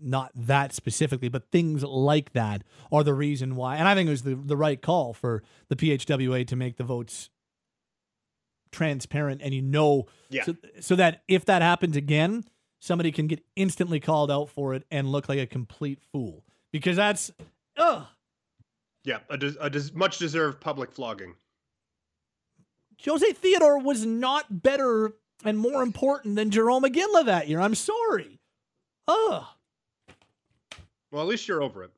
[0.00, 2.62] not that specifically, but things like that
[2.92, 3.76] are the reason why.
[3.76, 6.84] And I think it was the, the right call for the PHWA to make the
[6.84, 7.30] votes
[8.70, 10.44] transparent and you know, Yeah.
[10.44, 12.44] so, so that if that happens again,
[12.80, 16.44] somebody can get instantly called out for it and look like a complete fool.
[16.72, 17.30] Because that's,
[17.76, 18.04] ugh.
[19.04, 21.34] Yeah, a, des- a des- much deserved public flogging.
[23.04, 25.12] Jose Theodore was not better
[25.44, 27.60] and more important than Jarome Iginla that year.
[27.60, 28.40] I'm sorry.
[29.06, 29.44] Ugh.
[31.10, 31.90] Well, at least you're over it.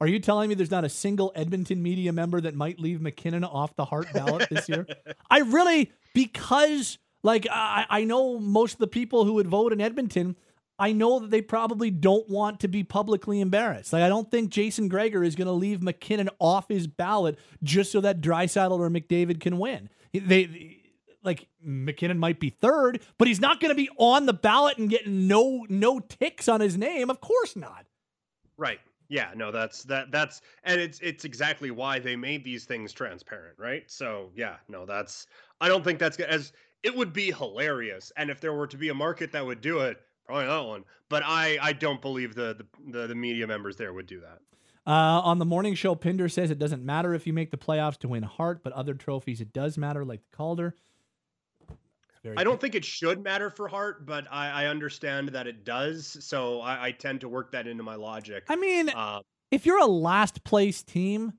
[0.00, 3.44] Are you telling me there's not a single Edmonton media member that might leave MacKinnon
[3.44, 4.86] off the Hart ballot this year?
[5.30, 9.80] I really, because like I, I know most of the people who would vote in
[9.80, 10.36] Edmonton,
[10.78, 13.92] I know that they probably don't want to be publicly embarrassed.
[13.92, 17.90] Like I don't think Jason Gregor is going to leave MacKinnon off his ballot just
[17.90, 19.90] so that Draisaitl or McDavid can win.
[20.12, 20.76] They
[21.24, 24.88] like MacKinnon might be third, but he's not going to be on the ballot and
[24.88, 27.10] getting no no ticks on his name.
[27.10, 27.84] Of course not.
[28.56, 28.80] Right.
[29.08, 33.58] Yeah, no, that's that that's and it's it's exactly why they made these things transparent,
[33.58, 33.82] right?
[33.90, 35.26] So, yeah, no, that's
[35.60, 36.52] I don't think that's good as
[36.82, 39.80] it would be hilarious and if there were to be a market that would do
[39.80, 40.84] it, probably that one.
[41.08, 44.40] But I I don't believe the the the, the media members there would do that.
[44.86, 47.98] Uh, on the morning show, Pinder says it doesn't matter if you make the playoffs
[47.98, 50.74] to win Hart, but other trophies it does matter, like the Calder.
[52.22, 55.64] Very I don't think it should matter for Hart, but I, I understand that it
[55.64, 56.16] does.
[56.20, 58.44] So I, I tend to work that into my logic.
[58.48, 59.20] I mean, Uh,
[59.50, 61.32] if you're a last place team,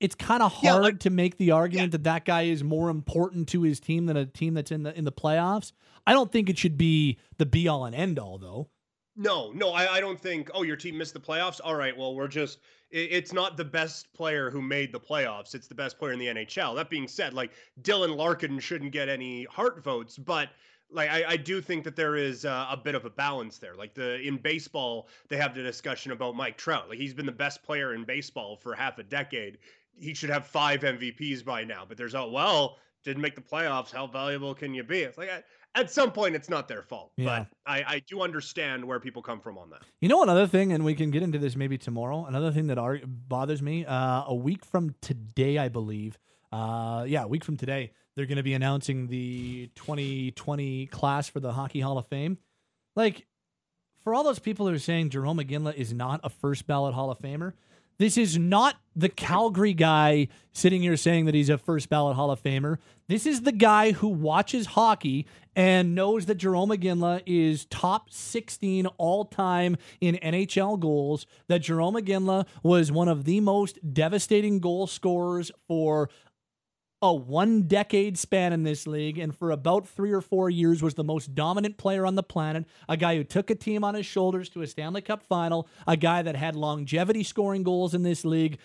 [0.00, 2.90] it's kind of Yeah, hard like- to make the argument that that guy is more
[2.90, 5.72] important to his team than a team that's in the in the playoffs.
[6.06, 8.68] I don't think it should be the be all and end all, though.
[9.16, 10.50] No, no, I, I don't think.
[10.52, 11.60] Oh, your team missed the playoffs.
[11.62, 12.58] All right, well, we're just.
[12.94, 15.54] It, it's not the best player who made the playoffs.
[15.54, 16.76] It's the best player in the NHL.
[16.76, 17.50] That being said, like
[17.82, 20.50] Dylan Larkin shouldn't get any Hart votes, but
[20.90, 23.74] like I, I do think that there is uh, a bit of a balance there.
[23.74, 26.88] Like the in baseball, they have the discussion about Mike Trout.
[26.88, 29.58] Like he's been the best player in baseball for half a decade.
[29.98, 31.84] He should have five MVPs by now.
[31.86, 33.92] But there's oh well, didn't make the playoffs.
[33.92, 35.00] How valuable can you be?
[35.00, 35.30] It's like.
[35.30, 35.42] I,
[35.74, 37.24] at some point, it's not their fault, Yeah.
[37.40, 39.82] but I, I do understand where people come from on that.
[40.00, 42.24] You know another thing, and we can get into this maybe tomorrow.
[42.26, 46.18] Another thing that ar- bothers me, uh, a week from today, I believe.
[46.52, 51.40] Uh, yeah, a week from today, they're going to be announcing the 2020 class for
[51.40, 52.38] the Hockey Hall of Fame.
[52.94, 53.26] Like,
[54.02, 57.10] for all those people who are saying Jarome Iginla is not a first ballot Hall
[57.10, 57.54] of Famer,
[57.98, 62.30] this is not the Calgary guy sitting here saying that he's a first ballot Hall
[62.30, 62.78] of Famer.
[63.08, 65.26] This is the guy who watches hockey
[65.56, 72.00] and knows that Jarome Iginla is top 16 all time in NHL goals, that Jarome
[72.00, 76.08] Iginla was one of the most devastating goal scorers for
[77.04, 80.94] a one decade span in this league and for about three or four years was
[80.94, 84.06] the most dominant player on the planet a guy who took a team on his
[84.06, 88.24] shoulders to a stanley cup final a guy that had longevity scoring goals in this
[88.24, 88.58] league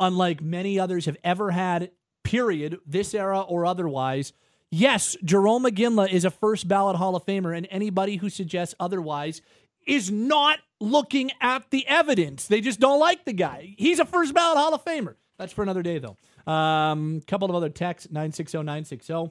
[0.00, 1.92] unlike many others have ever had
[2.24, 4.32] period this era or otherwise
[4.70, 9.40] yes jarome iginla is a first ballot hall of famer and anybody who suggests otherwise
[9.86, 14.34] is not looking at the evidence they just don't like the guy he's a first
[14.34, 16.16] ballot hall of famer that's for another day though
[16.48, 19.30] um, couple of other texts 960 960.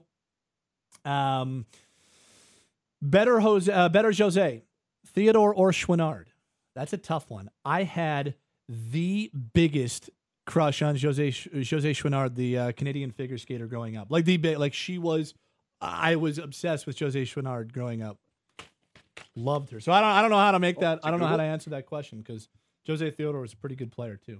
[1.03, 1.65] Um,
[3.01, 4.63] better Jose, uh, better Jose,
[5.07, 6.27] Theodore or Chouinard.
[6.75, 7.49] That's a tough one.
[7.65, 8.35] I had
[8.69, 10.11] the biggest
[10.47, 14.07] crush on Jose Jose Chouinard, the uh, Canadian figure skater, growing up.
[14.09, 15.35] Like the like she was.
[15.79, 18.17] I was obsessed with Jose Chouinard growing up.
[19.35, 19.79] Loved her.
[19.79, 20.09] So I don't.
[20.09, 20.99] I don't know how to make that.
[21.03, 22.49] I don't know how to answer that question because
[22.87, 24.39] Jose Theodore was a pretty good player too.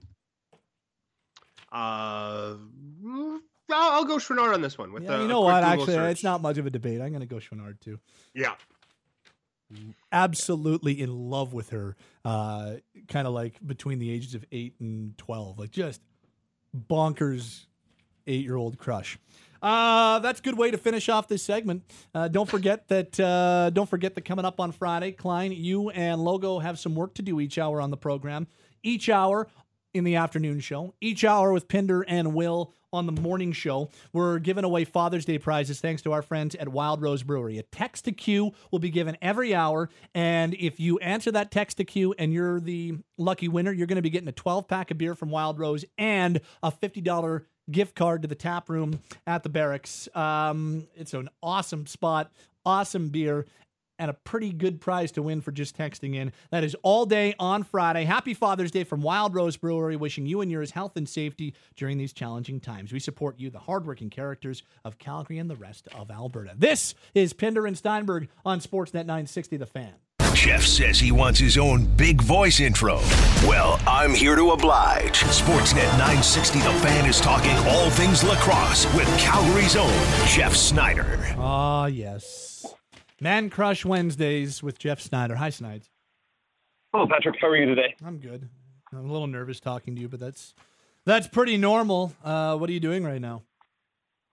[1.72, 4.94] Uh, I'll, I'll go Chouinard on this one.
[4.94, 5.64] With Yeah, a- you know what?
[5.64, 6.12] Actually, search.
[6.12, 7.02] it's not much of a debate.
[7.02, 8.00] I'm going to go Chouinard too.
[8.34, 8.54] Yeah,
[10.12, 11.96] Absolutely in love with her.
[12.24, 12.76] Uh,
[13.08, 16.02] kind of like between the ages of eight and twelve, like just
[16.90, 17.66] bonkers
[18.28, 19.18] eight year old crush.
[19.62, 21.84] Uh, that's a good way to finish off this segment.
[22.14, 23.20] Uh, don't forget that.
[23.20, 27.16] Uh, don't forget that coming up on Friday, Klein, you and Logo have some work
[27.16, 28.48] to do each hour on the program.
[28.84, 29.48] Each hour
[29.98, 30.94] in the afternoon show.
[31.02, 33.90] Each hour with Pinder and Will on the morning show.
[34.14, 37.58] We're giving away Father's Day prizes thanks to our friends at Wild Rose Brewery.
[37.58, 39.90] A text to Q will be given every hour.
[40.16, 43.98] And if you answer that text to Q and you're the lucky winner, you're going
[43.98, 47.96] to be getting a 12 pack of beer from Wild Rose and a $50 gift
[47.96, 50.08] card to the tap room at the barracks.
[50.16, 52.32] Um, it's an awesome spot,
[52.66, 53.46] awesome beer
[54.00, 56.32] and a pretty good prize to win for just texting in.
[56.52, 58.04] That is all day on Friday.
[58.06, 61.98] Happy Father's Day from Wild Rose Brewery, wishing you and yours health and safety during
[61.98, 62.92] these challenging times.
[62.92, 66.54] We support you, the hardworking characters of Calgary and the rest of Alberta.
[66.58, 69.94] This is Pinder and Steinberg on Sportsnet 960 The Fan.
[70.34, 72.98] Jeff says he wants his own big voice intro.
[73.48, 75.22] Well, I'm here to oblige.
[75.24, 79.92] Sportsnet 960 The Fan is talking all things lacrosse with Calgary's own
[80.28, 81.18] Jeff Snyder.
[81.40, 82.66] Ah, yes.
[83.20, 85.36] Man Crush Wednesdays with Jeff Snyder.
[85.36, 85.90] Hi, Snides.
[86.94, 87.36] Hello, Patrick.
[87.42, 87.96] How are you today?
[88.06, 88.48] I'm good.
[88.92, 90.54] I'm a little nervous talking to you, but that's
[91.06, 92.14] that's pretty normal.
[92.24, 93.44] Uh, what are you doing right now?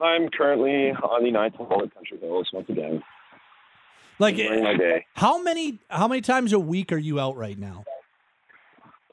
[0.01, 3.03] I'm currently on the ninth hole at Country Hills once again.
[4.19, 5.05] Like, my day.
[5.15, 7.85] how many how many times a week are you out right now?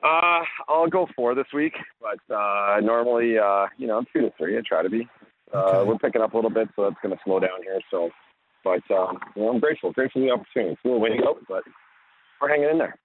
[0.03, 4.57] Uh, I'll go four this week, but uh, normally, uh, you know, two to three.
[4.57, 5.07] I try to be.
[5.53, 5.87] Uh, Okay.
[5.89, 7.79] We're picking up a little bit, so that's going to slow down here.
[7.91, 8.09] So,
[8.63, 10.73] but um, you know, I'm grateful, grateful for the opportunity.
[10.73, 11.63] It's a little way to go, but
[12.41, 12.97] we're hanging in there.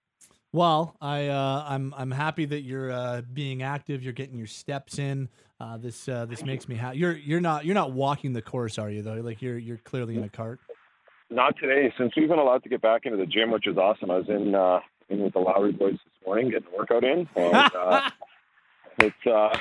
[0.52, 4.02] Well, I uh, I'm I'm happy that you're uh, being active.
[4.02, 5.28] You're getting your steps in.
[5.60, 6.98] Uh, this uh, this makes me happy.
[6.98, 9.02] You're you're not you're not walking the course, are you?
[9.02, 10.60] Though, like you're you're clearly in a cart.
[11.28, 14.10] Not today, since we've been allowed to get back into the gym, which is awesome.
[14.10, 17.28] I was in uh, in with the Lowry boys this morning, getting a workout in,
[17.34, 18.10] and uh,
[18.98, 19.58] it's uh,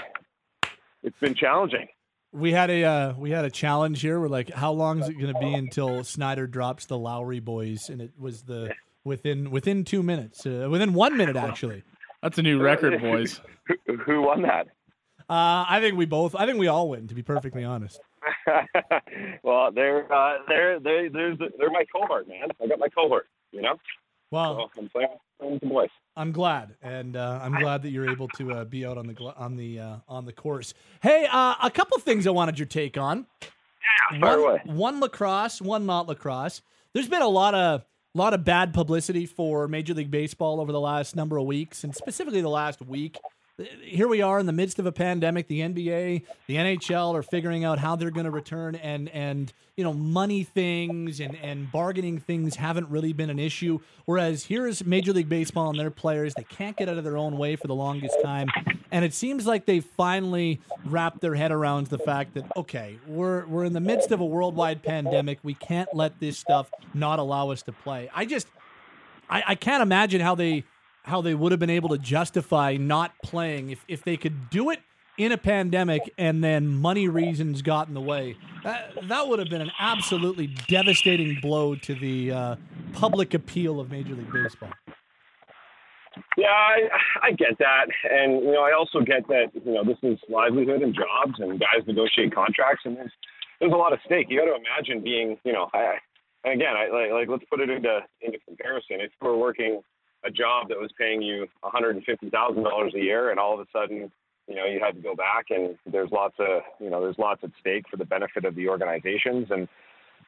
[1.04, 1.88] it's been challenging.
[2.36, 4.20] We had a uh, we had a challenge here.
[4.20, 7.90] We're like, how long is it going to be until Snyder drops the Lowry boys?
[7.90, 8.74] And it was the
[9.06, 11.84] within within two minutes, uh, within one minute actually.
[12.22, 13.40] That's a new record, boys.
[13.88, 14.68] Who, who won that?
[15.30, 16.36] Uh, I think we both.
[16.36, 17.08] I think we all win.
[17.08, 18.00] To be perfectly honest.
[19.44, 22.50] well, they're uh, they're they they're they're my cohort, man.
[22.62, 23.28] I got my cohort.
[23.52, 23.76] You know,
[24.32, 25.08] Well, so I'm playing,
[25.40, 25.90] playing with the boys.
[26.18, 29.14] I'm glad, and uh, I'm glad that you're able to uh, be out on the
[29.14, 30.74] gl- on the uh, on the course.
[31.02, 33.26] Hey, uh, a couple things I wanted your take on.
[34.20, 34.62] Fire one, away.
[34.66, 36.62] one lacrosse, one not lacrosse.
[36.94, 37.84] There's been a lot of
[38.14, 41.94] lot of bad publicity for Major League Baseball over the last number of weeks, and
[41.94, 43.18] specifically the last week.
[43.58, 45.48] Here we are in the midst of a pandemic.
[45.48, 49.84] The NBA, the NHL are figuring out how they're going to return, and and you
[49.86, 53.80] know money things and and bargaining things haven't really been an issue.
[54.04, 57.38] Whereas here's Major League Baseball and their players, they can't get out of their own
[57.38, 58.50] way for the longest time,
[58.92, 63.46] and it seems like they finally wrapped their head around the fact that okay, we're
[63.46, 65.40] we're in the midst of a worldwide pandemic.
[65.44, 68.10] We can't let this stuff not allow us to play.
[68.14, 68.48] I just
[69.30, 70.66] I, I can't imagine how they
[71.06, 74.70] how they would have been able to justify not playing if, if they could do
[74.72, 74.80] it
[75.18, 78.36] in a pandemic and then money reasons got in the way.
[78.64, 82.56] That, that would have been an absolutely devastating blow to the uh,
[82.94, 84.72] public appeal of Major League Baseball.
[86.38, 86.90] Yeah, I,
[87.24, 90.82] I get that, and you know, I also get that you know this is livelihood
[90.82, 93.12] and jobs, and guys negotiate contracts, and there's
[93.60, 94.28] there's a lot of stake.
[94.30, 95.96] You got to imagine being, you know, I,
[96.46, 99.02] and again, I like, like let's put it into into comparison.
[99.02, 99.82] If we're working
[100.26, 103.40] a job that was paying you one hundred and fifty thousand dollars a year, and
[103.40, 104.12] all of a sudden,
[104.48, 107.44] you know, you had to go back, and there's lots of, you know, there's lots
[107.44, 109.68] at stake for the benefit of the organizations, and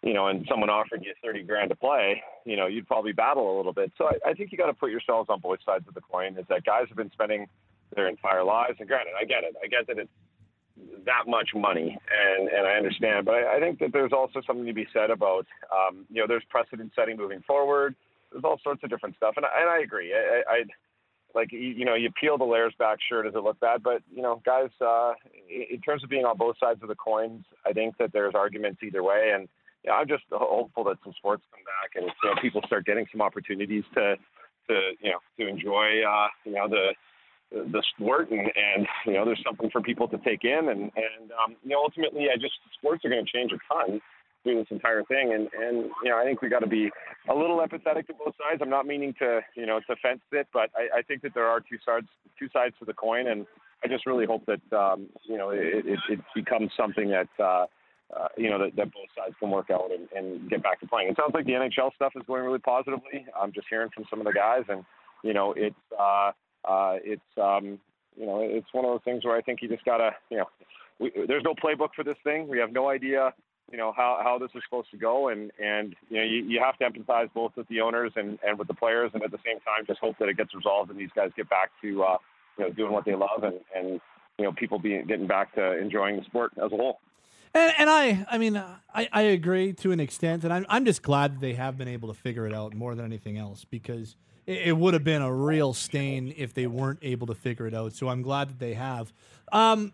[0.03, 3.56] you know, and someone offered you 30 grand to play, you know, you'd probably battle
[3.56, 3.91] a little bit.
[3.98, 6.38] So I, I think you got to put yourselves on both sides of the coin
[6.38, 7.48] is that guys have been spending
[7.95, 8.76] their entire lives.
[8.80, 9.56] And granted, I get it.
[9.64, 10.11] I get that it's
[11.06, 14.65] that much money and, and I understand, but I, I think that there's also something
[14.65, 17.95] to be said about, um, you know, there's precedent setting moving forward.
[18.32, 19.34] There's all sorts of different stuff.
[19.38, 20.14] And I, and I agree.
[20.14, 20.64] I, I,
[21.36, 24.02] like you you know you peel the layers back sure does it look bad but
[24.10, 25.12] you know guys uh
[25.49, 28.80] in terms of being on both sides of the coins i think that there's arguments
[28.82, 29.49] either way and
[29.88, 33.06] yeah, I'm just hopeful that some sports come back and you know, people start getting
[33.12, 34.16] some opportunities to,
[34.68, 36.91] to you know, to enjoy uh, you know the
[37.49, 41.32] the sport and, and you know there's something for people to take in and and
[41.32, 44.02] um, you know ultimately I just sports are going to change a ton
[44.43, 46.89] through this entire thing and and you know I think we got to be
[47.30, 48.61] a little empathetic to both sides.
[48.61, 51.47] I'm not meaning to you know to fence it, but I, I think that there
[51.47, 52.07] are two sides
[52.39, 53.45] two sides to the coin and
[53.84, 57.30] I just really hope that um, you know it, it, it becomes something that.
[57.43, 57.65] Uh,
[58.15, 60.88] uh, you know, that, that both sides can work out and, and get back to
[60.88, 61.09] playing.
[61.09, 63.26] It sounds like the NHL stuff is going really positively.
[63.38, 64.85] I'm just hearing from some of the guys, and
[65.23, 66.31] you know, it's uh,
[66.64, 67.80] uh, it's um,
[68.18, 70.45] you know, it's one of those things where I think you just gotta, you know,
[70.99, 72.47] we, there's no playbook for this thing.
[72.47, 73.34] We have no idea,
[73.72, 76.61] you know, how, how this is supposed to go, and and you know, you, you
[76.64, 79.39] have to empathize both with the owners and and with the players, and at the
[79.45, 82.18] same time, just hope that it gets resolved and these guys get back to, uh,
[82.57, 83.99] you know, doing what they love and and
[84.38, 86.99] you know, people being getting back to enjoying the sport as a whole.
[87.53, 91.02] And, and I, I mean, I, I agree to an extent, and I'm, I'm just
[91.02, 94.15] glad that they have been able to figure it out more than anything else because
[94.45, 97.73] it, it would have been a real stain if they weren't able to figure it
[97.73, 97.94] out.
[97.94, 99.11] So I'm glad that they have.
[99.52, 99.94] Um,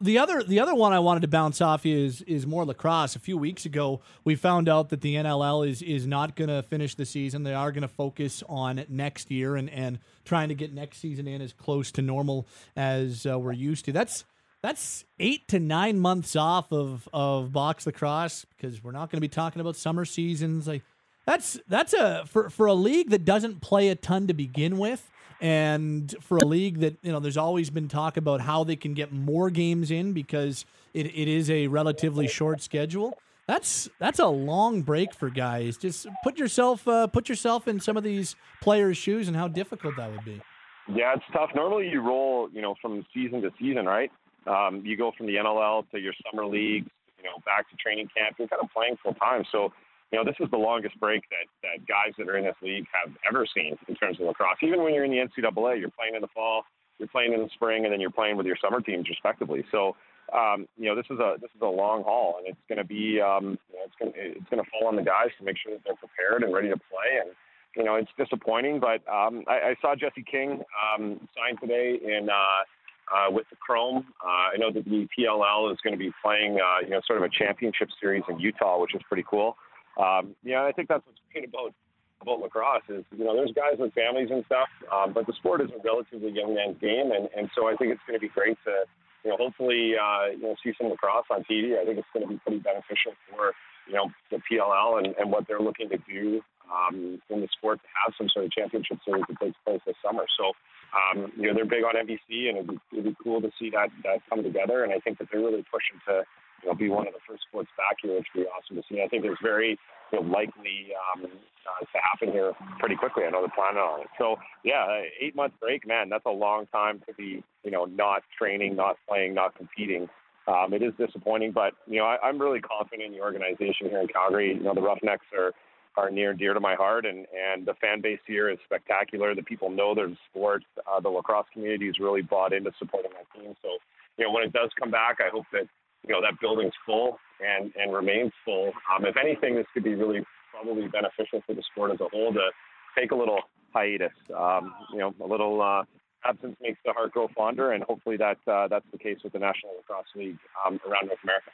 [0.00, 3.16] the other the other one I wanted to bounce off is is more lacrosse.
[3.16, 6.62] A few weeks ago, we found out that the NLL is is not going to
[6.62, 7.42] finish the season.
[7.42, 11.26] They are going to focus on next year and and trying to get next season
[11.26, 12.46] in as close to normal
[12.76, 13.92] as uh, we're used to.
[13.92, 14.24] That's
[14.62, 19.20] that's eight to nine months off of of box lacrosse because we're not going to
[19.20, 20.68] be talking about summer seasons.
[20.68, 20.82] Like
[21.26, 25.10] That's that's a for for a league that doesn't play a ton to begin with.
[25.40, 28.94] And for a league that, you know, there's always been talk about how they can
[28.94, 33.18] get more games in because it, it is a relatively short schedule.
[33.46, 35.78] That's that's a long break for guys.
[35.78, 39.96] Just put yourself uh, put yourself in some of these players' shoes and how difficult
[39.96, 40.42] that would be.
[40.86, 41.50] Yeah, it's tough.
[41.54, 44.10] Normally, you roll, you know, from season to season, right?
[44.46, 48.08] Um, you go from the NLL to your summer leagues, you know, back to training
[48.16, 48.36] camp.
[48.38, 49.44] You're kind of playing full time.
[49.52, 49.72] So,
[50.12, 52.86] you know, this is the longest break that that guys that are in this league
[52.92, 54.56] have ever seen in terms of lacrosse.
[54.62, 56.64] Even when you're in the NCAA, you're playing in the fall,
[56.98, 59.64] you're playing in the spring, and then you're playing with your summer teams respectively.
[59.70, 59.96] So,
[60.32, 62.88] um, you know, this is a this is a long haul, and it's going to
[62.88, 65.56] be um, you know, it's going it's going to fall on the guys to make
[65.58, 67.20] sure that they're prepared and ready to play.
[67.20, 67.30] And
[67.76, 72.28] you know, it's disappointing, but um, I, I saw Jesse King um, sign today in.
[72.30, 72.64] Uh,
[73.08, 74.04] uh, with the Chrome.
[74.22, 77.16] Uh, I know that the PLL is going to be playing, uh, you know, sort
[77.16, 79.56] of a championship series in Utah, which is pretty cool.
[79.98, 81.74] Um, yeah, I think that's what's great about
[82.20, 85.60] about lacrosse is, you know, there's guys with families and stuff, um, but the sport
[85.60, 88.28] is a relatively young man's game, and, and so I think it's going to be
[88.28, 88.84] great to,
[89.22, 91.78] you know, hopefully, uh, you know, see some lacrosse on TV.
[91.78, 93.52] I think it's going to be pretty beneficial for,
[93.86, 97.80] you know, the PLL and, and what they're looking to do um, in the sport
[97.82, 100.26] to have some sort of championship series that takes place this summer.
[100.38, 100.52] So,
[100.94, 103.70] um, you know, they're big on NBC, and it'd be, it'd be cool to see
[103.70, 104.84] that that come together.
[104.84, 106.24] And I think that they're really pushing to,
[106.62, 108.82] you know, be one of the first sports back here, which would be awesome to
[108.88, 109.02] see.
[109.02, 109.78] I think it's very
[110.12, 113.24] you know, likely um, uh, to happen here pretty quickly.
[113.24, 114.08] I know they're planning on it.
[114.18, 118.22] So yeah, eight month break, man, that's a long time to be, you know, not
[118.36, 120.08] training, not playing, not competing.
[120.46, 124.00] Um, it is disappointing, but you know, I, I'm really confident in the organization here
[124.00, 124.54] in Calgary.
[124.54, 125.52] You know, the Roughnecks are
[125.96, 129.34] are near and dear to my heart, and and the fan base here is spectacular.
[129.34, 130.62] The people know their sport.
[130.86, 133.54] Uh, the lacrosse community is really bought into supporting my team.
[133.62, 133.68] So,
[134.16, 135.66] you know, when it does come back, I hope that
[136.06, 138.72] you know that building's full and and remains full.
[138.94, 142.32] Um, if anything, this could be really probably beneficial for the sport as a whole
[142.32, 142.50] to
[142.98, 143.40] take a little
[143.72, 144.12] hiatus.
[144.36, 145.84] Um, you know, a little uh,
[146.24, 149.38] absence makes the heart grow fonder, and hopefully that uh, that's the case with the
[149.38, 151.50] National Lacrosse League um, around North America.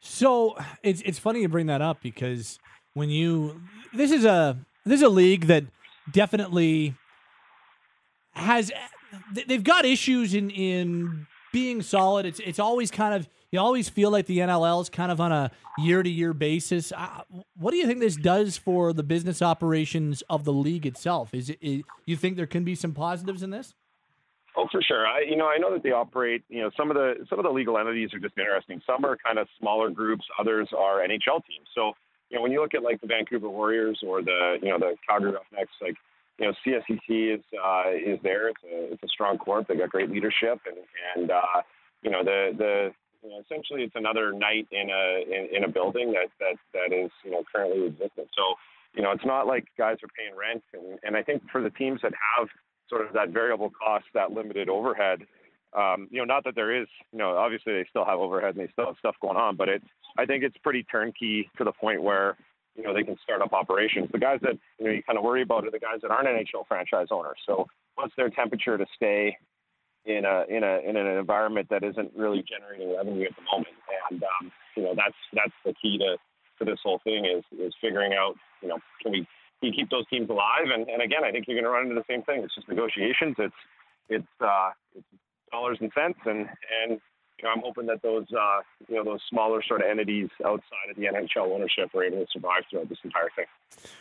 [0.00, 2.58] So it's it's funny you bring that up because
[2.92, 3.62] when you
[3.92, 5.64] this is a this is a league that
[6.10, 6.94] definitely
[8.32, 8.70] has
[9.46, 12.26] they've got issues in in being solid.
[12.26, 15.30] It's it's always kind of you always feel like the NLL is kind of on
[15.30, 16.92] a year to year basis.
[16.92, 17.22] Uh,
[17.56, 21.32] what do you think this does for the business operations of the league itself?
[21.32, 23.74] Is it you think there can be some positives in this?
[24.56, 25.06] Oh, for sure.
[25.06, 26.42] I, you know, I know that they operate.
[26.48, 28.82] You know, some of the some of the legal entities are just interesting.
[28.84, 30.24] Some are kind of smaller groups.
[30.40, 31.68] Others are NHL teams.
[31.72, 31.92] So
[32.30, 34.96] you know, when you look at like the Vancouver Warriors or the you know the
[35.08, 35.94] Calgary Roughnecks, like
[36.38, 38.48] you know CSCC is uh, is there.
[38.48, 39.68] It's a it's a strong corp.
[39.68, 40.76] They got great leadership, and
[41.16, 41.62] and uh,
[42.02, 42.90] you know the the
[43.22, 46.94] you know, essentially it's another night in a in, in a building that that that
[46.94, 48.28] is you know currently existent.
[48.36, 48.54] So
[48.94, 51.70] you know it's not like guys are paying rent, and and I think for the
[51.70, 52.48] teams that have
[52.88, 55.20] sort of that variable cost, that limited overhead.
[55.76, 58.64] Um, you know, not that there is, you know, obviously they still have overhead and
[58.64, 59.84] they still have stuff going on, but it's
[60.16, 62.36] I think it's pretty turnkey to the point where
[62.76, 64.08] you know they can start up operations.
[64.12, 66.28] The guys that you know you kind of worry about are the guys that aren't
[66.28, 67.38] NHL franchise owners.
[67.46, 69.36] So what's their temperature to stay
[70.04, 73.74] in a in a in an environment that isn't really generating revenue at the moment?
[74.10, 76.16] And um, you know that's that's the key to
[76.58, 79.26] to this whole thing is is figuring out you know can we
[79.62, 80.66] can keep those teams alive?
[80.72, 82.42] And and again, I think you're going to run into the same thing.
[82.42, 83.36] It's just negotiations.
[83.38, 83.54] It's
[84.08, 85.06] it's uh, it's
[85.50, 86.48] dollars and cents and
[86.82, 87.00] and
[87.38, 90.90] you know, I'm hoping that those, uh, you know, those smaller sort of entities outside
[90.90, 93.46] of the NHL ownership are able to survive throughout this entire thing.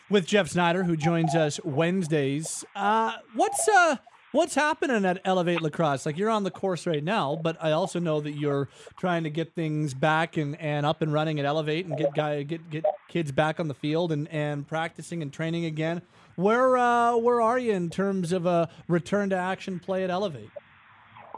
[0.09, 3.97] With Jeff Snyder, who joins us Wednesdays, uh, what's uh,
[4.33, 6.05] what's happening at Elevate Lacrosse?
[6.05, 9.29] Like you're on the course right now, but I also know that you're trying to
[9.29, 12.85] get things back and, and up and running at Elevate and get guy get get
[13.07, 16.01] kids back on the field and, and practicing and training again.
[16.35, 20.49] Where uh, where are you in terms of a return to action play at Elevate?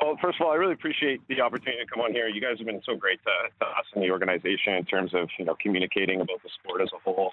[0.02, 2.28] Well, first of all, I really appreciate the opportunity to come on here.
[2.28, 5.30] You guys have been so great to, to us in the organization in terms of
[5.40, 7.32] you know communicating about the sport as a whole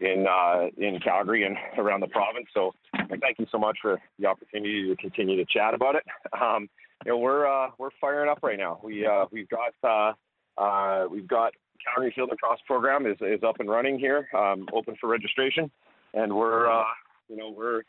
[0.00, 2.46] in uh, in Calgary and around the province.
[2.52, 2.74] So
[3.08, 6.02] thank you so much for the opportunity to continue to chat about it.
[6.40, 6.68] Um,
[7.04, 8.80] you know, we're uh, we're firing up right now.
[8.82, 11.52] We uh, we've got uh, uh, we've got
[11.84, 15.70] Calgary Field Lacrosse program is is up and running here, um, open for registration,
[16.14, 16.84] and we're uh,
[17.28, 17.82] you know we're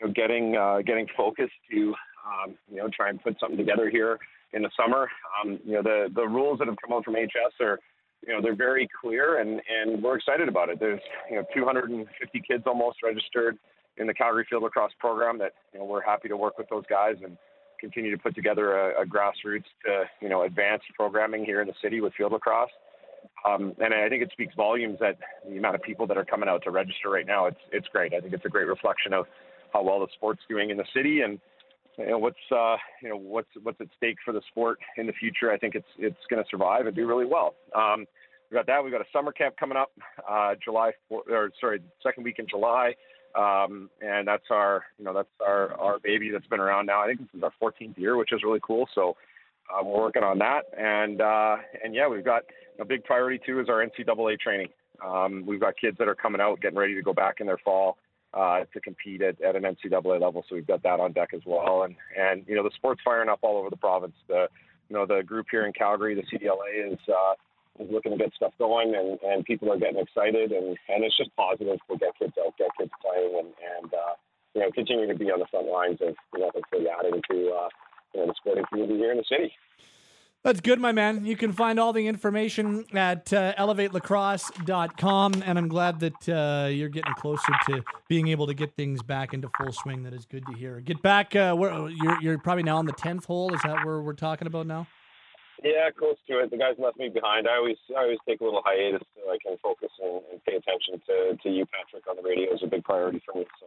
[0.00, 0.52] you know, getting
[0.84, 1.94] getting focused to
[2.26, 4.18] um, you know, try and put something together here
[4.52, 5.08] in the summer.
[5.40, 7.78] Um, you know, the the rules that have come out from AHS are,
[8.26, 10.78] you know, they're very clear, and and we're excited about it.
[10.80, 11.00] There's
[11.30, 13.58] you know 250 kids almost registered
[13.98, 15.38] in the Calgary Field Lacrosse program.
[15.38, 17.36] That you know we're happy to work with those guys and
[17.80, 21.74] continue to put together a, a grassroots to you know advanced programming here in the
[21.82, 22.70] city with field lacrosse.
[23.48, 25.18] Um, and I think it speaks volumes that
[25.48, 27.46] the amount of people that are coming out to register right now.
[27.46, 28.14] It's it's great.
[28.14, 29.26] I think it's a great reflection of
[29.72, 31.40] how well the sport's doing in the city and
[31.98, 35.12] you know what's uh, you know what's what's at stake for the sport in the
[35.12, 35.50] future.
[35.50, 37.54] I think it's it's going to survive and do really well.
[37.74, 38.06] Um,
[38.50, 38.84] we got that.
[38.84, 39.90] We got a summer camp coming up,
[40.28, 42.94] uh, July or sorry, second week in July,
[43.36, 47.02] um, and that's our you know that's our our baby that's been around now.
[47.02, 48.88] I think this is our 14th year, which is really cool.
[48.94, 49.16] So
[49.72, 52.42] uh, we're working on that, and uh, and yeah, we've got
[52.80, 54.68] a big priority too is our NCAA training.
[55.04, 57.58] Um, we've got kids that are coming out, getting ready to go back in their
[57.58, 57.98] fall
[58.34, 60.44] uh, to compete at, at an NCAA level.
[60.48, 61.82] So we've got that on deck as well.
[61.82, 64.14] And and you know the sport's firing up all over the province.
[64.28, 64.48] The
[64.88, 67.34] you know the group here in Calgary, the CDLA is uh,
[67.82, 71.16] is looking to get stuff going, and, and people are getting excited, and, and it's
[71.16, 73.48] just positive to get kids out, get kids playing, and
[73.80, 74.14] and uh,
[74.54, 77.36] you know continue to be on the front lines of you know hopefully adding to
[77.52, 77.68] uh,
[78.14, 79.52] you know the sporting community here in the city.
[80.44, 81.24] That's good, my man.
[81.24, 86.88] You can find all the information at uh, elevatelacrosse.com, and I'm glad that uh, you're
[86.88, 90.02] getting closer to being able to get things back into full swing.
[90.02, 90.80] That is good to hear.
[90.80, 91.36] Get back.
[91.36, 93.54] Uh, where, you're, you're probably now on the 10th hole.
[93.54, 94.88] Is that where we're talking about now?
[95.62, 96.50] Yeah, close to it.
[96.50, 97.46] The guys left me behind.
[97.46, 100.56] I always, I always take a little hiatus so I can focus and, and pay
[100.56, 103.46] attention to, to you, Patrick, on the radio is a big priority for me.
[103.60, 103.66] So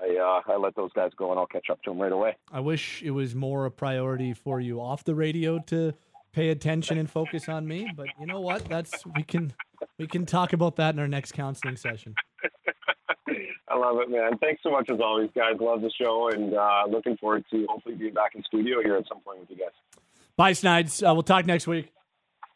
[0.00, 2.36] I, uh, I let those guys go, and I'll catch up to them right away.
[2.50, 5.94] I wish it was more a priority for you off the radio to
[6.32, 7.90] pay attention and focus on me.
[7.96, 8.64] But you know what?
[8.66, 9.52] That's we can
[9.98, 12.14] we can talk about that in our next counseling session.
[13.68, 14.36] I love it, man.
[14.38, 15.54] Thanks so much as always, guys.
[15.60, 19.06] Love the show, and uh, looking forward to hopefully being back in studio here at
[19.08, 20.02] some point with you guys.
[20.36, 21.02] Bye, Snides.
[21.02, 21.92] Uh, we'll talk next week.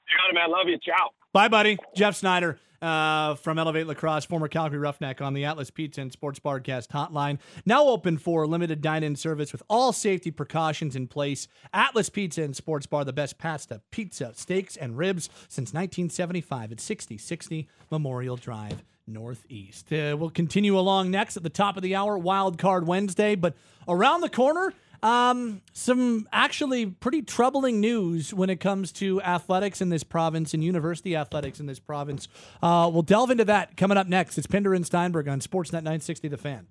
[0.09, 0.51] You got it, man.
[0.51, 0.79] Love you.
[0.79, 1.11] Ciao.
[1.33, 1.79] Bye, buddy.
[1.95, 6.39] Jeff Snyder uh, from Elevate Lacrosse, former Calgary Roughneck on the Atlas Pizza and Sports
[6.39, 7.39] Barcast hotline.
[7.65, 11.49] Now open for limited dine-in service with all safety precautions in place.
[11.73, 16.81] Atlas Pizza and Sports Bar, the best pasta, pizza, steaks, and ribs since 1975 at
[16.81, 18.85] 6060 Memorial Drive.
[19.07, 19.93] Northeast.
[19.93, 23.35] Uh, we'll continue along next at the top of the hour, Wild Card Wednesday.
[23.35, 23.55] But
[23.87, 24.73] around the corner,
[25.05, 30.65] um, some actually pretty troubling news when it comes to athletics in this province and
[30.65, 32.27] university athletics in this province.
[32.63, 34.39] Uh, we'll delve into that coming up next.
[34.39, 36.67] It's Pinder and Steinberg on Sportsnet 960 The Fan.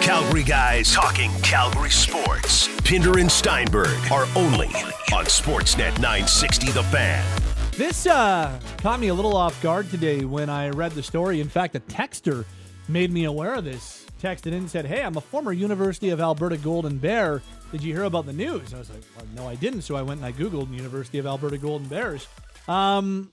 [0.00, 2.68] Calgary guys talking Calgary sports.
[2.82, 4.68] Pinder and Steinberg are only
[5.12, 7.24] on Sportsnet 960 The Fan.
[7.72, 11.40] This uh, caught me a little off guard today when I read the story.
[11.40, 12.44] In fact, a texter
[12.88, 14.06] made me aware of this.
[14.20, 17.42] Texted in and said, Hey, I'm a former University of Alberta Golden Bear.
[17.72, 18.72] Did you hear about the news?
[18.72, 19.82] I was like, well, No, I didn't.
[19.82, 22.26] So I went and I Googled University of Alberta Golden Bears.
[22.66, 23.32] Um,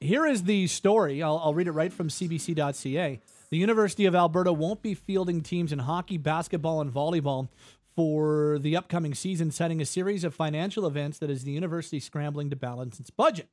[0.00, 1.22] here is the story.
[1.22, 3.20] I'll, I'll read it right from CBC.ca.
[3.50, 7.48] The University of Alberta won't be fielding teams in hockey, basketball, and volleyball
[7.96, 12.50] for the upcoming season, citing a series of financial events that is the university scrambling
[12.50, 13.48] to balance its budget.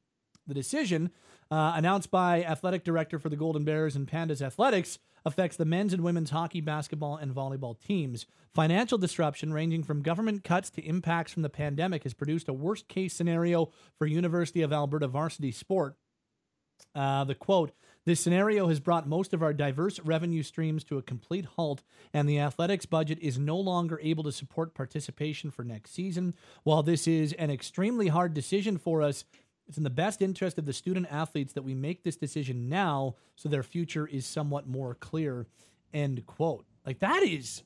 [0.46, 1.10] The decision,
[1.52, 5.92] uh, announced by athletic director for the Golden Bears and Pandas Athletics, affects the men's
[5.92, 8.28] and women's hockey, basketball, and volleyball teams.
[8.54, 12.88] Financial disruption, ranging from government cuts to impacts from the pandemic, has produced a worst
[12.88, 15.98] case scenario for University of Alberta varsity sport.
[16.94, 17.72] Uh, the quote
[18.06, 21.82] This scenario has brought most of our diverse revenue streams to a complete halt,
[22.14, 26.36] and the athletics budget is no longer able to support participation for next season.
[26.64, 29.26] While this is an extremely hard decision for us,
[29.68, 33.16] it's in the best interest of the student athletes that we make this decision now
[33.36, 35.48] so their future is somewhat more clear.
[35.94, 36.66] End quote.
[36.86, 37.64] Like that is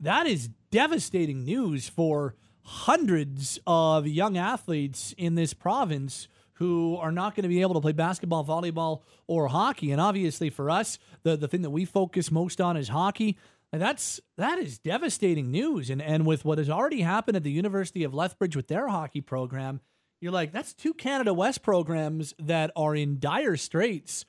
[0.00, 7.34] that is devastating news for hundreds of young athletes in this province who are not
[7.34, 9.90] going to be able to play basketball, volleyball, or hockey.
[9.90, 13.38] And obviously for us, the, the thing that we focus most on is hockey.
[13.72, 15.90] And that's that is devastating news.
[15.90, 19.20] And and with what has already happened at the University of Lethbridge with their hockey
[19.20, 19.80] program,
[20.24, 24.24] you're like, that's two Canada West programs that are in dire straits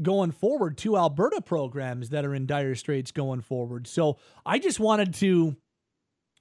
[0.00, 3.88] going forward, two Alberta programs that are in dire straits going forward.
[3.88, 4.16] So
[4.46, 5.56] I just wanted to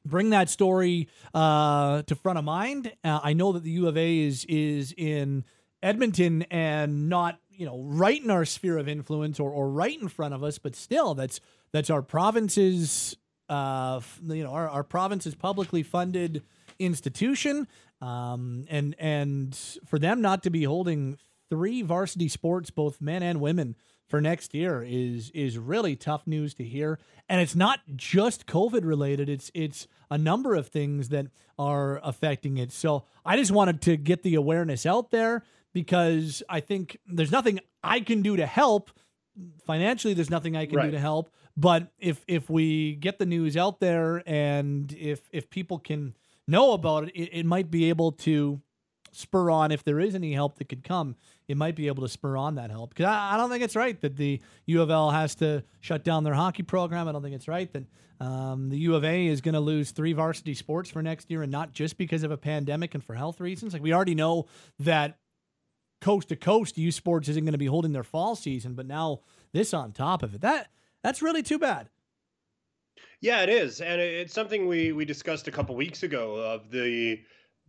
[0.06, 2.94] bring that story uh, to front of mind.
[3.04, 5.44] Uh, I know that the U of A is is in
[5.82, 10.08] Edmonton and not you know right in our sphere of influence or, or right in
[10.08, 11.40] front of us, but still that's
[11.72, 13.18] that's our province's
[13.50, 16.44] uh, you know our, our province's publicly funded
[16.78, 17.68] institution
[18.02, 19.56] um, and and
[19.86, 21.18] for them not to be holding
[21.50, 23.76] three varsity sports, both men and women,
[24.08, 27.00] for next year is is really tough news to hear.
[27.28, 31.28] And it's not just COVID related; it's it's a number of things that
[31.58, 32.72] are affecting it.
[32.72, 35.44] So I just wanted to get the awareness out there
[35.74, 38.92] because I think there's nothing I can do to help
[39.66, 40.14] financially.
[40.14, 40.86] There's nothing I can right.
[40.86, 41.32] do to help.
[41.56, 46.16] But if if we get the news out there and if if people can
[46.50, 48.62] know about it, it, it might be able to
[49.12, 51.16] spur on if there is any help that could come.
[51.48, 53.76] It might be able to spur on that help because I, I, don't think it's
[53.76, 57.08] right that the U of L has to shut down their hockey program.
[57.08, 57.86] I don't think it's right that
[58.24, 61.42] um, the U of A is going to lose three varsity sports for next year,
[61.42, 63.74] and not just because of a pandemic and for health reasons.
[63.74, 64.48] Like we already know
[64.80, 65.18] that
[66.02, 69.22] coast to coast, U Sports isn't going to be holding their fall season, but now
[69.54, 70.68] this on top of it, that
[71.04, 71.90] that's really too bad.
[73.22, 77.20] Yeah, it is, and it's something we we discussed a couple weeks ago of the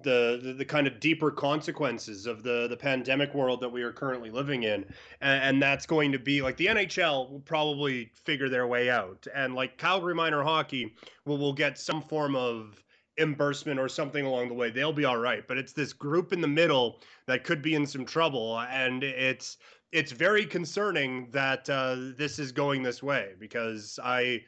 [0.03, 3.93] the, the, the kind of deeper consequences of the the pandemic world that we are
[3.93, 4.85] currently living in
[5.21, 9.27] and, and, that's going to be like the NHL will probably figure their way out
[9.35, 10.95] and like Calgary minor hockey
[11.27, 12.83] will will get some form of
[13.19, 14.71] reimbursement or something along the way.
[14.71, 17.85] They'll be all right but it's this group in the middle that could be in
[17.85, 19.59] some trouble and it's
[19.93, 24.43] it's very concerning that uh, this is going this way because I,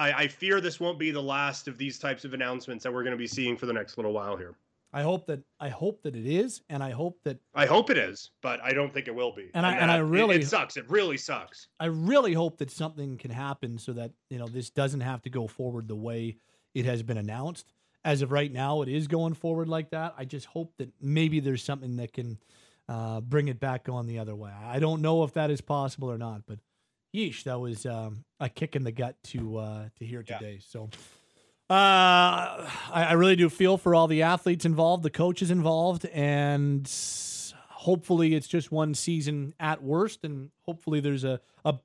[0.00, 3.02] I I fear this won't be the last of these types of announcements that we're
[3.02, 4.54] going to be seeing for the next little while here.
[4.92, 7.98] I hope that I hope that it is, and I hope that I hope it
[7.98, 9.50] is, but I don't think it will be.
[9.54, 10.76] And, and I and I really it, it, sucks.
[10.76, 11.68] It really sucks.
[11.78, 15.30] I really hope that something can happen so that you know this doesn't have to
[15.30, 16.38] go forward the way
[16.74, 17.72] it has been announced.
[18.04, 20.14] As of right now, it is going forward like that.
[20.16, 22.38] I just hope that maybe there's something that can
[22.88, 24.50] uh, bring it back on the other way.
[24.50, 26.58] I don't know if that is possible or not, but
[27.14, 30.54] yeesh, that was um, a kick in the gut to uh, to hear today.
[30.60, 30.66] Yeah.
[30.66, 30.90] So.
[31.68, 36.90] Uh, I, I, really do feel for all the athletes involved, the coaches involved, and
[37.68, 41.78] hopefully it's just one season at worst, and hopefully there's a, a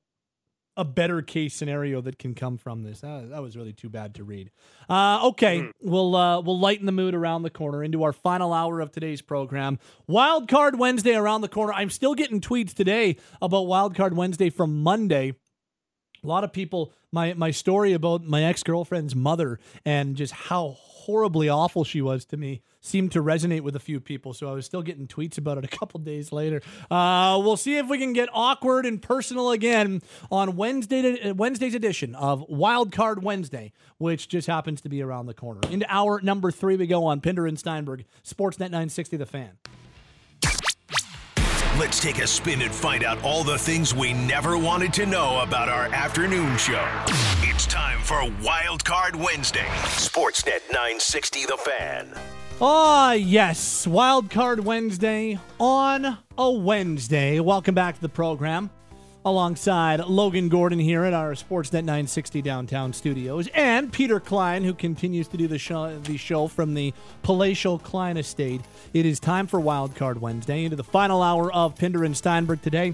[0.78, 3.04] a better case scenario that can come from this.
[3.04, 4.52] Uh, that was really too bad to read.
[4.90, 5.72] Uh, okay, mm.
[5.82, 9.22] we'll uh, we'll lighten the mood around the corner into our final hour of today's
[9.22, 9.80] program.
[10.08, 11.74] Wild Card Wednesday around the corner.
[11.74, 15.34] I'm still getting tweets today about Wild Card Wednesday from Monday.
[16.24, 20.78] A lot of people my my story about my ex girlfriend's mother and just how
[21.06, 24.34] horribly awful she was to me seemed to resonate with a few people.
[24.34, 26.62] So I was still getting tweets about it a couple days later.
[26.90, 30.02] Uh, we'll see if we can get awkward and personal again
[30.32, 35.34] on Wednesday Wednesday's edition of Wild Card Wednesday, which just happens to be around the
[35.36, 35.62] corner.
[35.70, 39.52] Into hour number three, we go on Pinder and Steinberg, Sportsnet 960, The Fan.
[41.78, 45.42] Let's take a spin and find out all the things we never wanted to know
[45.42, 46.88] about our afternoon show.
[47.42, 49.68] It's time for Wild Card Wednesday.
[49.84, 52.14] Sportsnet 960 The Fan.
[52.62, 53.86] Ah, yes.
[53.86, 57.42] Wild Card Wednesday on a Wednesday.
[57.42, 58.70] Welcome back to the program
[59.26, 65.28] alongside Logan Gordon here at our Sportsnet 960 downtown studios, and Peter Klein, who continues
[65.30, 66.94] to do the show, the show from the
[67.24, 68.62] palatial Klein estate.
[68.94, 72.94] It is time for Wildcard Wednesday into the final hour of Pinder and Steinberg today.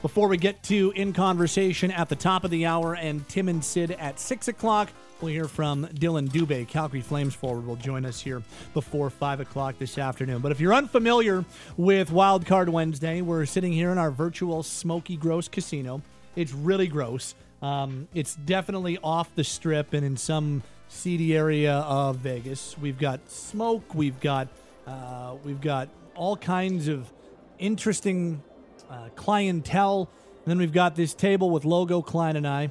[0.00, 3.64] Before we get to In Conversation at the top of the hour and Tim and
[3.64, 8.20] Sid at 6 o'clock, We'll hear from Dillon Dubé, Calgary Flames forward, will join us
[8.20, 8.42] here
[8.74, 10.40] before 5 o'clock this afternoon.
[10.40, 11.44] But if you're unfamiliar
[11.76, 16.02] with Wildcard Wednesday, we're sitting here in our virtual Smoky Gross Casino.
[16.36, 17.34] It's really gross.
[17.62, 22.76] Um, it's definitely off the strip and in some seedy area of Vegas.
[22.76, 23.94] We've got smoke.
[23.94, 24.48] We've got
[24.86, 27.10] uh, we've got all kinds of
[27.58, 28.42] interesting
[28.90, 30.10] uh, clientele.
[30.44, 32.70] And then we've got this table with Logo Klein and I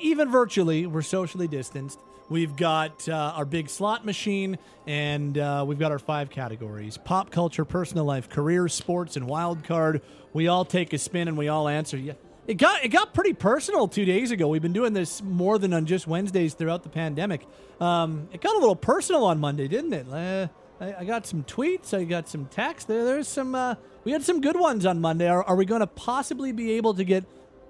[0.00, 1.98] even virtually, we're socially distanced.
[2.28, 7.30] We've got uh, our big slot machine, and uh, we've got our five categories pop
[7.30, 10.00] culture, personal life, career, sports, and wild card.
[10.32, 11.96] We all take a spin and we all answer.
[11.96, 12.14] Yeah.
[12.46, 14.48] It got it got pretty personal two days ago.
[14.48, 17.46] We've been doing this more than on just Wednesdays throughout the pandemic.
[17.80, 20.06] Um, it got a little personal on Monday, didn't it?
[20.10, 20.48] Uh,
[20.80, 21.94] I, I, got some tweets.
[21.94, 22.88] I got some text.
[22.88, 23.54] There, there's some.
[23.54, 25.28] Uh, we had some good ones on Monday.
[25.28, 27.24] Are, are we going to possibly be able to get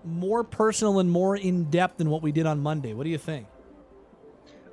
[0.04, 2.94] more personal and more in depth than what we did on Monday.
[2.94, 3.46] What do you think?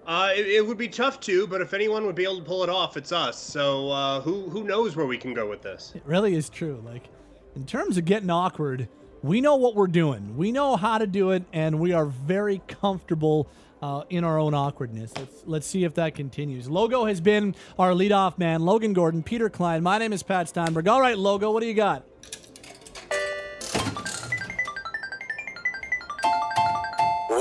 [0.05, 2.63] Uh, it, it, would be tough to, but if anyone would be able to pull
[2.63, 3.39] it off, it's us.
[3.39, 5.93] So uh, who who knows where we can go with this?
[5.95, 6.83] It really is true.
[6.83, 7.03] Like
[7.55, 8.89] in terms of getting awkward,
[9.21, 10.35] we know what we're doing.
[10.35, 13.47] We know how to do it, and we are very comfortable
[13.81, 15.13] uh, in our own awkwardness.
[15.15, 16.67] Let's let's see if that continues.
[16.67, 19.83] Logo has been our leadoff man, Logan Gordon, Peter Klein.
[19.83, 20.87] My name is Pat Steinberg.
[20.87, 22.03] All right, Logo, what do you got?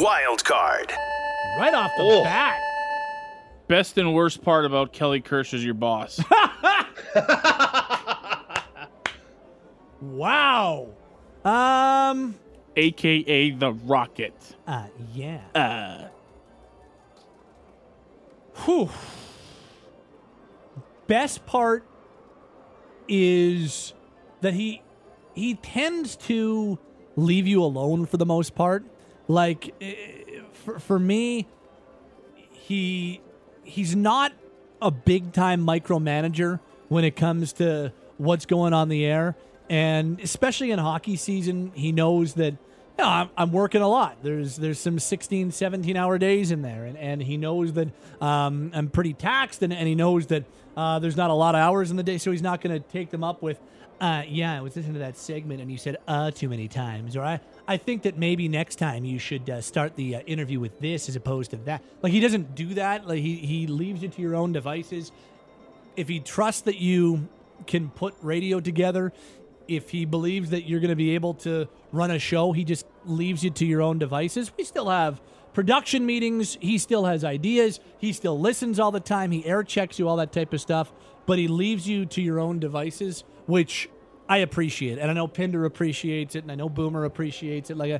[0.01, 0.91] Wild card.
[1.59, 2.25] Right off the oh.
[2.25, 2.59] bat.
[3.69, 6.19] Best and worst part about Kelly Kirsch is your boss.
[10.01, 10.89] wow.
[11.45, 12.35] Um
[12.77, 14.57] AKA the Rocket.
[14.67, 15.43] Uh yeah.
[15.55, 16.09] Uh
[18.65, 18.89] Whew.
[21.09, 21.85] Best part
[23.07, 23.93] is
[24.41, 24.81] that he
[25.35, 26.79] he tends to
[27.17, 28.83] leave you alone for the most part.
[29.31, 31.47] Like eh, for, for me,
[32.35, 33.21] he
[33.63, 34.33] he's not
[34.83, 36.59] a big time micromanager
[36.89, 39.37] when it comes to what's going on the air.
[39.69, 42.55] And especially in hockey season, he knows that
[42.99, 44.19] you know, I'm, I'm working a lot.
[44.25, 46.85] There's there's some 16, 17 hour days in there.
[46.85, 47.89] And, and he knows that
[48.21, 50.45] um, I'm pretty taxed and, and he knows that
[50.77, 52.19] uh, there's not a lot of hours in the day.
[52.19, 53.61] So he's not going to take them up with,
[54.01, 57.15] uh, yeah, I was listening to that segment and you said uh too many times.
[57.15, 57.41] Or I,
[57.71, 61.09] I think that maybe next time you should uh, start the uh, interview with this
[61.09, 61.85] as opposed to that.
[62.03, 63.07] Like he doesn't do that.
[63.07, 65.13] Like he, he leaves it to your own devices.
[65.95, 67.29] If he trusts that you
[67.69, 69.13] can put radio together,
[69.69, 72.87] if he believes that you're going to be able to run a show, he just
[73.05, 74.51] leaves you to your own devices.
[74.59, 75.21] We still have
[75.53, 76.59] production meetings.
[76.61, 77.79] He still has ideas.
[77.99, 79.31] He still listens all the time.
[79.31, 80.93] He air checks you, all that type of stuff.
[81.25, 83.89] But he leaves you to your own devices, which
[84.31, 84.97] I appreciate.
[84.97, 87.77] It, and I know Pinder appreciates it, and I know Boomer appreciates it.
[87.77, 87.99] Like, uh,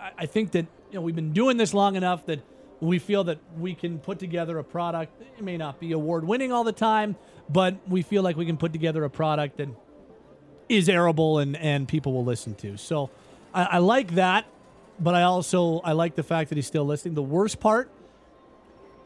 [0.00, 2.40] a, I think that you know we've been doing this long enough that
[2.80, 5.22] we feel that we can put together a product.
[5.38, 7.14] It may not be award winning all the time,
[7.48, 9.68] but we feel like we can put together a product that
[10.68, 12.76] is airable and and people will listen to.
[12.76, 13.10] So
[13.54, 14.46] I, I like that,
[14.98, 17.14] but I also I like the fact that he's still listening.
[17.14, 17.88] The worst part,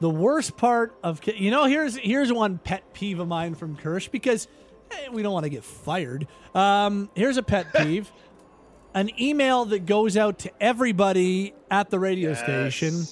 [0.00, 4.08] the worst part of you know here's here's one pet peeve of mine from Kirsch
[4.08, 4.48] because
[4.92, 6.26] hey, we don't want to get fired.
[6.54, 8.10] Um, here's a pet peeve.
[8.94, 12.40] An email that goes out to everybody at the radio Yes.
[12.42, 13.04] station,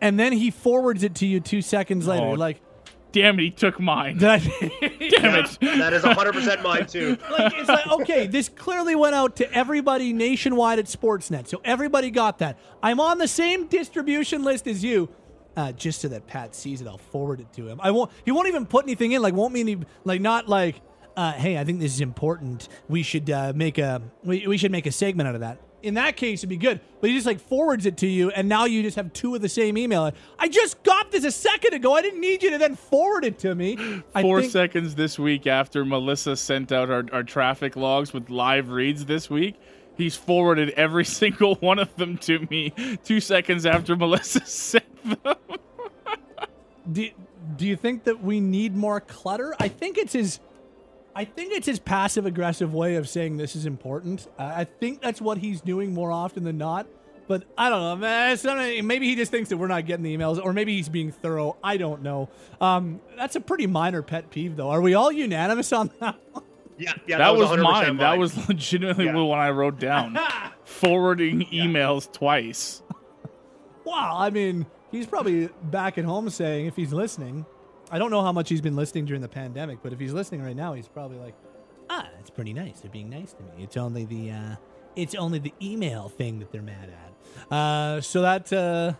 [0.00, 2.24] and then he forwards it to you two seconds later.
[2.24, 2.60] Oh, like,
[3.12, 4.16] Damn it, he took mine.
[4.18, 4.38] did I?
[4.40, 5.58] Damn it.
[5.60, 7.16] That is 100% mine too.
[7.30, 12.10] like it's like okay, this clearly went out to everybody nationwide at Sportsnet, so everybody
[12.10, 12.58] got that.
[12.82, 15.08] I'm on the same distribution list as you.
[15.54, 17.78] Uh, just so that Pat sees it, I'll forward it to him.
[17.82, 18.10] I won't.
[18.24, 19.20] He won't even put anything in.
[19.22, 20.80] Like, won't mean he, like not like.
[21.16, 22.68] Uh, hey, I think this is important.
[22.88, 25.58] We should uh, make a we, we should make a segment out of that.
[25.82, 26.80] In that case, it'd be good.
[27.00, 29.42] But he just like forwards it to you, and now you just have two of
[29.42, 30.12] the same email.
[30.38, 31.94] I just got this a second ago.
[31.94, 33.76] I didn't need you to then forward it to me.
[34.20, 38.70] Four think- seconds this week after Melissa sent out our, our traffic logs with live
[38.70, 39.56] reads this week.
[39.96, 42.72] He's forwarded every single one of them to me
[43.04, 45.34] two seconds after Melissa sent them.
[46.92, 47.10] do,
[47.56, 49.54] do you think that we need more clutter?
[49.58, 50.40] I think it's his
[51.14, 54.28] I think it's his passive aggressive way of saying this is important.
[54.38, 56.86] I I think that's what he's doing more often than not.
[57.28, 58.36] But I don't know, man.
[58.44, 61.12] Not- maybe he just thinks that we're not getting the emails, or maybe he's being
[61.12, 61.56] thorough.
[61.62, 62.28] I don't know.
[62.60, 64.70] Um, that's a pretty minor pet peeve, though.
[64.70, 66.16] Are we all unanimous on that?
[66.32, 66.44] one?
[66.78, 67.18] Yeah, yeah.
[67.18, 67.96] that, was, 100% mine.
[67.98, 69.12] That was legitimately Yeah.
[69.12, 70.18] the one I wrote down.
[70.64, 72.82] Forwarding emails twice.
[73.84, 74.16] Wow.
[74.18, 77.46] I mean, he's probably back at home saying, if he's listening,
[77.92, 80.42] I don't know how much he's been listening during the pandemic, but if he's listening
[80.42, 81.34] right now, he's probably like,
[81.90, 82.80] ah, that's pretty nice.
[82.80, 83.50] They're being nice to me.
[83.62, 84.56] It's only the, uh,
[84.96, 87.54] it's only the email thing that they're mad at.
[87.54, 88.94] Uh, so that, uh,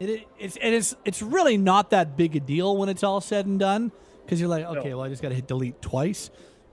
[0.00, 3.44] it, it's, and it's, it's really not that big a deal when it's all said
[3.44, 3.92] and done.
[4.26, 6.30] Cause you're like, okay, well, I just got to hit delete twice.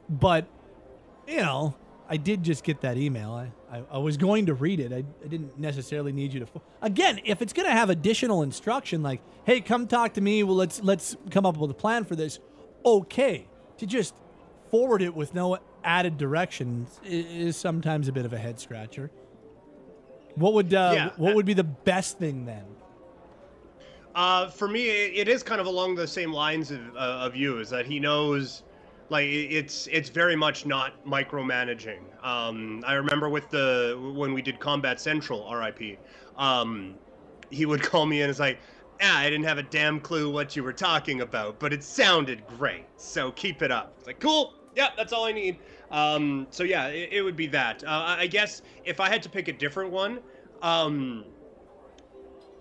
[0.10, 0.48] But,
[1.28, 1.76] you know,
[2.08, 3.32] I did just get that email.
[3.32, 4.94] I, I, I was going to read it.
[4.94, 6.46] I, I didn't necessarily need you to.
[6.46, 10.44] Fo- Again, if it's going to have additional instruction, like, "Hey, come talk to me.
[10.44, 12.40] Well, let's let's come up with a plan for this."
[12.86, 14.14] Okay, to just
[14.70, 19.10] forward it with no added directions i- is sometimes a bit of a head scratcher.
[20.36, 22.66] What would uh, Yeah, what would be the best thing then?
[24.14, 27.36] Uh, for me, it, it is kind of along the same lines of, uh, of
[27.36, 27.60] you.
[27.60, 28.64] Is that he knows,
[29.10, 32.00] like it's it's very much not micromanaging.
[32.24, 36.00] Um, I remember with the when we did Combat Central, RIP.
[36.38, 36.96] Um,
[37.50, 38.60] he would call me and it's like,
[39.02, 42.46] ah, I didn't have a damn clue what you were talking about, but it sounded
[42.48, 42.86] great.
[42.98, 43.94] So keep it up.
[43.98, 44.54] It's like cool.
[44.76, 45.58] Yeah, that's all I need.
[45.92, 47.84] Um, so yeah, it, it would be that.
[47.84, 50.20] Uh, I guess if I had to pick a different one.
[50.62, 51.26] Um,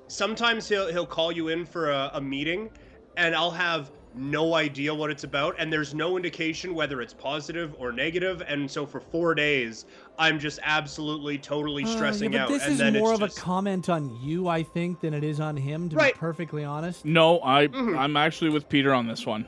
[0.09, 2.71] sometimes he'll he'll call you in for a, a meeting
[3.17, 7.75] and I'll have no idea what it's about and there's no indication whether it's positive
[7.79, 9.87] or negative and so for 4 days
[10.19, 13.29] I'm just absolutely totally Uh, yeah, but out This and is then more it's of
[13.29, 15.89] just, a comment on you, I think, than it is on him.
[15.89, 16.15] To Right.
[16.15, 17.05] be perfectly honest.
[17.05, 17.99] No, I Mhm.
[17.99, 19.47] I'm actually with Peter on this one.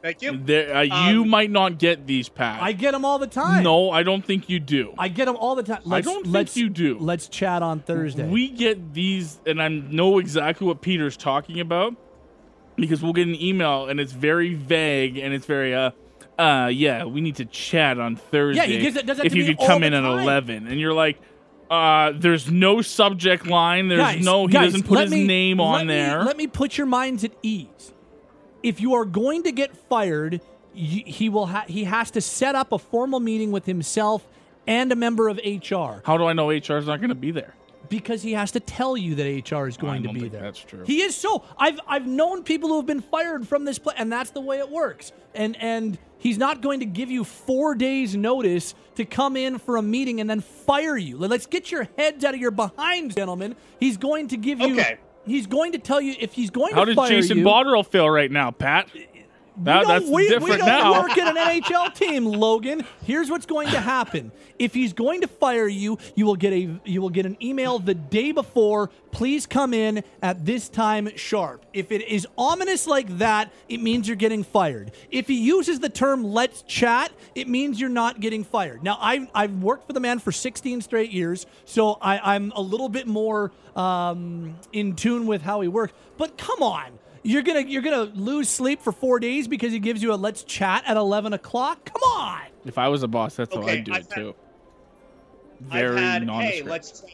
[0.00, 0.38] Thank you.
[0.42, 2.62] There, uh, you Um, might not get these, packs.
[2.62, 3.62] I get them all the time.
[3.64, 4.94] no, I don't think you do.
[4.96, 5.80] I get them all the time.
[5.84, 6.96] Let's, don't think let's, you do.
[7.00, 8.26] Let's chat on Thursday.
[8.28, 11.96] We get these, and I know exactly what Peter's talking about
[12.78, 15.90] because we'll get an email and it's very vague and it's very uh.
[16.38, 18.62] Uh yeah, we need to chat on Thursday.
[18.62, 19.94] Yeah, he gives it- does that if to you me could all come the in
[19.94, 20.20] at time.
[20.20, 21.18] eleven, and you're like,
[21.68, 23.88] uh, there's no subject line.
[23.88, 24.46] There's Guys, no.
[24.46, 26.22] He guys, doesn't put let his me- name let on me- there.
[26.22, 27.92] Let me put your minds at ease.
[28.62, 30.40] If you are going to get fired,
[30.74, 31.46] y- he will.
[31.46, 34.24] Ha- he has to set up a formal meeting with himself
[34.64, 36.02] and a member of HR.
[36.04, 37.54] How do I know HR's not going to be there?
[37.88, 40.42] Because he has to tell you that HR is going to be there.
[40.42, 40.84] that's true.
[40.84, 41.44] He is so.
[41.56, 44.58] I've I've known people who have been fired from this place, and that's the way
[44.58, 45.12] it works.
[45.34, 49.76] And and he's not going to give you four days notice to come in for
[49.76, 51.16] a meeting and then fire you.
[51.18, 53.56] Let's get your heads out of your behinds, gentlemen.
[53.80, 54.78] He's going to give you.
[54.80, 54.98] Okay.
[55.26, 57.44] He's going to tell you if he's going How to does fire Jason you.
[57.44, 58.88] Botterill feel right now, Pat?
[59.60, 61.02] That, we don't, that's we, we don't now.
[61.02, 62.84] work at an NHL team, Logan.
[63.02, 64.30] Here's what's going to happen.
[64.58, 67.78] If he's going to fire you, you will get a you will get an email
[67.78, 68.90] the day before.
[69.10, 71.64] Please come in at this time sharp.
[71.72, 74.92] If it is ominous like that, it means you're getting fired.
[75.10, 78.82] If he uses the term "let's chat," it means you're not getting fired.
[78.82, 82.60] Now, I've I've worked for the man for 16 straight years, so I, I'm a
[82.60, 85.92] little bit more um, in tune with how he works.
[86.16, 86.97] But come on.
[87.28, 90.44] You're gonna you're gonna lose sleep for four days because he gives you a let's
[90.44, 91.84] chat at eleven o'clock.
[91.84, 92.40] Come on.
[92.64, 94.34] If I was a boss, that's how I'd do I've it had- too.
[95.60, 97.04] Very I've had, hey, let's.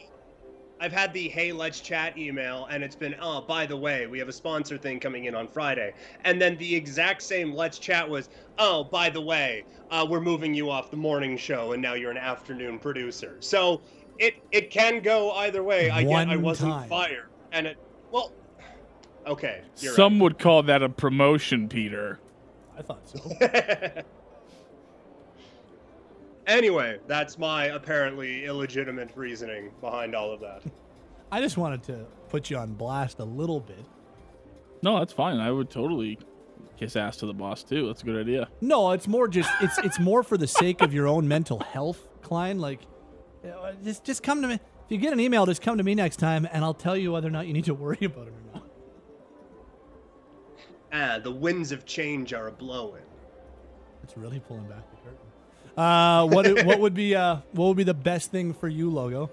[0.79, 4.17] I've had the hey, let's chat email, and it's been, oh, by the way, we
[4.19, 5.93] have a sponsor thing coming in on Friday.
[6.23, 10.53] And then the exact same let's chat was, oh, by the way, uh, we're moving
[10.53, 13.35] you off the morning show, and now you're an afternoon producer.
[13.41, 13.81] So
[14.17, 15.89] it it can go either way.
[15.89, 16.87] I get I wasn't time.
[16.87, 17.77] fired, and it
[18.11, 18.31] well,
[19.25, 22.19] okay, you're Some would call that a promotion, Peter.
[22.77, 23.19] I thought so.
[26.47, 30.63] anyway, that's my apparently illegitimate reasoning behind all of that.
[31.31, 33.85] I just wanted to put you on blast a little bit.
[34.81, 35.39] No, that's fine.
[35.39, 36.19] I would totally
[36.77, 37.87] kiss ass to the boss too.
[37.87, 38.49] That's a good idea.
[38.61, 42.07] No, it's more just it's it's more for the sake of your own mental health,
[42.21, 42.59] Klein.
[42.59, 42.81] Like,
[43.83, 44.55] just just come to me.
[44.55, 47.11] If you get an email, just come to me next time, and I'll tell you
[47.11, 48.33] whether or not you need to worry about it
[50.95, 51.19] or not.
[51.19, 53.03] Ah, the winds of change are a blowing.
[54.03, 55.19] It's really pulling back the curtain.
[55.77, 59.29] Uh, what what would be uh what would be the best thing for you, logo?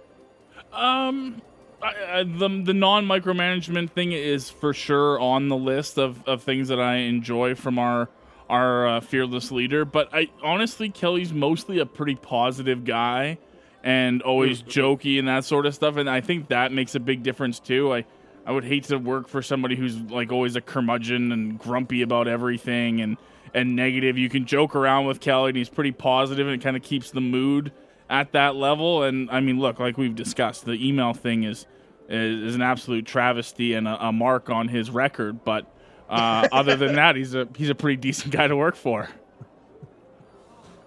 [0.72, 1.40] Um,
[1.82, 6.42] I, I, the the non micromanagement thing is for sure on the list of, of
[6.42, 8.08] things that I enjoy from our
[8.48, 9.84] our uh, fearless leader.
[9.84, 13.38] But I honestly, Kelly's mostly a pretty positive guy
[13.84, 15.96] and always jokey and that sort of stuff.
[15.96, 17.92] And I think that makes a big difference too.
[17.92, 18.04] I
[18.44, 22.28] I would hate to work for somebody who's like always a curmudgeon and grumpy about
[22.28, 23.16] everything and
[23.54, 24.18] and negative.
[24.18, 27.10] You can joke around with Kelly and he's pretty positive and it kind of keeps
[27.10, 27.72] the mood
[28.10, 29.02] at that level.
[29.02, 31.66] And I mean, look, like we've discussed, the email thing is
[32.08, 35.44] is, is an absolute travesty and a, a mark on his record.
[35.44, 35.66] But
[36.08, 39.08] uh, other than that, he's a he's a pretty decent guy to work for.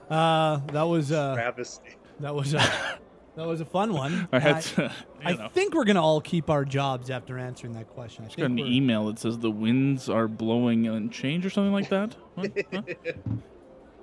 [0.10, 1.96] Uh, that was uh, Travesty.
[2.20, 2.62] that was uh,
[3.36, 4.28] that was a fun one.
[4.32, 4.84] I had to,
[5.22, 8.24] you I think we're gonna all keep our jobs after answering that question.
[8.26, 11.50] I got think an we're- email that says the winds are blowing and change or
[11.50, 12.16] something like that.
[12.36, 12.52] What?
[12.74, 12.82] Huh?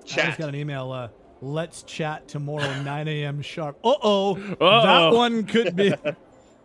[0.04, 0.90] I just got an email.
[0.92, 1.08] Uh,
[1.44, 3.42] Let's chat tomorrow, 9 a.m.
[3.42, 3.76] sharp.
[3.84, 5.88] Uh oh, that one could be.
[5.88, 6.14] if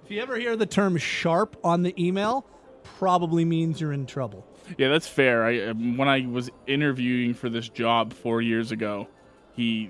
[0.08, 2.46] you ever hear the term "sharp" on the email,
[2.84, 4.46] probably means you're in trouble.
[4.78, 5.44] Yeah, that's fair.
[5.44, 9.08] I um, when I was interviewing for this job four years ago,
[9.56, 9.90] he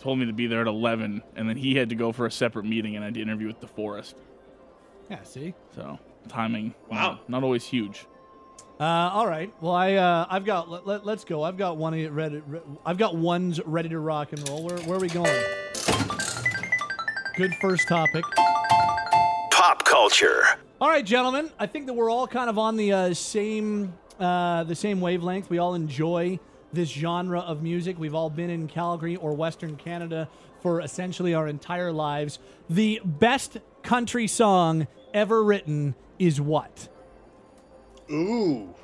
[0.00, 2.30] told me to be there at eleven, and then he had to go for a
[2.30, 4.14] separate meeting, and I had to interview with DeForest.
[5.10, 5.54] Yeah, see.
[5.74, 5.98] So
[6.28, 6.96] timing, Wow.
[6.96, 8.06] not, not always huge.
[8.78, 9.50] Uh, all right.
[9.62, 11.42] Well, I uh, I've got let, let, us go.
[11.42, 12.42] I've got one ready.
[12.46, 14.64] Re, I've got ones ready to rock and roll.
[14.64, 15.32] Where where are we going?
[17.36, 18.24] Good first topic.
[19.50, 20.42] Pop culture.
[20.78, 21.50] All right, gentlemen.
[21.58, 25.48] I think that we're all kind of on the uh, same uh, the same wavelength.
[25.48, 26.38] We all enjoy
[26.76, 27.98] this genre of music.
[27.98, 30.28] We've all been in Calgary or Western Canada
[30.62, 32.38] for essentially our entire lives.
[32.70, 36.88] The best country song ever written is what?
[38.10, 38.74] Ooh.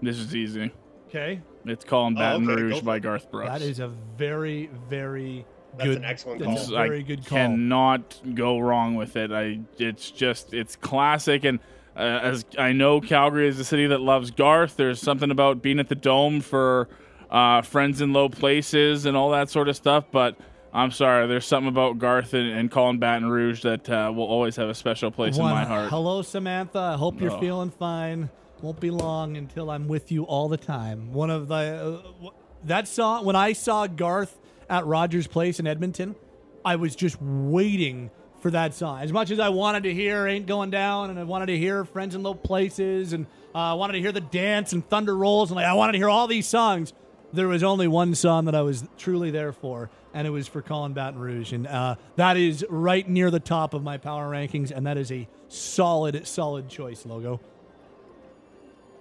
[0.00, 0.70] This is easy.
[1.08, 2.98] Okay, It's calling Oh, Baton okay, Rouge for by.
[2.98, 3.50] Garth Brooks.
[3.50, 3.88] that is a
[4.18, 5.44] very very
[5.76, 5.96] That's good.
[5.98, 6.56] an excellent call.
[6.56, 7.38] a I very good call.
[7.38, 9.32] Cannot go wrong with it.
[9.32, 9.60] I.
[9.78, 11.60] It's just it's classic, and
[11.96, 14.76] uh, as I know, Calgary is a city that loves Garth.
[14.76, 16.88] There's something about being at the Dome for
[17.30, 20.04] uh, friends in low places and all that sort of stuff.
[20.10, 20.36] But
[20.72, 24.56] I'm sorry, there's something about Garth and, and calling Baton Rouge that uh, will always
[24.56, 25.90] have a special place One, in my heart.
[25.90, 26.78] Hello, Samantha.
[26.78, 27.40] I hope you're Oh.
[27.40, 28.30] feeling fine.
[28.62, 31.12] Won't be long until I'm with you all the time.
[31.12, 32.30] One of the uh,
[32.64, 34.36] that song when I saw Garth
[34.68, 36.16] at Rogers Place in Edmonton,
[36.64, 38.10] I was just waiting
[38.40, 39.00] for that song.
[39.00, 41.84] As much as I wanted to hear "Ain't Going Down" and I wanted to hear
[41.84, 45.50] "Friends in Low Places" and uh, I wanted to hear the dance and Thunder Rolls
[45.50, 46.92] and like I wanted to hear all these songs.
[47.32, 50.62] There was only one song that I was truly there for, and it was for
[50.62, 54.70] Callin' Baton Rouge, and uh, that is right near the top of my power rankings,
[54.70, 57.04] and that is a solid, solid choice.
[57.04, 57.40] Logo.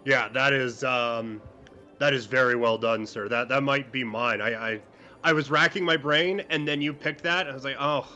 [0.03, 1.41] Yeah, that is um,
[1.99, 3.29] that is very well done, sir.
[3.29, 4.41] That that might be mine.
[4.41, 4.81] I I,
[5.23, 7.47] I was racking my brain, and then you picked that.
[7.47, 8.07] I was like, oh,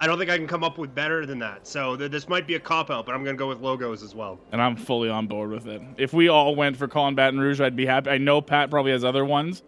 [0.00, 1.66] I don't think I can come up with better than that.
[1.66, 4.02] So th- this might be a cop out, but I'm going to go with logos
[4.02, 4.38] as well.
[4.52, 5.82] And I'm fully on board with it.
[5.96, 8.10] If we all went for Callin' Baton Rouge, I'd be happy.
[8.10, 9.62] I know Pat probably has other ones,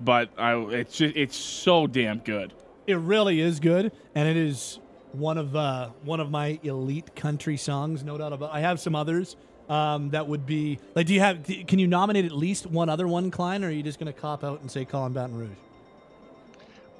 [0.00, 2.52] but I, it's just, it's so damn good.
[2.86, 4.78] It really is good, and it is
[5.12, 8.52] one of uh, one of my elite country songs, no doubt about.
[8.52, 9.36] I have some others
[9.68, 11.06] um, that would be like.
[11.06, 11.44] Do you have?
[11.44, 14.18] Can you nominate at least one other one, Klein, or are you just going to
[14.18, 15.48] cop out and say Callin' Baton Rouge?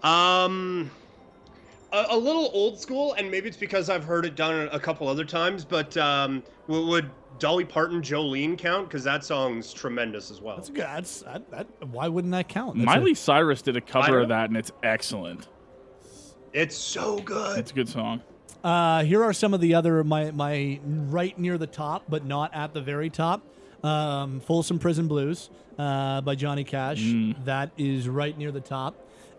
[0.02, 0.90] Um,
[1.92, 5.08] a, a, little old school, and maybe it's because I've heard it done a couple
[5.08, 5.64] other times.
[5.64, 8.88] But um, would Dolly Parton Jolene count?
[8.88, 10.56] Because that song's tremendous as well.
[10.56, 10.84] That's good.
[10.84, 12.76] That's that, that, why wouldn't that count?
[12.76, 15.48] That's Miley a, Cyrus did a cover of that, and it's excellent.
[16.52, 17.58] It's so good.
[17.58, 18.22] It's a good song.
[18.64, 22.54] Uh, here are some of the other my my right near the top, but not
[22.54, 23.42] at the very top.
[23.84, 27.02] Um, Folsom Prison Blues uh, by Johnny Cash.
[27.02, 27.44] Mm.
[27.44, 28.96] That is right near the top.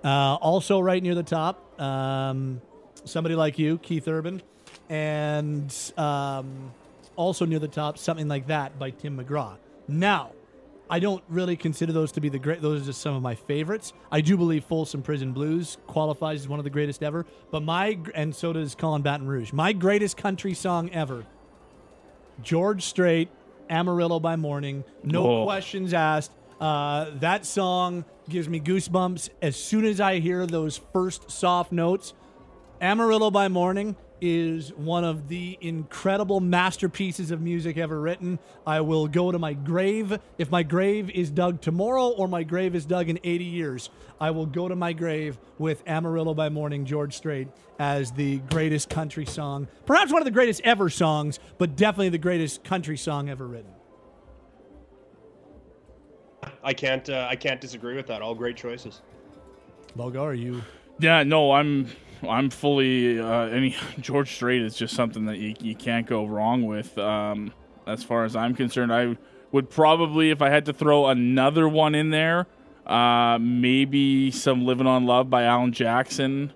[0.08, 2.62] Uh, also, right near the top, um,
[3.04, 4.42] somebody like you, Keith Urban,
[4.88, 6.72] and um,
[7.18, 9.58] also near the top, something like that by Tim McGraw.
[9.86, 10.32] Now,
[10.90, 12.62] I don't really consider those to be the great.
[12.62, 13.92] Those are just some of my favorites.
[14.10, 17.26] I do believe Folsom Prison Blues qualifies as one of the greatest ever.
[17.52, 19.52] But my and so does Callin' Baton Rouge.
[19.52, 21.26] My greatest country song ever.
[22.42, 23.28] George Strait,
[23.70, 24.86] Amarillo by Morning.
[25.04, 25.44] No Whoa.
[25.44, 26.32] questions asked.
[26.60, 32.14] Uh, that song gives me goosebumps as soon as I hear those first soft notes.
[32.82, 38.40] Amarillo by Morning is one of the incredible masterpieces of music ever written.
[38.66, 40.18] I will go to my grave.
[40.40, 43.90] If my grave is dug tomorrow or my grave is dug in 80 years,
[44.20, 47.48] I will go to my grave with Amarillo by Morning, George Strait,
[47.78, 49.68] as the greatest country song.
[49.86, 53.77] Perhaps one of the greatest ever songs, but definitely the greatest country song ever written.
[56.68, 57.10] I can't.
[57.10, 58.22] Uh, I can't disagree with that.
[58.22, 59.02] All great choices.
[59.96, 60.62] Logo, are you?
[61.00, 61.88] Yeah, no, I'm.
[62.28, 63.22] I'm fully.
[63.22, 66.98] Uh, any George Strait is just something that you, you can't go wrong with.
[66.98, 67.54] Um,
[67.86, 69.16] as far as I'm concerned, I
[69.54, 72.48] would probably, if I had to throw another one in there,
[72.86, 76.52] uh, maybe some "Living on Love" by Alan Jackson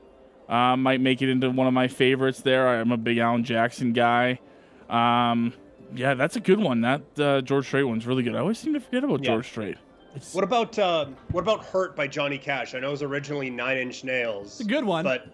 [0.49, 2.41] uh, might make it into one of my favorites.
[2.41, 4.41] There, I'm a big Alan Jackson guy.
[4.89, 5.53] Um,
[5.95, 6.81] yeah, that's a good one.
[6.81, 8.35] That uh, George Strait one's really good.
[8.35, 9.29] I always seem to forget about yeah.
[9.29, 9.77] George Strait.
[10.15, 12.75] It's, what about uh, what about "Hurt" by Johnny Cash?
[12.75, 14.47] I know it was originally Nine Inch Nails.
[14.47, 15.27] It's a good one, but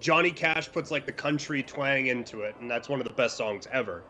[0.00, 3.36] Johnny Cash puts like the country twang into it, and that's one of the best
[3.36, 4.02] songs ever.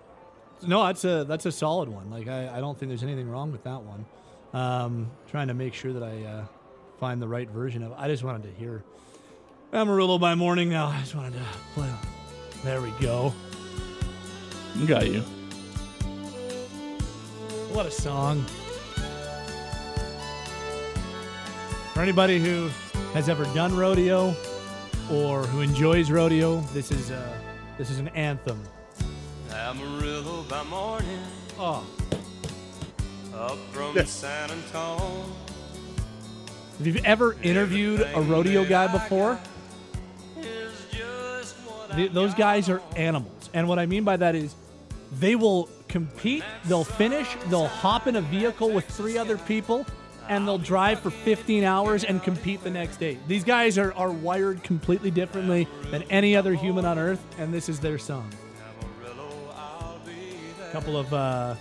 [0.66, 2.10] No, that's a that's a solid one.
[2.10, 4.04] Like I, I don't think there's anything wrong with that one.
[4.52, 6.44] Um, trying to make sure that I uh,
[6.98, 7.92] find the right version of.
[7.92, 7.96] it.
[7.98, 8.82] I just wanted to hear
[9.72, 10.68] Amarillo by morning.
[10.70, 11.90] Now I just wanted to play.
[12.64, 13.32] There we go.
[14.86, 15.20] Got you.
[17.72, 18.44] What a song.
[22.00, 22.70] For anybody who
[23.12, 24.34] has ever done rodeo
[25.12, 27.38] or who enjoys rodeo, this is uh,
[27.76, 28.58] this is an anthem.
[29.52, 31.20] Amarillo by morning.
[31.58, 31.86] Oh.
[33.34, 34.08] Up from yes.
[34.08, 35.26] San Antonio.
[36.80, 39.38] If you've ever interviewed a rodeo guy before,
[42.12, 43.50] those guys are animals.
[43.52, 44.54] And what I mean by that is
[45.12, 49.84] they will compete, they'll finish, they'll hop in a vehicle with three other people,
[50.30, 53.18] and they'll drive for 15 hours and compete the next day.
[53.26, 57.68] These guys are, are wired completely differently than any other human on earth, and this
[57.68, 58.30] is their song.
[59.04, 61.56] A couple of, uh,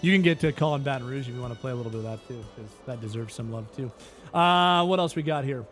[0.00, 1.98] you can get to Callin' Baton Rouge if you want to play a little bit
[1.98, 3.92] of that too, because that deserves some love too.
[4.32, 5.66] Uh, what else we got here?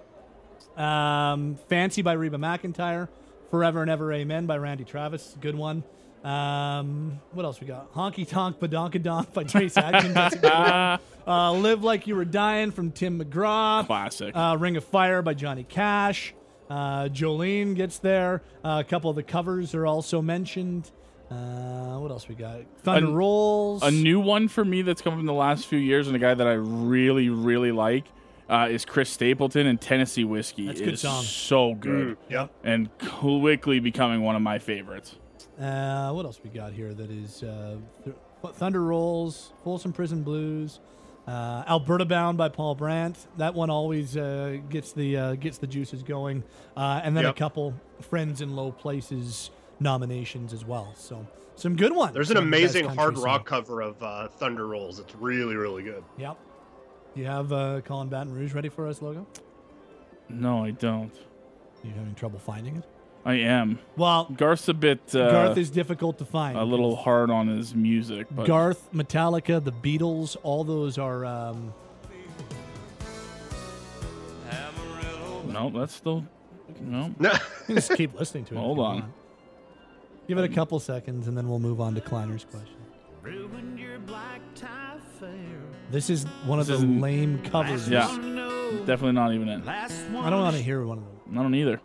[0.77, 3.09] Um, Fancy by Reba McEntire.
[3.51, 5.37] Forever and Ever Amen by Randy Travis.
[5.41, 5.83] Good one.
[6.25, 7.93] Um, what else we got?
[7.95, 10.45] Honky Tonk Badonkadonk by Trace Adkins.
[11.27, 13.87] uh, Live Like You Were Dying from Tim McGraw.
[13.87, 14.35] Classic.
[14.35, 16.35] Uh, Ring of Fire by Johnny Cash.
[16.69, 18.43] Uh, Jolene gets there.
[18.65, 20.91] Uh, a couple of the covers are also mentioned.
[21.31, 22.61] Uh, what else we got?
[22.83, 23.83] Thunder a, Rolls.
[23.83, 26.35] A new one for me that's come in the last few years, and a guy
[26.35, 28.05] that I really, really like
[28.49, 30.67] uh, is Chris Stapleton and Tennessee Whiskey.
[30.67, 31.23] That's a good song.
[31.23, 32.09] So good.
[32.09, 32.53] Mm, yep.
[32.65, 35.17] And quickly becoming one of my favorites.
[35.61, 38.16] Uh, what else we got here that is uh, th-
[38.55, 40.81] Thunder Rolls, Folsom Prison Blues,
[41.27, 43.27] uh, Alberta Bound by Paul Brandt.
[43.37, 46.45] That one always uh, gets the uh, gets the juices going,
[46.77, 47.35] uh, and then yep.
[47.35, 49.51] a couple Friends in Low Places
[49.81, 50.95] nominations as well.
[50.97, 51.27] So
[51.57, 52.15] some good ones.
[52.15, 53.62] There's an amazing hard rock song.
[53.62, 54.99] cover of Thunder Rolls.
[54.99, 56.03] It's really really good.
[56.16, 56.39] Yep.
[57.15, 59.27] You have uh, Callin' Baton Rouge ready for us, logo?
[60.28, 61.12] No, I don't.
[61.82, 62.85] You having trouble finding it?
[63.25, 63.79] I am.
[63.97, 65.15] Well, Garth's a bit.
[65.15, 66.57] Uh, Garth is difficult to find.
[66.57, 71.25] A little hard on his music, but Garth, Metallica, the Beatles, all those are.
[71.25, 71.75] Um...
[75.47, 76.25] No, that's still
[76.81, 77.15] No.
[77.19, 77.33] No.
[77.69, 78.59] Just keep listening to it.
[78.59, 79.13] Hold you on.
[80.29, 82.77] Give it a couple seconds, and then we'll move on to Kleiner's question.
[85.91, 87.89] This is one of This the lame covers.
[87.89, 88.07] Yeah.
[88.87, 89.69] Definitely not even in.
[89.69, 89.89] I
[90.31, 91.39] don't want to hear one of them.
[91.39, 91.81] I don't either.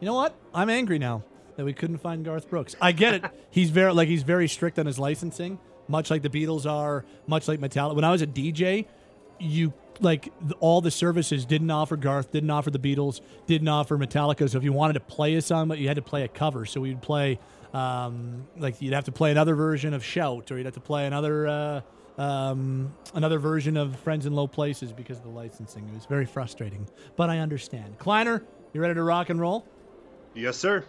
[0.00, 0.34] You know what?
[0.54, 1.22] I'm angry now
[1.56, 2.74] that we couldn't find Garth Brooks.
[2.80, 3.24] I get it.
[3.50, 5.58] he's very like he's very strict on his licensing,
[5.88, 7.94] much like the Beatles are, much like Metallica.
[7.94, 8.86] When I was a DJ,
[9.38, 14.48] you like all the services didn't offer Garth, didn't offer the Beatles, didn't offer Metallica.
[14.48, 16.64] So if you wanted to play a song, but you had to play a cover.
[16.64, 17.38] So we'd play
[17.74, 21.06] um, like you'd have to play another version of Shout, or you'd have to play
[21.06, 21.46] another.
[21.46, 21.80] Uh,
[22.18, 25.88] um, another version of Friends in Low Places because of the licensing.
[25.88, 26.86] It was very frustrating,
[27.16, 27.98] but I understand.
[27.98, 28.44] Kleiner,
[28.74, 29.66] you ready to rock and roll?
[30.34, 30.84] Yes, sir.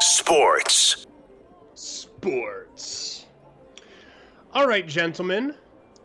[0.00, 1.06] Sports.
[1.74, 3.26] Sports.
[4.52, 5.54] All right, gentlemen.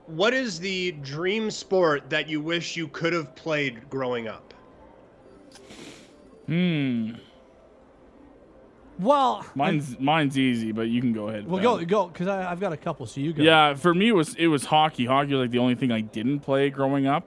[0.05, 4.53] What is the dream sport that you wish you could have played growing up?
[6.45, 7.11] Hmm.
[8.99, 11.45] Well, Mine's mine's easy, but you can go ahead.
[11.45, 11.63] Well, Ben.
[11.63, 13.05] go go because I've got a couple.
[13.05, 13.43] So you go.
[13.43, 15.05] Yeah, for me it was it was hockey.
[15.05, 17.25] Hockey was like the only thing I didn't play growing up.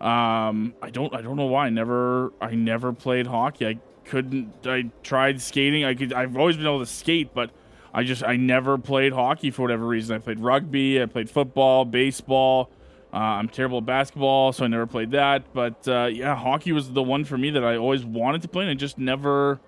[0.00, 1.66] Um, I don't I don't know why.
[1.66, 3.66] I never I never played hockey.
[3.66, 4.52] I couldn't.
[4.64, 5.84] I tried skating.
[5.84, 6.12] I could.
[6.12, 7.50] I've always been able to skate, but
[7.92, 10.16] I just I never played hockey for whatever reason.
[10.16, 11.02] I played rugby.
[11.02, 12.70] I played football, baseball.
[13.12, 15.52] Uh, I'm terrible at basketball, so I never played that.
[15.52, 18.64] But uh, yeah, hockey was the one for me that I always wanted to play,
[18.64, 19.60] and I just never.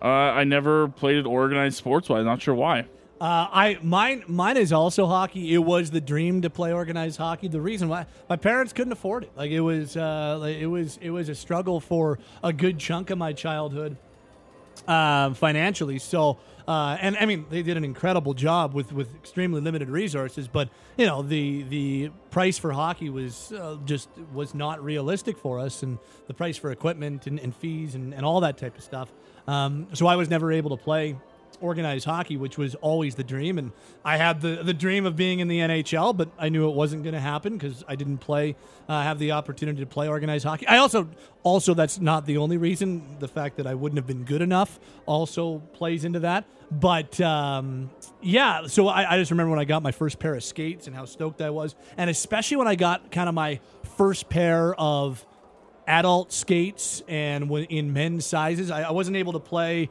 [0.00, 2.24] Uh, I never played it organized sports wise.
[2.24, 2.86] Not sure why.
[3.20, 5.52] Uh, I mine mine is also hockey.
[5.52, 7.48] It was the dream to play organized hockey.
[7.48, 10.98] The reason why my parents couldn't afford it, like it was, uh, like, it was,
[11.02, 13.96] it was a struggle for a good chunk of my childhood,
[14.86, 15.98] uh, financially.
[15.98, 16.38] So,
[16.68, 20.46] uh, and I mean, they did an incredible job with with extremely limited resources.
[20.46, 25.58] But you know, the the price for hockey was uh, just was not realistic for
[25.58, 28.84] us, and the price for equipment and, and fees and, and all that type of
[28.84, 29.12] stuff.
[29.48, 31.16] Um, so I was never able to play
[31.60, 33.58] organized hockey, which was always the dream.
[33.58, 33.72] And
[34.04, 37.02] I had the the dream of being in the NHL, but I knew it wasn't
[37.02, 38.56] going to happen because I didn't play,
[38.88, 40.66] uh, have the opportunity to play organized hockey.
[40.66, 41.08] I also,
[41.42, 43.16] also that's not the only reason.
[43.18, 46.44] The fact that I wouldn't have been good enough also plays into that.
[46.70, 47.90] But um,
[48.20, 50.94] yeah, so I, I just remember when I got my first pair of skates and
[50.94, 53.60] how stoked I was, and especially when I got kind of my
[53.96, 55.24] first pair of
[55.88, 58.70] adult skates and in men's sizes.
[58.70, 59.88] I, I wasn't able to play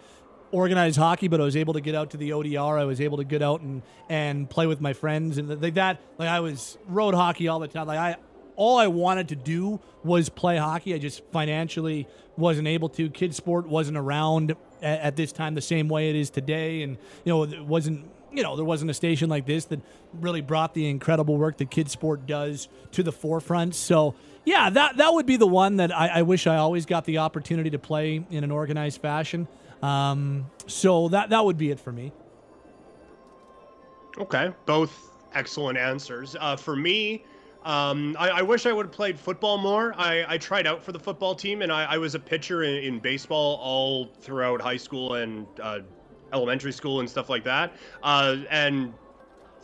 [0.52, 2.80] organized hockey, but I was able to get out to the ODR.
[2.80, 6.00] I was able to get out and and play with my friends and like that.
[6.18, 7.88] Like I was road hockey all the time.
[7.88, 8.16] Like I,
[8.56, 10.94] all I wanted to do was play hockey.
[10.94, 12.08] I just financially
[12.38, 13.10] wasn't able to.
[13.10, 17.34] KidSport wasn't around at, at this time the same way it is today, and you
[17.34, 18.12] know it wasn't.
[18.30, 19.80] You know, there wasn't a station like this that
[20.14, 23.74] really brought the incredible work that KidSport does to the forefront.
[23.74, 27.06] So, yeah, that that would be the one that I, I wish I always got
[27.06, 29.48] the opportunity to play in an organized fashion.
[29.82, 32.12] Um, so that that would be it for me.
[34.18, 36.36] Okay, both excellent answers.
[36.40, 37.24] Uh, for me,
[37.64, 39.94] um, I, I wish I would have played football more.
[39.98, 42.76] I, I tried out for the football team, and I, I was a pitcher in,
[42.84, 45.80] in baseball all throughout high school and uh,
[46.34, 47.74] elementary school and stuff like that.
[48.02, 48.94] Uh, and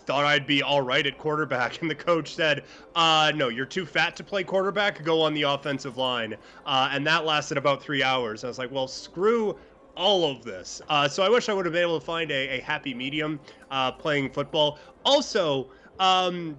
[0.06, 2.66] thought I'd be all right at quarterback, and the coach said,
[2.96, 5.04] uh, "No, you're too fat to play quarterback.
[5.04, 6.36] Go on the offensive line."
[6.66, 8.44] Uh, and that lasted about three hours.
[8.44, 9.58] I was like, "Well, screw."
[9.96, 10.82] All of this.
[10.90, 13.40] Uh, so I wish I would have been able to find a, a happy medium
[13.72, 14.80] uh, playing football.
[15.06, 16.58] Also, um,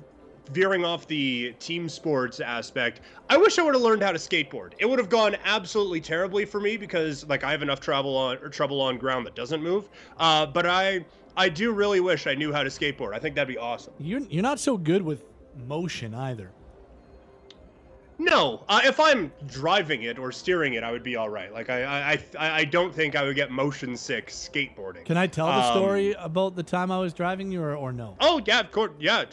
[0.52, 3.01] veering off the team sports aspect,
[3.31, 4.73] I wish I would have learned how to skateboard.
[4.78, 8.39] It would have gone absolutely terribly for me because like I have enough trouble on
[8.39, 9.89] or trouble on ground that doesn't move.
[10.19, 11.05] Uh, but I
[11.36, 13.15] I do really wish I knew how to skateboard.
[13.15, 13.94] I think that'd be awesome.
[13.98, 15.24] You're you're not so good with
[15.66, 16.51] motion either.
[18.16, 21.53] No, uh, if I'm driving it or steering it, I would be all right.
[21.53, 21.82] Like I,
[22.12, 25.05] I, I, I don't think I would get motion sick skateboarding.
[25.05, 27.93] Can I tell the Um, story about the time I was driving you, or, or
[27.93, 28.16] no?
[28.20, 28.93] Oh yeah, of course.
[29.01, 29.24] Yeah,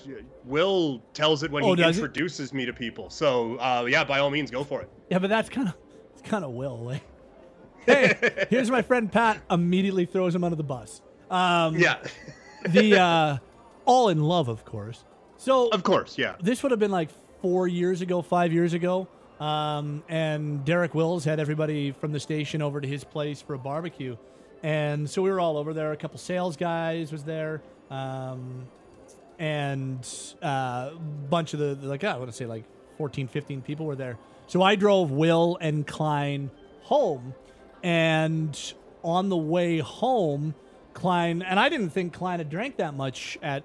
[0.46, 2.02] Will tells it when Oh, he does it?
[2.02, 3.10] introduces me to people.
[3.12, 4.90] So uh, yeah, by all means, go for it.
[5.10, 5.76] Yeah, but that's kind of
[6.14, 6.78] it's kind of Will.
[6.80, 7.04] Like,
[7.86, 9.42] hey, here's my friend Pat.
[9.52, 11.02] Immediately throws him under the bus.
[11.30, 11.98] Um, Yeah,
[12.68, 13.38] the uh,
[13.86, 15.04] all in love, of course.
[15.38, 16.18] So of course.
[16.18, 16.36] Yeah.
[16.42, 17.10] this would have been like
[17.42, 19.08] four years ago, five years ago.
[19.40, 23.58] Um, and Derek Wills had everybody from the station over to his place for a
[23.58, 24.16] barbecue.
[24.62, 25.92] And so we were all over there.
[25.92, 27.64] A couple sales guys was there.
[27.90, 28.68] Um,
[29.40, 30.08] and
[30.44, 32.64] a uh, bunch of the, like, I want to say like
[32.98, 34.20] 14, 15 people were there.
[34.46, 36.52] So I drove Will and Klein
[36.84, 37.34] home.
[37.82, 38.58] And
[39.04, 40.54] on the way home,
[40.94, 43.64] Klein, and I didn't think Klein had drank that much at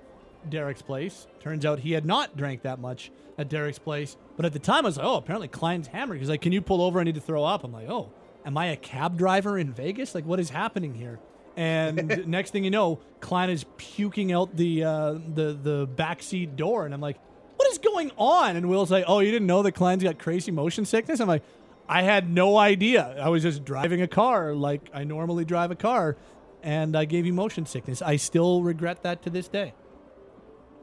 [0.48, 1.26] Derek's place.
[1.40, 4.16] Turns out he had not drank that much at Derek's place.
[4.36, 6.18] But at the time, I was like, oh, apparently Klein's hammered.
[6.18, 7.00] He's like, can you pull over?
[7.00, 7.64] I need to throw up.
[7.64, 8.10] I'm like, oh,
[8.44, 10.14] am I a cab driver in Vegas?
[10.14, 11.18] Like, what is happening here?
[11.56, 16.84] And next thing you know, Klein is puking out the uh, the the backseat door,
[16.84, 17.18] and I'm like,
[17.56, 18.56] what is going on?
[18.56, 21.20] And Will's like, oh, you didn't know that Klein's got crazy motion sickness?
[21.20, 21.42] I'm like,
[21.88, 23.16] I had no idea.
[23.20, 26.16] I was just driving a car like I normally drive a car,
[26.62, 28.02] and I gave you motion sickness.
[28.02, 29.72] I still regret that to this day.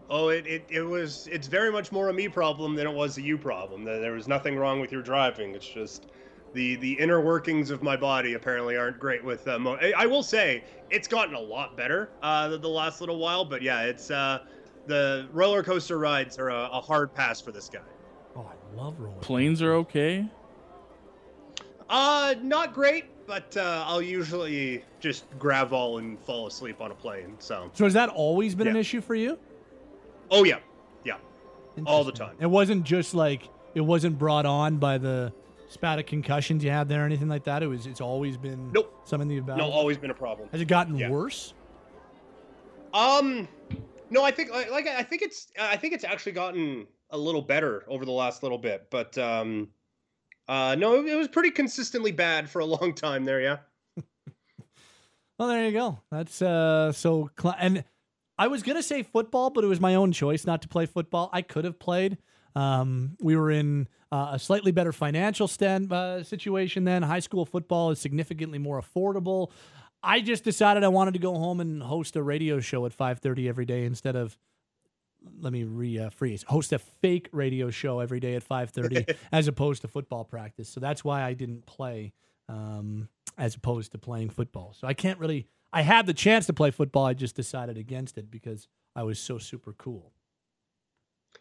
[0.10, 3.18] Oh, it, it, it was it's very much more a me problem than it was
[3.18, 3.84] a you problem.
[3.84, 5.56] There was nothing wrong with your driving.
[5.56, 6.08] It's just
[6.54, 10.06] the the inner workings of my body apparently aren't great with uh, mo- I, I
[10.06, 13.84] will say it's gotten a lot better uh, the, the last little while, but yeah,
[13.84, 14.40] it's uh,
[14.88, 17.80] the roller coaster rides are a, a hard pass for this guy.
[18.36, 19.16] Oh, I love roller.
[19.22, 20.26] Planes are okay.
[21.90, 26.96] Uh, not great, but uh, I'll usually just grab all and fall asleep on a
[26.96, 27.36] plane.
[27.40, 29.38] So, So has that always been an issue for you?
[30.34, 30.58] Oh yeah,
[31.06, 31.16] yeah,
[31.86, 32.36] all the time.
[32.40, 35.32] It wasn't just like it wasn't brought on by the
[35.72, 37.64] spatic concussions you had there or anything like that.
[37.64, 37.86] It was.
[37.88, 38.94] It's always been Nope.
[39.06, 40.50] something you've No, always been a problem.
[40.52, 41.10] Has it gotten Yeah.
[41.10, 41.54] worse?
[42.94, 43.48] Um,
[44.12, 47.84] no, I think like, I think it's I think it's actually gotten a little better
[47.88, 49.70] over the last little bit, but um,
[50.48, 53.42] uh, no, it, it was pretty consistently bad for a long time there.
[53.42, 53.58] Yeah.
[55.40, 55.98] Well, there you go.
[56.12, 57.84] That's uh so cl- and
[58.44, 61.30] I was gonna say football, but it was my own choice not to play football.
[61.32, 62.18] I could have played.
[62.58, 67.04] Um, we were in uh, a slightly better financial stand uh, situation then.
[67.04, 69.50] High school football is significantly more affordable.
[70.04, 73.48] I just decided I wanted to go home and host a radio show at 5:30
[73.48, 74.38] every day instead of
[75.40, 79.88] let me rephrase host a fake radio show every day at 5:30 as opposed to
[79.88, 80.68] football practice.
[80.68, 82.12] So that's why I didn't play
[82.50, 83.08] um,
[83.38, 84.76] as opposed to playing football.
[84.78, 85.48] So I can't really.
[85.74, 87.06] I had the chance to play football.
[87.06, 90.14] I just decided against it because I was so super cool.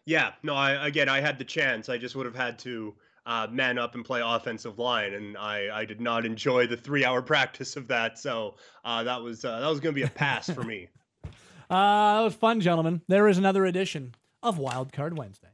[0.07, 1.89] Yeah, no, I again I had the chance.
[1.89, 2.95] I just would have had to
[3.27, 7.05] uh, man up and play offensive line, and I, I did not enjoy the three
[7.05, 8.19] hour practice of that.
[8.19, 10.89] So uh, that was uh, that was going to be a pass for me.
[11.71, 13.01] Uh, that was fun, gentlemen.
[13.09, 15.49] There is another edition of Wild Card Wednesday.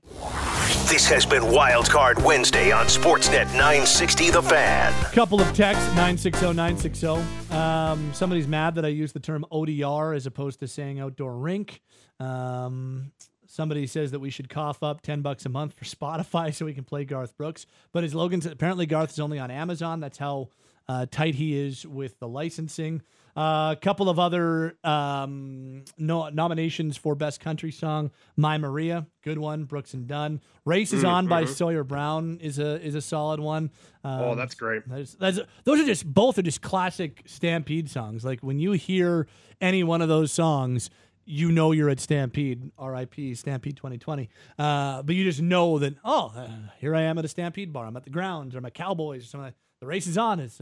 [0.88, 4.90] This has been Wild Card Wednesday on Sportsnet 960 The Fan.
[5.12, 7.06] Couple of texts 960 960.
[7.54, 11.82] Um, somebody's mad that I used the term ODR as opposed to saying outdoor rink.
[12.18, 13.12] Um,
[13.44, 16.72] somebody says that we should cough up 10 bucks a month for Spotify so we
[16.72, 17.66] can play Garth Brooks.
[17.92, 20.00] But as Logan Logan's apparently Garth is only on Amazon.
[20.00, 20.48] That's how
[20.88, 23.02] uh, tight he is with the licensing.
[23.38, 28.10] A couple of other um, no, nominations for Best Country Song.
[28.36, 29.62] My Maria, good one.
[29.64, 30.40] Brooks and Dunn.
[30.64, 33.70] Race is on by Sawyer Brown is a is a solid one.
[34.02, 34.82] Um, Oh, that's great.
[34.88, 38.24] that's, that's, those are just both are just classic Stampede songs.
[38.24, 39.28] Like when you hear
[39.60, 40.90] any one of those songs,
[41.24, 42.72] you know you're at Stampede.
[42.76, 43.34] R.I.P.
[43.36, 44.28] Stampede 2020.
[44.58, 46.48] Uh, but you just know that oh, uh,
[46.80, 47.86] here I am at a Stampede bar.
[47.86, 49.44] I'm at the grounds or I'm at Cowboys or something.
[49.46, 50.40] Like The race is on.
[50.40, 50.60] It's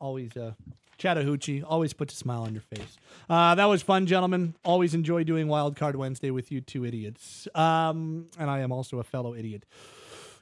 [0.00, 0.52] always uh,
[1.00, 1.62] Chattahoochee.
[1.62, 2.98] Always puts a smile on your face.
[3.28, 4.54] Uh, that was fun, gentlemen.
[4.64, 7.48] Always enjoy doing Wild Card Wednesday with you two idiots.
[7.54, 9.64] Um, and I am also a fellow idiot.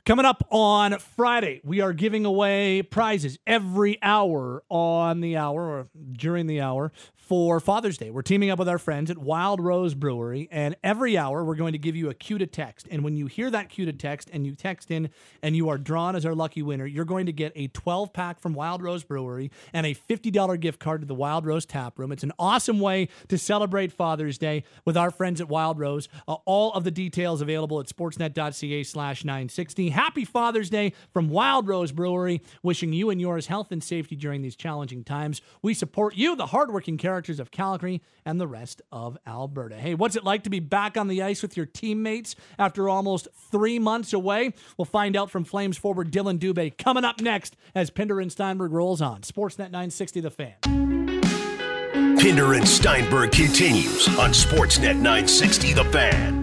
[0.08, 5.88] Coming up on Friday, we are giving away prizes every hour on the hour or
[6.12, 6.92] during the hour
[7.28, 8.10] for Father's Day.
[8.10, 11.72] We're teaming up with our friends at Wild Rose Brewery, and every hour we're going
[11.72, 12.88] to give you a cue to text.
[12.90, 15.10] And when you hear that cue to text and you text in
[15.42, 18.40] and you are drawn as our lucky winner, you're going to get a 12 pack
[18.40, 22.12] from Wild Rose Brewery and a $50 gift card to the Wild Rose Tap Room.
[22.12, 26.08] It's an awesome way to celebrate Father's Day with our friends at Wild Rose.
[26.26, 29.90] Uh, all of the details available at sportsnet.ca slash 960.
[29.98, 32.40] Happy Father's Day from Wild Rose Brewery.
[32.62, 35.42] Wishing you and yours health and safety during these challenging times.
[35.60, 39.74] We support you, the hardworking characters of Calgary and the rest of Alberta.
[39.74, 43.26] Hey, what's it like to be back on the ice with your teammates after almost
[43.50, 44.54] three months away?
[44.76, 48.70] We'll find out from Flames forward Dillon Dubé coming up next as Pinder and Steinberg
[48.70, 49.22] rolls on.
[49.22, 50.54] Sportsnet 960 The Fan.
[52.20, 56.37] Pinder and Steinberg continues on Sportsnet 960 The Fan.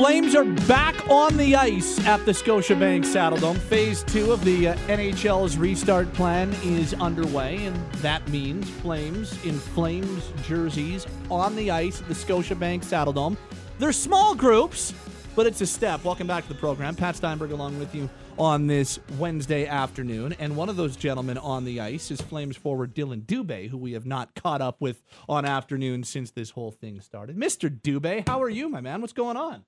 [0.00, 3.58] Flames are back on the ice at the Scotiabank Saddledome.
[3.58, 9.58] Phase two of the uh, NHL's restart plan is underway, and that means Flames in
[9.58, 13.36] Flames jerseys on the ice at the Scotiabank Saddledome.
[13.78, 14.94] They're small groups,
[15.36, 16.02] but it's a step.
[16.02, 16.96] Welcome back to the program.
[16.96, 18.08] Pat Steinberg along with you
[18.38, 20.34] on this Wednesday afternoon.
[20.38, 23.92] And one of those gentlemen on the ice is Flames forward Dillon Dubé, who we
[23.92, 27.36] have not caught up with on afternoon since this whole thing started.
[27.36, 27.68] Mr.
[27.68, 29.02] Dubé, how are you, my man?
[29.02, 29.66] What's going on?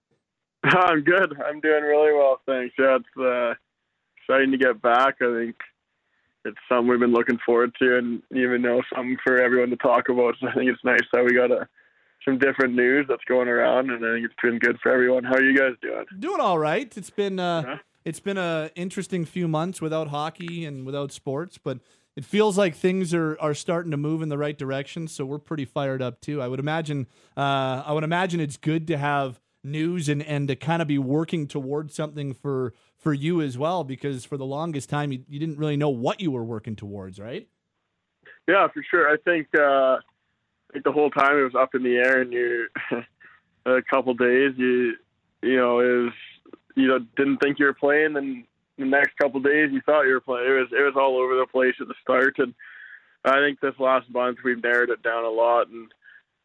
[0.64, 1.34] I'm good.
[1.44, 2.74] I'm doing really well, thanks.
[2.78, 3.54] Yeah, it's uh,
[4.18, 5.16] exciting to get back.
[5.20, 5.56] I think
[6.44, 10.08] it's something we've been looking forward to, and even know something for everyone to talk
[10.08, 10.34] about.
[10.40, 11.68] So I think it's nice that we got a
[12.24, 15.24] some different news that's going around, and I think it's been good for everyone.
[15.24, 16.04] How are you guys doing?
[16.20, 16.96] Doing all right.
[16.96, 17.78] It's been uh, Yeah.
[18.04, 21.80] it's been a interesting few months without hockey and without sports, but
[22.14, 25.08] it feels like things are are starting to move in the right direction.
[25.08, 26.40] So we're pretty fired up too.
[26.40, 30.56] I would imagine uh, I would imagine it's good to have news and and to
[30.56, 34.88] kind of be working towards something for for you as well because for the longest
[34.88, 37.48] time you, you didn't really know what you were working towards, right?
[38.48, 39.08] Yeah, for sure.
[39.08, 42.32] I think uh, I think the whole time it was up in the air, and
[42.32, 42.66] you
[43.66, 44.94] a couple days you
[45.42, 46.12] you know was
[46.74, 48.44] you know didn't think you were playing, and
[48.78, 50.46] the next couple days you thought you were playing.
[50.46, 52.54] It was it was all over the place at the start, and
[53.24, 55.92] I think this last month we've narrowed it down a lot, and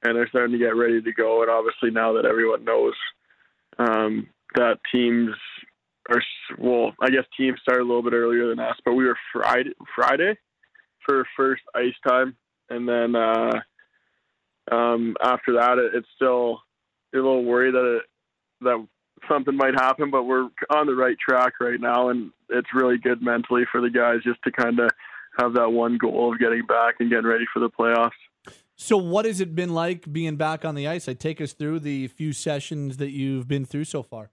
[0.03, 1.41] and they're starting to get ready to go.
[1.41, 2.93] And obviously now that everyone knows
[3.79, 5.31] um, that teams
[6.09, 6.21] are
[6.57, 9.71] well, I guess teams started a little bit earlier than us, but we were Friday
[9.95, 10.37] Friday
[11.05, 12.35] for first ice time,
[12.69, 13.59] and then uh,
[14.71, 16.61] um, after that, it, it's still
[17.13, 18.03] a little worried that it,
[18.61, 18.87] that
[19.29, 23.21] something might happen, but we're on the right track right now, and it's really good
[23.21, 24.89] mentally for the guys just to kind of
[25.39, 28.09] have that one goal of getting back and getting ready for the playoffs.
[28.77, 31.09] So what has it been like being back on the ice?
[31.09, 34.29] I take us through the few sessions that you've been through so far.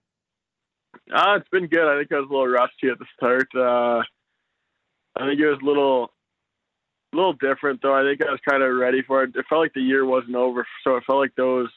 [1.12, 1.88] Uh, it's been good.
[1.88, 3.48] I think I was a little rusty at the start.
[3.54, 4.02] Uh,
[5.16, 6.10] I think it was a little,
[7.12, 7.94] a little different though.
[7.94, 9.34] I think I was kind of ready for it.
[9.34, 11.70] It felt like the year wasn't over, so it felt like those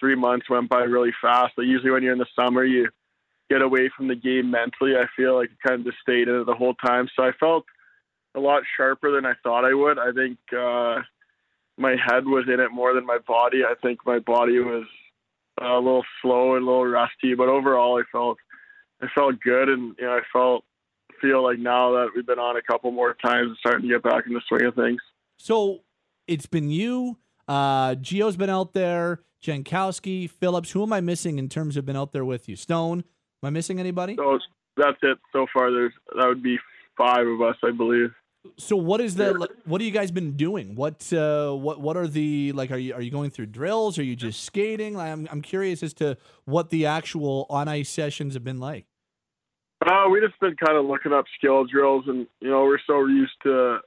[0.00, 1.52] three months went by really fast.
[1.56, 2.88] Like usually when you're in the summer, you
[3.48, 4.96] get away from the game mentally.
[4.96, 7.08] I feel like I kind of just stayed in it the whole time.
[7.14, 7.64] So I felt
[8.34, 9.98] a lot sharper than I thought I would.
[10.00, 11.02] I think uh,
[11.78, 13.62] my head was in it more than my body.
[13.64, 14.84] I think my body was
[15.60, 18.38] a little slow and a little rusty, but overall I felt
[19.02, 20.64] I felt good, and you know I felt
[21.20, 24.02] feel like now that we've been on a couple more times, and starting to get
[24.02, 25.00] back in the swing of things.
[25.38, 25.80] So
[26.26, 27.18] it's been you.
[27.48, 29.20] Uh, Gio's been out there.
[29.42, 30.70] Jankowski, Phillips.
[30.70, 32.54] Who am I missing in terms of been out there with you?
[32.54, 33.00] Stone.
[33.42, 34.14] Am I missing anybody?
[34.16, 34.38] So
[34.76, 35.72] that's it so far.
[35.72, 36.58] There's that would be
[36.96, 38.10] five of us, I believe.
[38.56, 40.74] So what is the what have you guys been doing?
[40.74, 42.72] What uh, what what are the like?
[42.72, 43.98] Are you are you going through drills?
[43.98, 44.94] Are you just skating?
[44.94, 48.86] Like, I'm I'm curious as to what the actual on ice sessions have been like.
[49.86, 53.06] Uh, we just been kind of looking up skill drills, and you know we're so
[53.06, 53.78] used to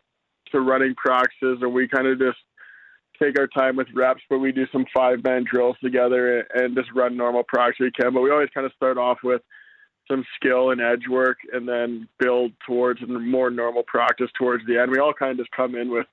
[0.52, 2.38] to running practices, and we kind of just
[3.22, 4.22] take our time with reps.
[4.30, 8.14] But we do some five man drills together and just run normal practice we can.
[8.14, 9.42] But we always kind of start off with
[10.10, 14.80] some skill and edge work, and then build towards a more normal practice towards the
[14.80, 14.92] end.
[14.92, 16.08] We all kind of just come in with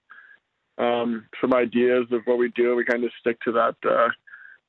[0.79, 3.75] um, some ideas of what we do, we kind of stick to that.
[3.89, 4.09] Uh,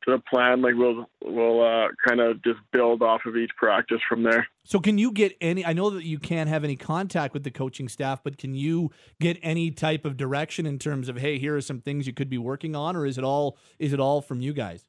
[0.05, 3.99] to the plan, like we'll we'll uh, kind of just build off of each practice
[4.07, 4.47] from there.
[4.65, 5.65] So can you get any?
[5.65, 8.91] I know that you can't have any contact with the coaching staff, but can you
[9.19, 12.29] get any type of direction in terms of hey, here are some things you could
[12.29, 14.85] be working on, or is it all is it all from you guys?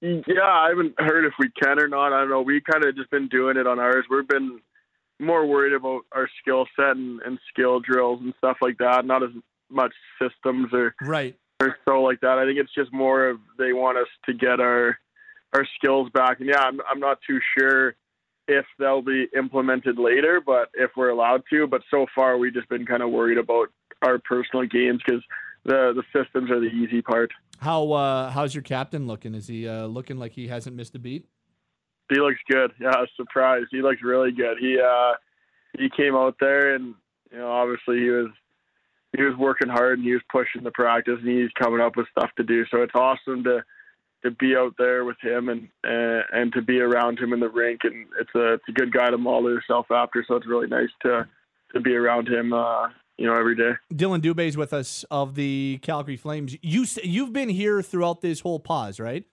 [0.00, 2.12] Yeah, I haven't heard if we can or not.
[2.12, 2.42] I don't know.
[2.42, 4.04] We kind of just been doing it on ours.
[4.10, 4.60] We've been
[5.18, 9.06] more worried about our skill set and, and skill drills and stuff like that.
[9.06, 9.30] Not as
[9.70, 11.34] much systems or Right.
[11.60, 12.38] or so like that.
[12.38, 14.98] I think it's just more of they want us to get our
[15.54, 16.40] our skills back.
[16.40, 17.94] And yeah, I'm I'm not too sure
[18.48, 21.66] if they'll be implemented later, but if we're allowed to.
[21.66, 23.68] But so far, we've just been kind of worried about
[24.02, 25.22] our personal games because
[25.64, 27.32] the the systems are the easy part.
[27.58, 29.34] How uh how's your captain looking?
[29.34, 31.26] Is he uh looking like he hasn't missed a beat?
[32.08, 32.72] He looks good.
[32.80, 33.66] Yeah, I was surprised.
[33.70, 34.58] He looks really good.
[34.60, 35.12] He uh
[35.78, 36.94] he came out there and
[37.32, 38.30] you know obviously he was
[39.16, 42.06] he was working hard and he was pushing the practice and he's coming up with
[42.10, 42.64] stuff to do.
[42.70, 43.64] So it's awesome to
[44.24, 47.48] to be out there with him and uh, and to be around him in the
[47.48, 50.24] rink and it's a it's a good guy to model yourself after.
[50.26, 51.26] So it's really nice to
[51.74, 52.88] to be around him uh
[53.18, 53.72] you know every day.
[53.94, 56.56] Dillon Dubé's with us of the Calgary Flames.
[56.62, 59.24] You you've been here throughout this whole pause, right?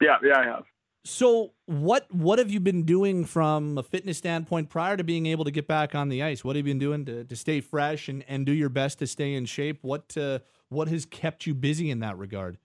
[0.00, 0.64] Yeah, yeah, I have.
[1.04, 5.44] So what what have you been doing from a fitness standpoint prior to being able
[5.44, 6.44] to get back on the ice?
[6.44, 9.06] What have you been doing to, to stay fresh and, and do your best to
[9.06, 9.78] stay in shape?
[9.82, 12.58] What uh, what has kept you busy in that regard?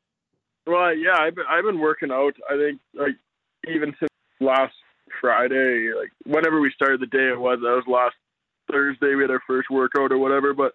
[0.66, 2.36] Well, yeah, I've been I've been working out.
[2.50, 3.16] I think like
[3.68, 4.10] even since
[4.40, 4.76] last
[5.20, 8.16] Friday, like whenever we started the day, it was that was last
[8.72, 9.15] Thursday.
[9.15, 10.53] We had our first workout or whatever.
[10.53, 10.73] But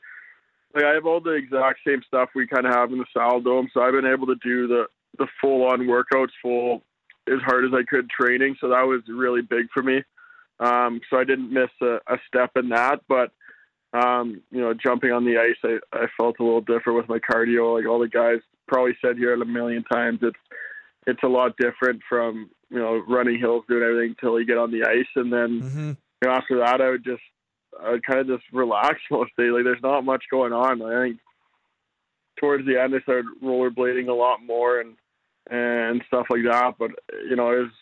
[0.75, 3.69] like I have all the exact same stuff we kind of have in the Saddledome,
[3.73, 4.85] so I've been able to do the
[5.19, 6.83] the full on workouts, full
[7.29, 8.57] as hard as I could training.
[8.61, 10.03] So that was really big for me.
[10.59, 13.33] Um, so I didn't miss a, a step in that, but
[13.93, 17.19] um, you know, jumping on the ice, I, I felt a little different with my
[17.19, 17.77] cardio.
[17.77, 20.39] Like all the guys probably said here a million times, it's
[21.07, 24.71] it's a lot different from you know running hills, doing everything until you get on
[24.71, 25.89] the ice, and then Mm-hmm.
[25.89, 27.23] you know, after that, I would just
[27.81, 29.53] I kind of just relax most days.
[29.53, 30.83] Like there's not much going on.
[30.83, 31.21] I think
[32.39, 34.97] towards the end I started rollerblading a lot more and
[35.51, 36.75] and stuff like that.
[36.79, 36.91] But
[37.29, 37.73] you know, it was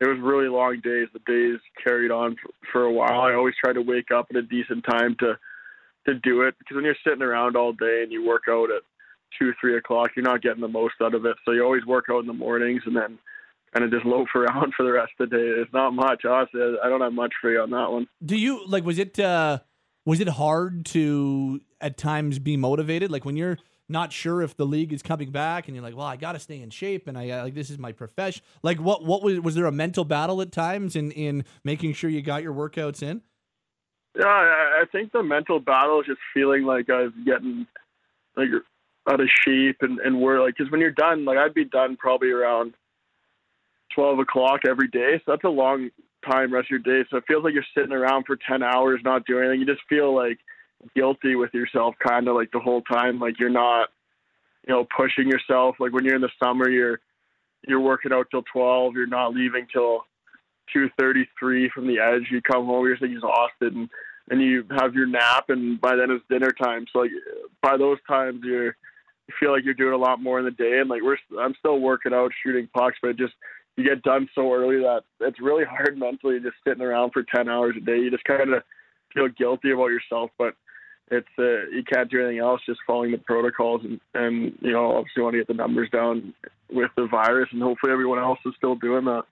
[0.00, 1.08] it was really long days.
[1.12, 3.20] The days carried on for, for a while.
[3.20, 5.38] I always tried to wake up at a decent time to
[6.08, 8.82] to do it because when you're sitting around all day and you work out at
[9.38, 11.36] two, three o'clock, you're not getting the most out of it.
[11.44, 13.18] So you always work out in the mornings and then
[13.72, 15.60] kind of just loaf around for the rest of the day.
[15.60, 16.24] It's not much.
[16.24, 18.06] Honestly, I don't have much for you on that one.
[18.24, 18.84] Do you like?
[18.84, 19.58] Was it uh,
[20.04, 23.10] was it hard to at times be motivated?
[23.10, 23.58] Like when you're
[23.88, 26.38] not sure if the league is coming back, and you're like, well, I got to
[26.38, 28.42] stay in shape, and I uh, like this is my profession.
[28.62, 32.10] Like, what what was was there a mental battle at times in in making sure
[32.10, 33.22] you got your workouts in?
[34.18, 37.66] Yeah, I, I think the mental battle is just feeling like I was getting
[38.36, 38.48] like
[39.08, 41.96] out of shape and and we're like because when you're done, like I'd be done
[41.96, 42.74] probably around
[43.94, 45.90] twelve o'clock every day, so that's a long
[46.24, 47.06] time rest of your day.
[47.10, 49.60] So it feels like you're sitting around for ten hours not doing anything.
[49.60, 50.38] You just feel like
[50.94, 53.18] guilty with yourself kind of like the whole time.
[53.18, 53.88] Like you're not
[54.66, 55.76] you know pushing yourself.
[55.78, 57.00] Like when you're in the summer you're
[57.66, 60.04] you're working out till 12 you're not leaving till
[60.74, 62.28] 2:33 from the edge.
[62.30, 63.88] You come home you're just exhausted and
[64.30, 66.86] and you have your nap and by then it's dinner time.
[66.92, 67.10] So like
[67.62, 68.76] by those times you're
[69.28, 70.78] you feel like you're doing a lot more in the day.
[70.80, 73.34] And like we're I'm still working out shooting pucks but just
[73.76, 77.48] you get done so early that it's really hard mentally just sitting around for 10
[77.48, 77.96] hours a day.
[77.96, 78.62] You just kind of
[79.14, 80.54] feel guilty about yourself but
[81.12, 84.96] it's uh, you can't do anything else just following the protocols and and you know
[84.96, 86.32] obviously want to get the numbers down
[86.70, 89.24] with the virus and hopefully everyone else is still doing that.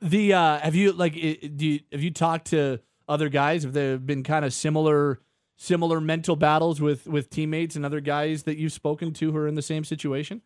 [0.00, 3.62] The uh have you like do you, have you talked to other guys?
[3.62, 5.20] Have there been kind of similar
[5.56, 9.48] similar mental battles with with teammates and other guys that you've spoken to who are
[9.48, 10.42] in the same situation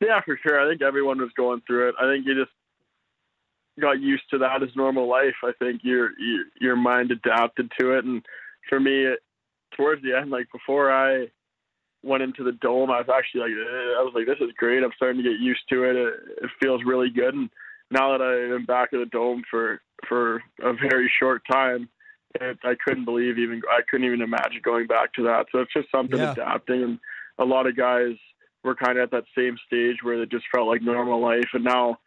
[0.00, 2.52] yeah for sure i think everyone was going through it i think you just
[3.80, 7.92] got used to that as normal life i think your your, your mind adapted to
[7.92, 8.22] it and
[8.68, 9.06] for me,
[9.76, 11.26] towards the end, like before I
[12.02, 14.82] went into the dome, I was actually like, eh, I was like, this is great.
[14.82, 15.96] I'm starting to get used to it.
[15.96, 16.14] It,
[16.44, 17.34] it feels really good.
[17.34, 17.50] And
[17.90, 21.88] now that I'm back at the dome for for a very short time,
[22.40, 25.46] it, I couldn't believe even I couldn't even imagine going back to that.
[25.52, 26.32] So it's just something yeah.
[26.32, 26.82] adapting.
[26.82, 26.98] And
[27.38, 28.14] a lot of guys
[28.64, 31.64] were kind of at that same stage where it just felt like normal life, and
[31.64, 31.98] now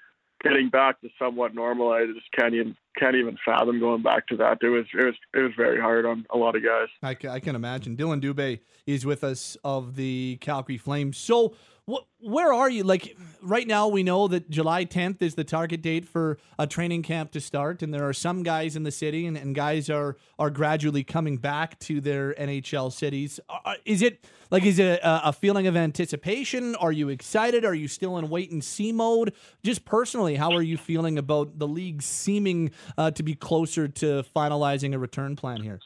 [0.44, 4.38] getting back to somewhat normal, I just can't even can't even fathom going back to
[4.38, 4.60] that.
[4.62, 6.90] It was it was it was very hard on a lot of guys.
[7.02, 7.96] I, I can imagine.
[7.96, 11.18] Dillon Dubé is with us of the Calgary Flames.
[11.18, 11.56] So
[11.86, 12.84] what, where are you?
[12.84, 17.04] Like right now, we know that July 10th is the target date for a training
[17.04, 20.16] camp to start, and there are some guys in the city, and, and guys are
[20.40, 23.40] are gradually coming back to their NHL cities.
[23.86, 26.76] is it like is it a, a, feeling of anticipation?
[26.76, 27.66] Are you excited?
[27.66, 29.34] Are you still in wait and see mode?
[29.64, 34.24] Just personally, how are you feeling about the league seeming uh, to be closer to
[34.34, 35.82] finalizing a return plan here?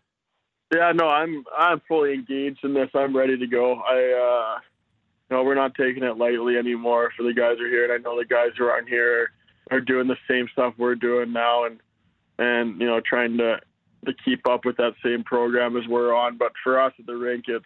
[0.71, 2.89] Yeah, no, I'm I'm fully engaged in this.
[2.93, 3.81] I'm ready to go.
[3.81, 4.57] I.
[4.57, 4.61] Uh
[5.29, 7.83] know, we're not taking it lightly anymore for the guys who are here.
[7.83, 9.31] And I know the guys who are on here
[9.71, 11.79] are doing the same stuff we're doing now and,
[12.39, 13.59] and, you know, trying to,
[14.05, 16.37] to keep up with that same program as we're on.
[16.37, 17.65] But for us at the rink, it's,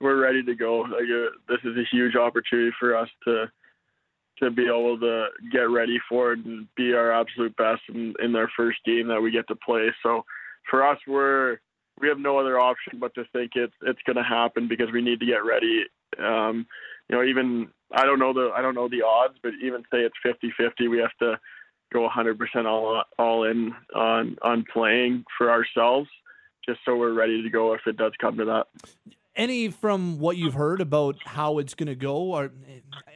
[0.00, 0.80] we're ready to go.
[0.80, 3.50] Like, uh, this is a huge opportunity for us to,
[4.38, 8.32] to be able to get ready for it and be our absolute best in, in
[8.32, 9.88] their first game that we get to play.
[10.02, 10.24] So
[10.68, 11.58] for us, we're,
[12.00, 15.02] we have no other option but to think it's it's going to happen because we
[15.02, 15.84] need to get ready
[16.18, 16.66] um,
[17.08, 20.00] you know, even I don't know the I don't know the odds, but even say
[20.00, 21.38] it's 50-50, we have to
[21.92, 26.08] go 100% all all in on on playing for ourselves,
[26.66, 28.66] just so we're ready to go if it does come to that.
[29.36, 32.50] Any from what you've heard about how it's going to go, or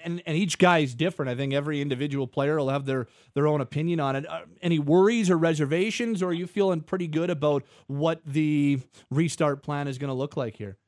[0.05, 1.31] and and each guy is different.
[1.31, 4.29] I think every individual player will have their their own opinion on it.
[4.29, 9.63] Uh, any worries or reservations, or are you feeling pretty good about what the restart
[9.63, 10.79] plan is going to look like here?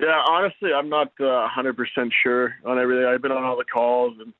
[0.00, 1.74] Yeah, honestly, I'm not uh, 100%
[2.22, 3.04] sure on everything.
[3.04, 4.32] I've been on all the calls and,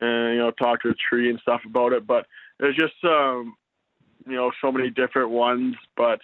[0.00, 2.26] and you know, talked to the tree and stuff about it, but
[2.60, 3.56] there's just, um,
[4.26, 5.74] you know, so many different ones.
[5.96, 6.20] But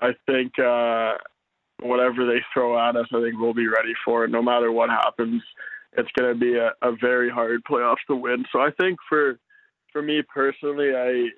[0.00, 1.14] I think uh,
[1.80, 4.30] whatever they throw at us, I think we'll be ready for it.
[4.30, 5.42] No matter what happens,
[5.96, 8.44] it's going to be a, a very hard playoffs to win.
[8.52, 9.38] So I think for
[9.92, 11.28] for me personally, I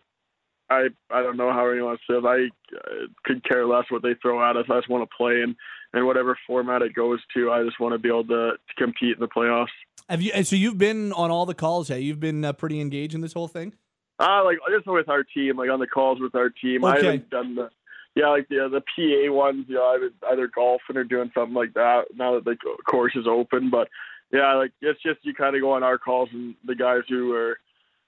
[0.70, 2.22] I I don't know how anyone says.
[2.24, 4.66] I uh, could care less what they throw at us.
[4.70, 5.54] I just want to play and
[5.92, 7.50] and whatever format it goes to.
[7.50, 9.66] I just want to be able to, to compete in the playoffs.
[10.08, 10.30] Have you?
[10.32, 11.88] And so you've been on all the calls.
[11.88, 13.74] Hey, you've been uh, pretty engaged in this whole thing.
[14.18, 16.84] Uh like just with our team, like on the calls with our team.
[16.84, 16.92] Okay.
[16.92, 17.70] I haven't done the
[18.14, 19.66] yeah, like the the PA ones.
[19.68, 22.06] You know, I was either golfing or doing something like that.
[22.14, 22.56] Now that the
[22.88, 23.88] course is open, but
[24.32, 27.32] yeah, like it's just you kind of go on our calls and the guys who
[27.34, 27.58] are,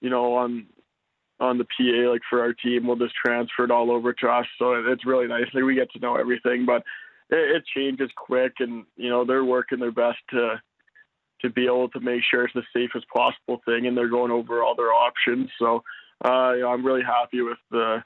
[0.01, 0.67] you know, on
[1.43, 4.45] on the PA like for our team will just transfer it all over to us.
[4.57, 5.45] So it's really nice.
[5.53, 6.83] Like we get to know everything, but
[7.29, 10.61] it, it changes quick, and you know they're working their best to
[11.41, 14.63] to be able to make sure it's the safest possible thing, and they're going over
[14.63, 15.49] all their options.
[15.59, 15.83] So
[16.23, 18.03] uh, you know, I'm really happy with the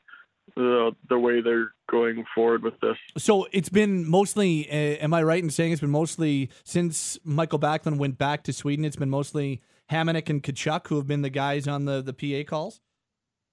[0.56, 2.98] the the way they're going forward with this.
[3.18, 4.68] So it's been mostly.
[4.70, 8.54] Uh, am I right in saying it's been mostly since Mikael Backlund went back to
[8.54, 8.84] Sweden?
[8.84, 12.50] It's been mostly Hamonic and Tkachuk who have been the guys on the the PA
[12.50, 12.82] calls.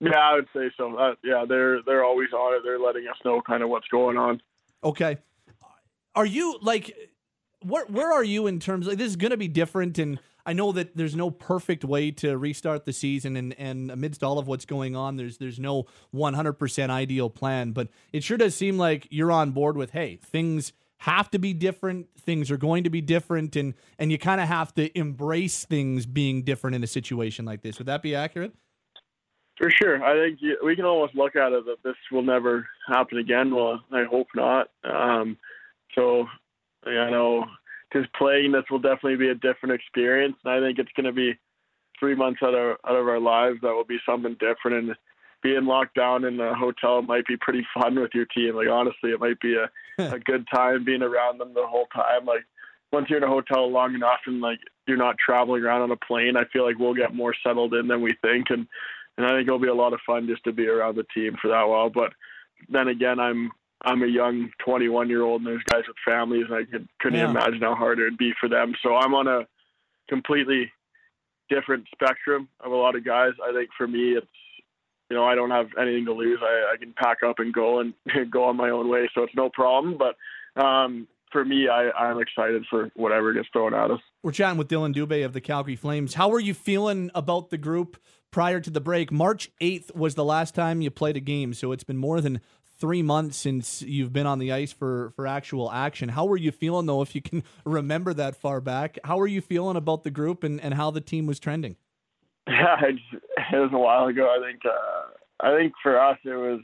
[0.00, 0.96] Yeah, I would say so.
[0.96, 2.62] Uh, yeah, they're they're always on it.
[2.64, 4.40] They're letting us know kind of what's going on.
[4.82, 5.18] Okay,
[6.14, 6.94] are you like
[7.62, 10.52] where where are you in terms like this is going to be different and I
[10.52, 14.46] know that there's no perfect way to restart the season and and amidst all of
[14.46, 19.08] what's going on there's there's no 100% ideal plan but it sure does seem like
[19.10, 23.00] you're on board with hey things have to be different things are going to be
[23.00, 27.44] different and and you kind of have to embrace things being different in a situation
[27.44, 28.52] like this would that be accurate
[29.56, 33.18] for sure i think we can almost look at it that this will never happen
[33.18, 35.36] again well i hope not um,
[35.94, 36.26] so
[36.86, 37.46] I know
[37.92, 41.12] just playing this will definitely be a different experience, and I think it's going to
[41.12, 41.38] be
[41.98, 44.88] three months out of out of our lives that will be something different.
[44.88, 44.96] And
[45.42, 48.56] being locked down in a hotel might be pretty fun with your team.
[48.56, 49.70] Like honestly, it might be a
[50.14, 52.26] a good time being around them the whole time.
[52.26, 52.44] Like
[52.92, 55.96] once you're in a hotel long enough and like you're not traveling around on a
[55.96, 58.66] plane, I feel like we'll get more settled in than we think, and
[59.16, 61.36] and I think it'll be a lot of fun just to be around the team
[61.40, 61.90] for that while.
[61.90, 62.12] But
[62.68, 63.50] then again, I'm
[63.82, 67.18] I'm a young 21 year old, and there's guys with families, and I could, couldn't
[67.18, 67.30] yeah.
[67.30, 68.74] imagine how hard it would be for them.
[68.82, 69.46] So I'm on a
[70.08, 70.72] completely
[71.50, 73.32] different spectrum of a lot of guys.
[73.42, 74.26] I think for me, it's
[75.10, 76.40] you know I don't have anything to lose.
[76.42, 77.94] I, I can pack up and go and
[78.30, 79.98] go on my own way, so it's no problem.
[79.98, 80.16] But
[80.60, 84.00] um, for me, I, I'm excited for whatever gets thrown at us.
[84.22, 86.14] We're chatting with Dillon Dubé of the Calgary Flames.
[86.14, 87.98] How were you feeling about the group
[88.34, 89.12] prior to the break?
[89.12, 92.40] March 8th was the last time you played a game, so it's been more than
[92.80, 96.08] three months since you've been on the ice for for actual action.
[96.08, 98.98] How were you feeling though, if you can remember that far back?
[99.04, 101.76] How were you feeling about the group and, and how the team was trending?
[102.48, 104.28] Yeah, it was a while ago.
[104.28, 106.60] I think uh, I think for us it was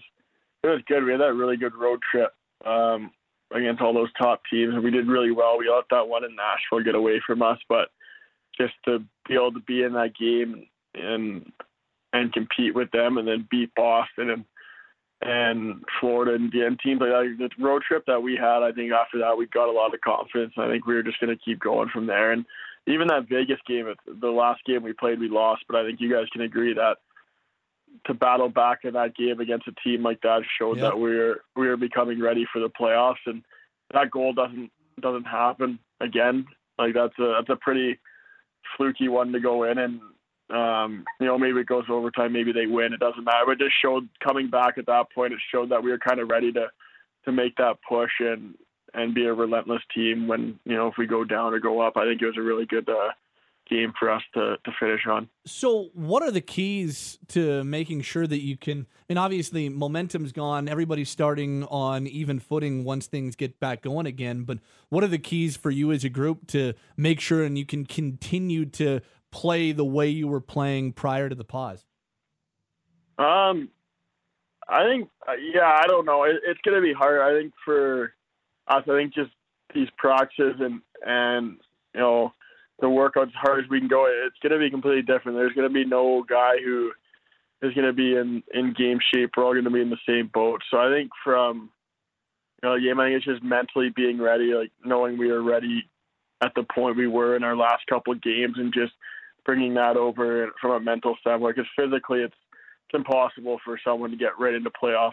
[0.64, 1.04] it was good.
[1.04, 2.34] We had that really good road trip
[2.66, 3.12] um,
[3.54, 5.56] against all those top teams, and we did really well.
[5.56, 7.90] We let that one in Nashville get away from us, but
[8.60, 11.52] just to be able to be in that game and
[12.12, 14.44] and compete with them, and then beat Boston and
[15.22, 17.36] and Florida and DM teams like that.
[17.38, 20.00] The road trip that we had, I think after that we got a lot of
[20.00, 20.54] confidence.
[20.56, 22.32] I think we were just going to keep going from there.
[22.32, 22.46] And
[22.86, 25.64] even that Vegas game, the last game we played, we lost.
[25.68, 26.96] But I think you guys can agree that
[28.06, 30.92] to battle back in that game against a team like that showed yep.
[30.92, 33.26] that we are we are becoming ready for the playoffs.
[33.26, 33.42] And
[33.92, 34.70] that goal doesn't
[35.00, 36.46] doesn't happen again.
[36.78, 37.98] Like that's a that's a pretty
[38.76, 40.00] fluky one to go in and
[40.52, 42.92] um, you know, maybe it goes overtime, maybe they win.
[42.92, 43.44] It doesn't matter.
[43.46, 45.32] But it just showed coming back at that point.
[45.32, 46.66] It showed that we were kind of ready to
[47.26, 48.54] to make that push and
[48.94, 51.96] and be a relentless team when you know if we go down or go up.
[51.96, 53.10] I think it was a really good uh,
[53.68, 55.28] game for us to to finish on.
[55.46, 58.86] So, what are the keys to making sure that you can?
[59.08, 60.68] And obviously, momentum's gone.
[60.68, 64.42] Everybody's starting on even footing once things get back going again.
[64.42, 67.64] But what are the keys for you as a group to make sure and you
[67.64, 71.84] can continue to play the way you were playing prior to the pause?
[73.18, 73.68] Um,
[74.68, 76.24] I think, uh, yeah, I don't know.
[76.24, 77.20] It, it's going to be hard.
[77.20, 78.14] I think for
[78.68, 79.30] us, I think just
[79.74, 81.56] these practices and and
[81.94, 82.32] you know
[82.80, 84.06] the workouts as hard as we can go.
[84.26, 85.36] It's going to be completely different.
[85.36, 86.92] There's going to be no guy who
[87.62, 89.30] is going to be in in game shape.
[89.36, 90.62] We're all going to be in the same boat.
[90.70, 91.70] So I think from
[92.62, 95.88] you know, yeah, I think it's just mentally being ready, like knowing we are ready
[96.42, 98.92] at the point we were in our last couple of games, and just
[99.50, 102.36] bringing that over from a mental standpoint because physically it's
[102.88, 105.10] it's impossible for someone to get right into playoff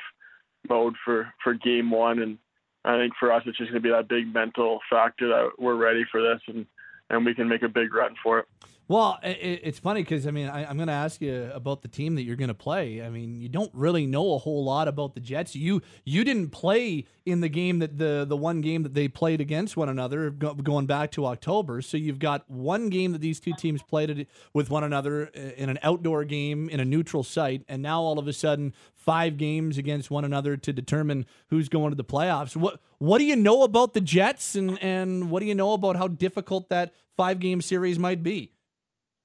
[0.70, 2.38] mode for for game one and
[2.86, 5.76] I think for us it's just going to be that big mental factor that we're
[5.76, 6.68] ready for this and
[7.10, 8.46] and we can make a big run for it.
[8.90, 11.90] Well, it, it's funny because I mean I, am going to ask you about the
[11.90, 13.02] team that you're going to play.
[13.02, 15.56] I mean, you don't really know a whole lot about the Jets.
[15.56, 19.42] You you didn't play in the game that the the one game that they played
[19.42, 21.82] against one another go, going back to October.
[21.82, 25.80] So you've got one game that these two teams played with one another in an
[25.84, 30.10] outdoor game in a neutral site, and now all of a sudden five games against
[30.10, 32.56] one another to determine who's going to the playoffs.
[32.56, 35.98] What what do you know about the Jets, and and what do you know about
[35.98, 38.54] how difficult that five game series might be?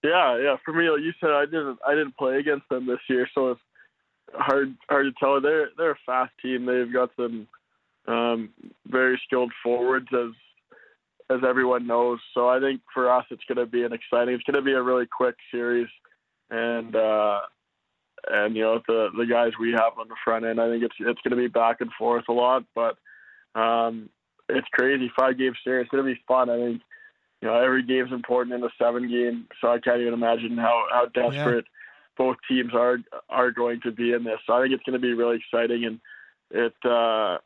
[0.03, 0.57] Yeah, yeah.
[0.65, 3.53] For me, like you said, I didn't I didn't play against them this year, so
[3.53, 3.61] it's
[4.35, 5.41] hard hard to tell.
[5.41, 6.67] They're they're a fast team.
[6.67, 7.47] They've got some
[8.09, 8.51] um,
[8.87, 10.33] very skilled forwards, as
[11.31, 12.19] as everyone knows.
[12.35, 14.35] So I think for us, it's going to be an exciting.
[14.35, 15.89] It's going to be a really quick series,
[16.51, 17.41] and uh,
[18.29, 20.61] and you know the the guys we have on the front end.
[20.61, 22.97] I think it's it's going to be back and forth a lot, but
[23.59, 24.09] um,
[24.49, 25.11] it's crazy.
[25.17, 25.85] Five game series.
[25.85, 26.51] It's going to be fun.
[26.51, 26.83] I think
[27.43, 30.85] you know every game's important in a seven game, so I can't even imagine how
[30.91, 32.17] how desperate yeah.
[32.17, 32.99] both teams are
[33.29, 34.39] are going to be in this.
[34.47, 36.01] So I think it's going to be really exciting, and
[36.53, 37.39] it uh,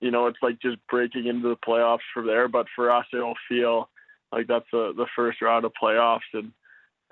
[0.00, 2.48] you know it's like just breaking into the playoffs from there.
[2.48, 3.88] But for us, it'll feel
[4.30, 6.52] like that's the the first round of playoffs, and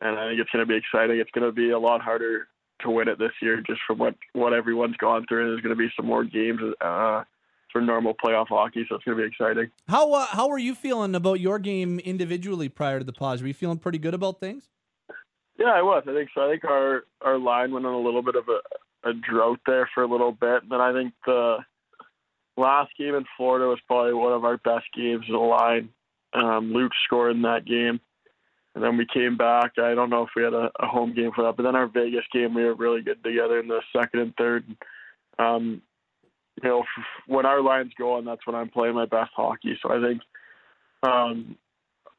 [0.00, 1.18] and I think it's going to be exciting.
[1.18, 2.48] It's going to be a lot harder
[2.82, 5.44] to win it this year, just from what what everyone's gone through.
[5.44, 7.24] And there's going to be some more games uh,
[7.73, 9.71] for normal playoff hockey, so it's going to be exciting.
[9.89, 13.43] How uh, how are you feeling about your game individually prior to the pause?
[13.43, 14.69] Were you feeling pretty good about things?
[15.59, 16.05] Yeah, I was.
[16.07, 16.47] I think so.
[16.47, 19.89] I think our our line went on a little bit of a, a drought there
[19.95, 20.63] for a little bit.
[20.63, 21.59] And then I think the
[22.57, 25.91] last game in Florida was probably one of our best games of the line.
[26.33, 28.01] Um, Luke scored in that game.
[28.75, 29.73] And then we came back.
[29.79, 31.89] I don't know if we had a, a home game for that, but then our
[31.89, 34.65] Vegas game, we were really good together in the second and third.
[35.39, 35.83] Um,
[36.62, 36.85] you know,
[37.27, 39.78] when our lines go on, that's when I'm playing my best hockey.
[39.83, 40.23] So I think
[41.03, 41.57] um,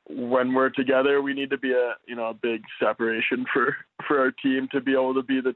[0.10, 3.76] when we're together, we need to be a you know a big separation for
[4.08, 5.56] for our team to be able to be the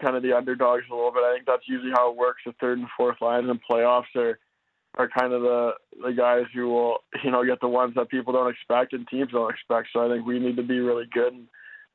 [0.00, 1.24] kind of the underdogs a little bit.
[1.24, 2.42] I think that's usually how it works.
[2.44, 4.38] The third and fourth lines in playoffs are
[4.98, 8.32] are kind of the the guys who will you know get the ones that people
[8.32, 9.88] don't expect and teams don't expect.
[9.92, 11.46] So I think we need to be really good and,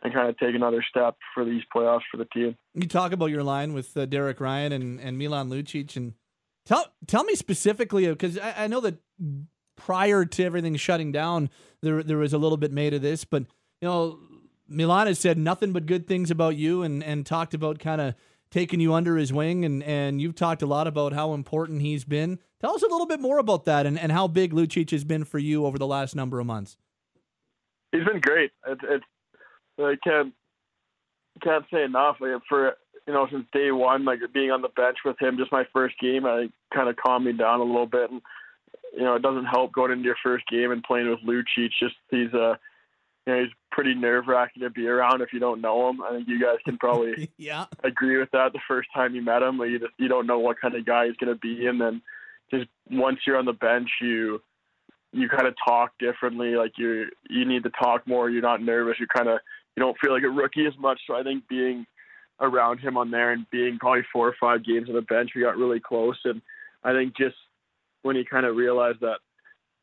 [0.03, 2.55] and kind of take another step for these playoffs for the team.
[2.73, 6.13] You talk about your line with uh, Derek Ryan and, and Milan Lucic and
[6.65, 8.97] tell tell me specifically because I, I know that
[9.77, 11.49] prior to everything shutting down,
[11.81, 13.43] there there was a little bit made of this, but
[13.81, 14.19] you know,
[14.67, 18.15] Milan has said nothing but good things about you and and talked about kind of
[18.49, 22.03] taking you under his wing and and you've talked a lot about how important he's
[22.03, 22.39] been.
[22.59, 25.23] Tell us a little bit more about that and, and how big Lucic has been
[25.23, 26.77] for you over the last number of months.
[27.91, 28.51] He's been great.
[28.67, 29.03] It's, it's
[29.79, 30.33] I can't
[31.41, 32.17] can't say enough.
[32.19, 32.73] Like for
[33.07, 35.95] you know since day one, like being on the bench with him, just my first
[35.99, 38.11] game, I kind of calmed me down a little bit.
[38.11, 38.21] And
[38.93, 41.71] you know it doesn't help going into your first game and playing with Lucic.
[41.79, 42.59] Just he's a
[43.25, 46.01] you know, he's pretty nerve wracking to be around if you don't know him.
[46.01, 48.53] I think you guys can probably yeah agree with that.
[48.53, 50.85] The first time you met him, like you just you don't know what kind of
[50.85, 52.01] guy he's going to be, and then
[52.49, 54.41] just once you're on the bench, you
[55.13, 56.55] you kind of talk differently.
[56.55, 58.29] Like you you need to talk more.
[58.29, 58.99] You're not nervous.
[58.99, 59.39] You kind of
[59.75, 60.99] you don't feel like a rookie as much.
[61.07, 61.85] So I think being
[62.39, 65.41] around him on there and being probably four or five games on the bench, we
[65.41, 66.17] got really close.
[66.25, 66.41] And
[66.83, 67.35] I think just
[68.01, 69.19] when he kind of realized that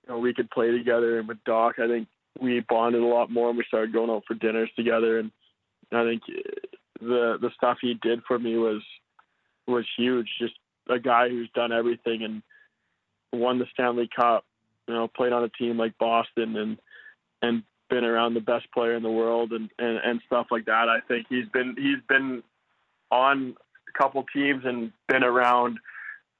[0.06, 2.08] you know we could play together and with Doc, I think
[2.40, 5.30] we bonded a lot more and we started going out for dinners together and
[5.92, 6.22] I think
[7.00, 8.82] the the stuff he did for me was
[9.66, 10.28] was huge.
[10.40, 10.54] Just
[10.88, 12.42] a guy who's done everything and
[13.32, 14.44] won the Stanley Cup,
[14.86, 16.78] you know, played on a team like Boston and
[17.42, 20.88] and been around the best player in the world and, and, and stuff like that.
[20.88, 22.42] I think he's been he's been
[23.10, 23.56] on
[23.88, 25.78] a couple teams and been around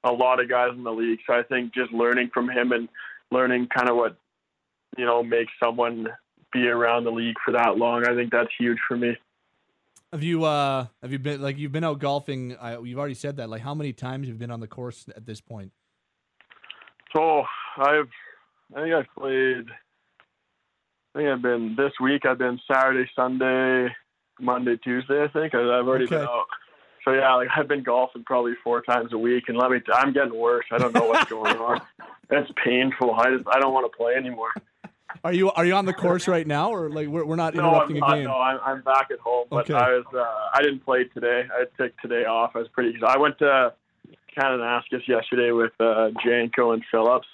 [0.03, 1.19] a lot of guys in the league.
[1.27, 2.87] So I think just learning from him and
[3.31, 4.15] learning kind of what
[4.97, 6.07] you know, make someone
[6.51, 8.05] be around the league for that long.
[8.05, 9.15] I think that's huge for me.
[10.11, 12.55] Have you uh have you been like you've been out golfing?
[12.55, 13.49] Uh, you've already said that.
[13.49, 15.71] Like how many times you've you been on the course at this point?
[17.15, 17.43] So
[17.77, 18.09] I've
[18.75, 19.65] I think I've played.
[21.19, 22.25] I think I've been this week.
[22.25, 23.93] I've been Saturday, Sunday,
[24.39, 25.21] Monday, Tuesday.
[25.21, 26.15] I think I've already okay.
[26.15, 26.45] been out.
[27.03, 29.81] So yeah, like I've been golfing probably four times a week, and let me.
[29.93, 30.63] i I'm getting worse.
[30.71, 31.81] I don't know what's going on.
[32.31, 33.15] It's painful.
[33.15, 34.51] I just I don't want to play anymore.
[35.23, 37.67] Are you are you on the course right now, or like we're, we're not no,
[37.67, 38.25] interrupting I'm a game?
[38.25, 39.73] No, I'm, I'm back at home, but okay.
[39.73, 40.19] I was uh,
[40.53, 41.45] I didn't play today.
[41.51, 42.51] I took today off.
[42.53, 42.99] I was pretty.
[43.03, 43.73] I went to
[44.37, 47.27] Kananaskis yesterday with uh, Janko and Phillips,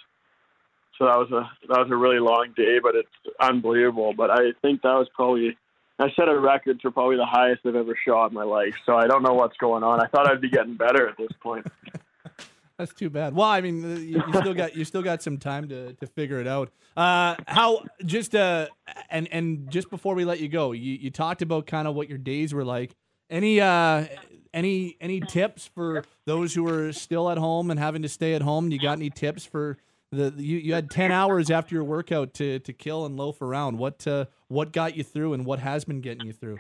[0.98, 3.10] so that was a that was a really long day, but it's
[3.40, 4.14] unbelievable.
[4.16, 5.58] But I think that was probably
[6.00, 8.76] I set a record for probably the highest I've ever shot in my life.
[8.86, 10.02] So I don't know what's going on.
[10.02, 11.68] I thought I'd be getting better at this point.
[12.78, 13.34] That's too bad.
[13.34, 16.08] Well, I mean, uh, you, you, still got you still got some time to, to
[16.08, 16.72] figure it out.
[16.98, 18.68] Uh, how just uh
[19.10, 22.10] and and just before we let you go, you, you talked about kind of what
[22.10, 22.96] your days were like.
[23.30, 24.06] Any uh
[24.54, 28.42] any any tips for those who are still at home and having to stay at
[28.42, 28.70] home?
[28.72, 29.78] You got any tips for
[30.12, 33.78] the you, you had ten hours after your workout to to kill and loaf around.
[33.78, 36.60] What uh what got you through and what has been getting you through?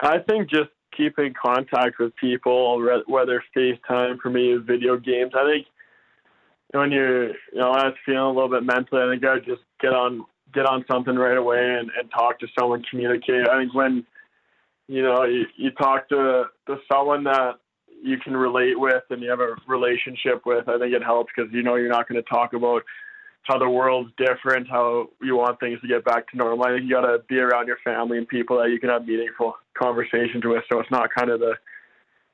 [0.00, 5.32] I think just keep in contact with people, whether FaceTime for me, video games.
[5.34, 5.66] I think
[6.72, 9.62] when you're, you know, I was feeling a little bit mentally, I think I just
[9.80, 13.48] get on get on something right away and, and talk to someone, communicate.
[13.48, 14.04] I think when
[14.88, 17.54] you know you, you talk to to someone that
[18.02, 21.52] you can relate with and you have a relationship with, I think it helps because
[21.52, 22.82] you know you're not going to talk about
[23.44, 26.64] how the world's different, how you want things to get back to normal.
[26.64, 29.06] I think you got to be around your family and people that you can have
[29.06, 30.62] meaningful conversations with.
[30.70, 31.54] So it's not kind of the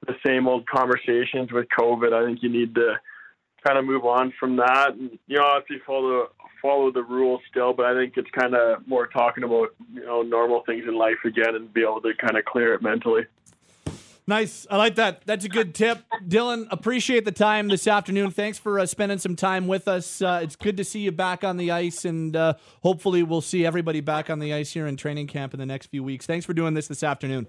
[0.06, 2.12] the same old conversations with COVID.
[2.12, 2.94] I think you need to
[3.66, 4.90] kind of move on from that.
[4.92, 6.28] And, you know, obviously follow
[6.62, 10.22] follow the rules still, but I think it's kind of more talking about you know
[10.22, 13.22] normal things in life again and be able to kind of clear it mentally.
[14.28, 14.66] Nice.
[14.70, 15.22] I like that.
[15.24, 16.00] That's a good tip.
[16.28, 18.30] Dillon, appreciate the time this afternoon.
[18.30, 20.20] Thanks for uh, spending some time with us.
[20.20, 23.64] Uh, it's good to see you back on the ice, and uh, hopefully, we'll see
[23.64, 26.26] everybody back on the ice here in training camp in the next few weeks.
[26.26, 27.46] Thanks for doing this this afternoon.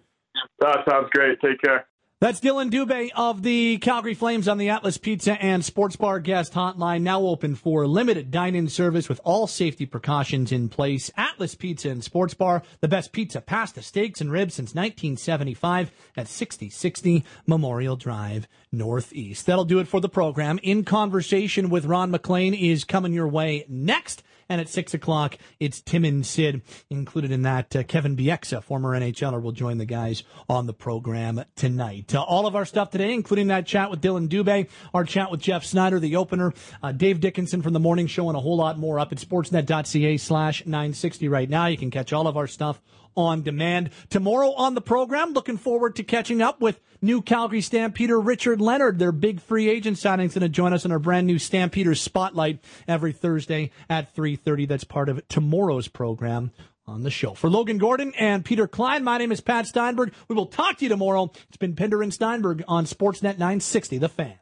[0.61, 1.37] That sounds great.
[1.41, 1.85] Take care.
[2.21, 6.51] That's Dillon Dubé of the Calgary Flames on the Atlas Pizza and Sports Bar guest
[6.51, 11.09] hotline, now open for limited dine-in service with all safety precautions in place.
[11.15, 16.27] Atlas Pizza and Sports Bar, the best pizza, pasta, steaks, and ribs since 1975 at
[16.27, 19.45] 6060 Memorial Drive, Northeast.
[19.45, 20.59] That'll do it for the program.
[20.61, 24.23] In Conversation with Ron MacLean is coming your way next.
[24.49, 26.61] And at 6 o'clock, it's Tim and Sid.
[26.89, 31.43] Included in that, uh, Kevin Bieksa, former NHLer, will join the guys on the program
[31.55, 32.15] tonight.
[32.15, 35.39] Uh, all of our stuff today, including that chat with Dillon Dubé, our chat with
[35.39, 38.79] Jeff Snyder, the opener, uh, Dave Dickinson from the morning show, and a whole lot
[38.79, 41.67] more up at sportsnet.ca slash 960 right now.
[41.67, 42.81] You can catch all of our stuff
[43.15, 43.91] on demand.
[44.09, 48.99] Tomorrow on the program, looking forward to catching up with new Calgary Stampeder Richard Leonard.
[48.99, 52.59] Their big free agent signing's going to join us in our brand new Stampeders Spotlight
[52.87, 54.67] every Thursday at 3.30.
[54.67, 56.51] That's part of tomorrow's program
[56.87, 57.33] on the show.
[57.33, 60.13] For Logan Gordon and Peter Klein, my name is Pat Steinberg.
[60.27, 61.31] We will talk to you tomorrow.
[61.47, 64.39] It's been Pinder and Steinberg on Sportsnet 960, The Fan.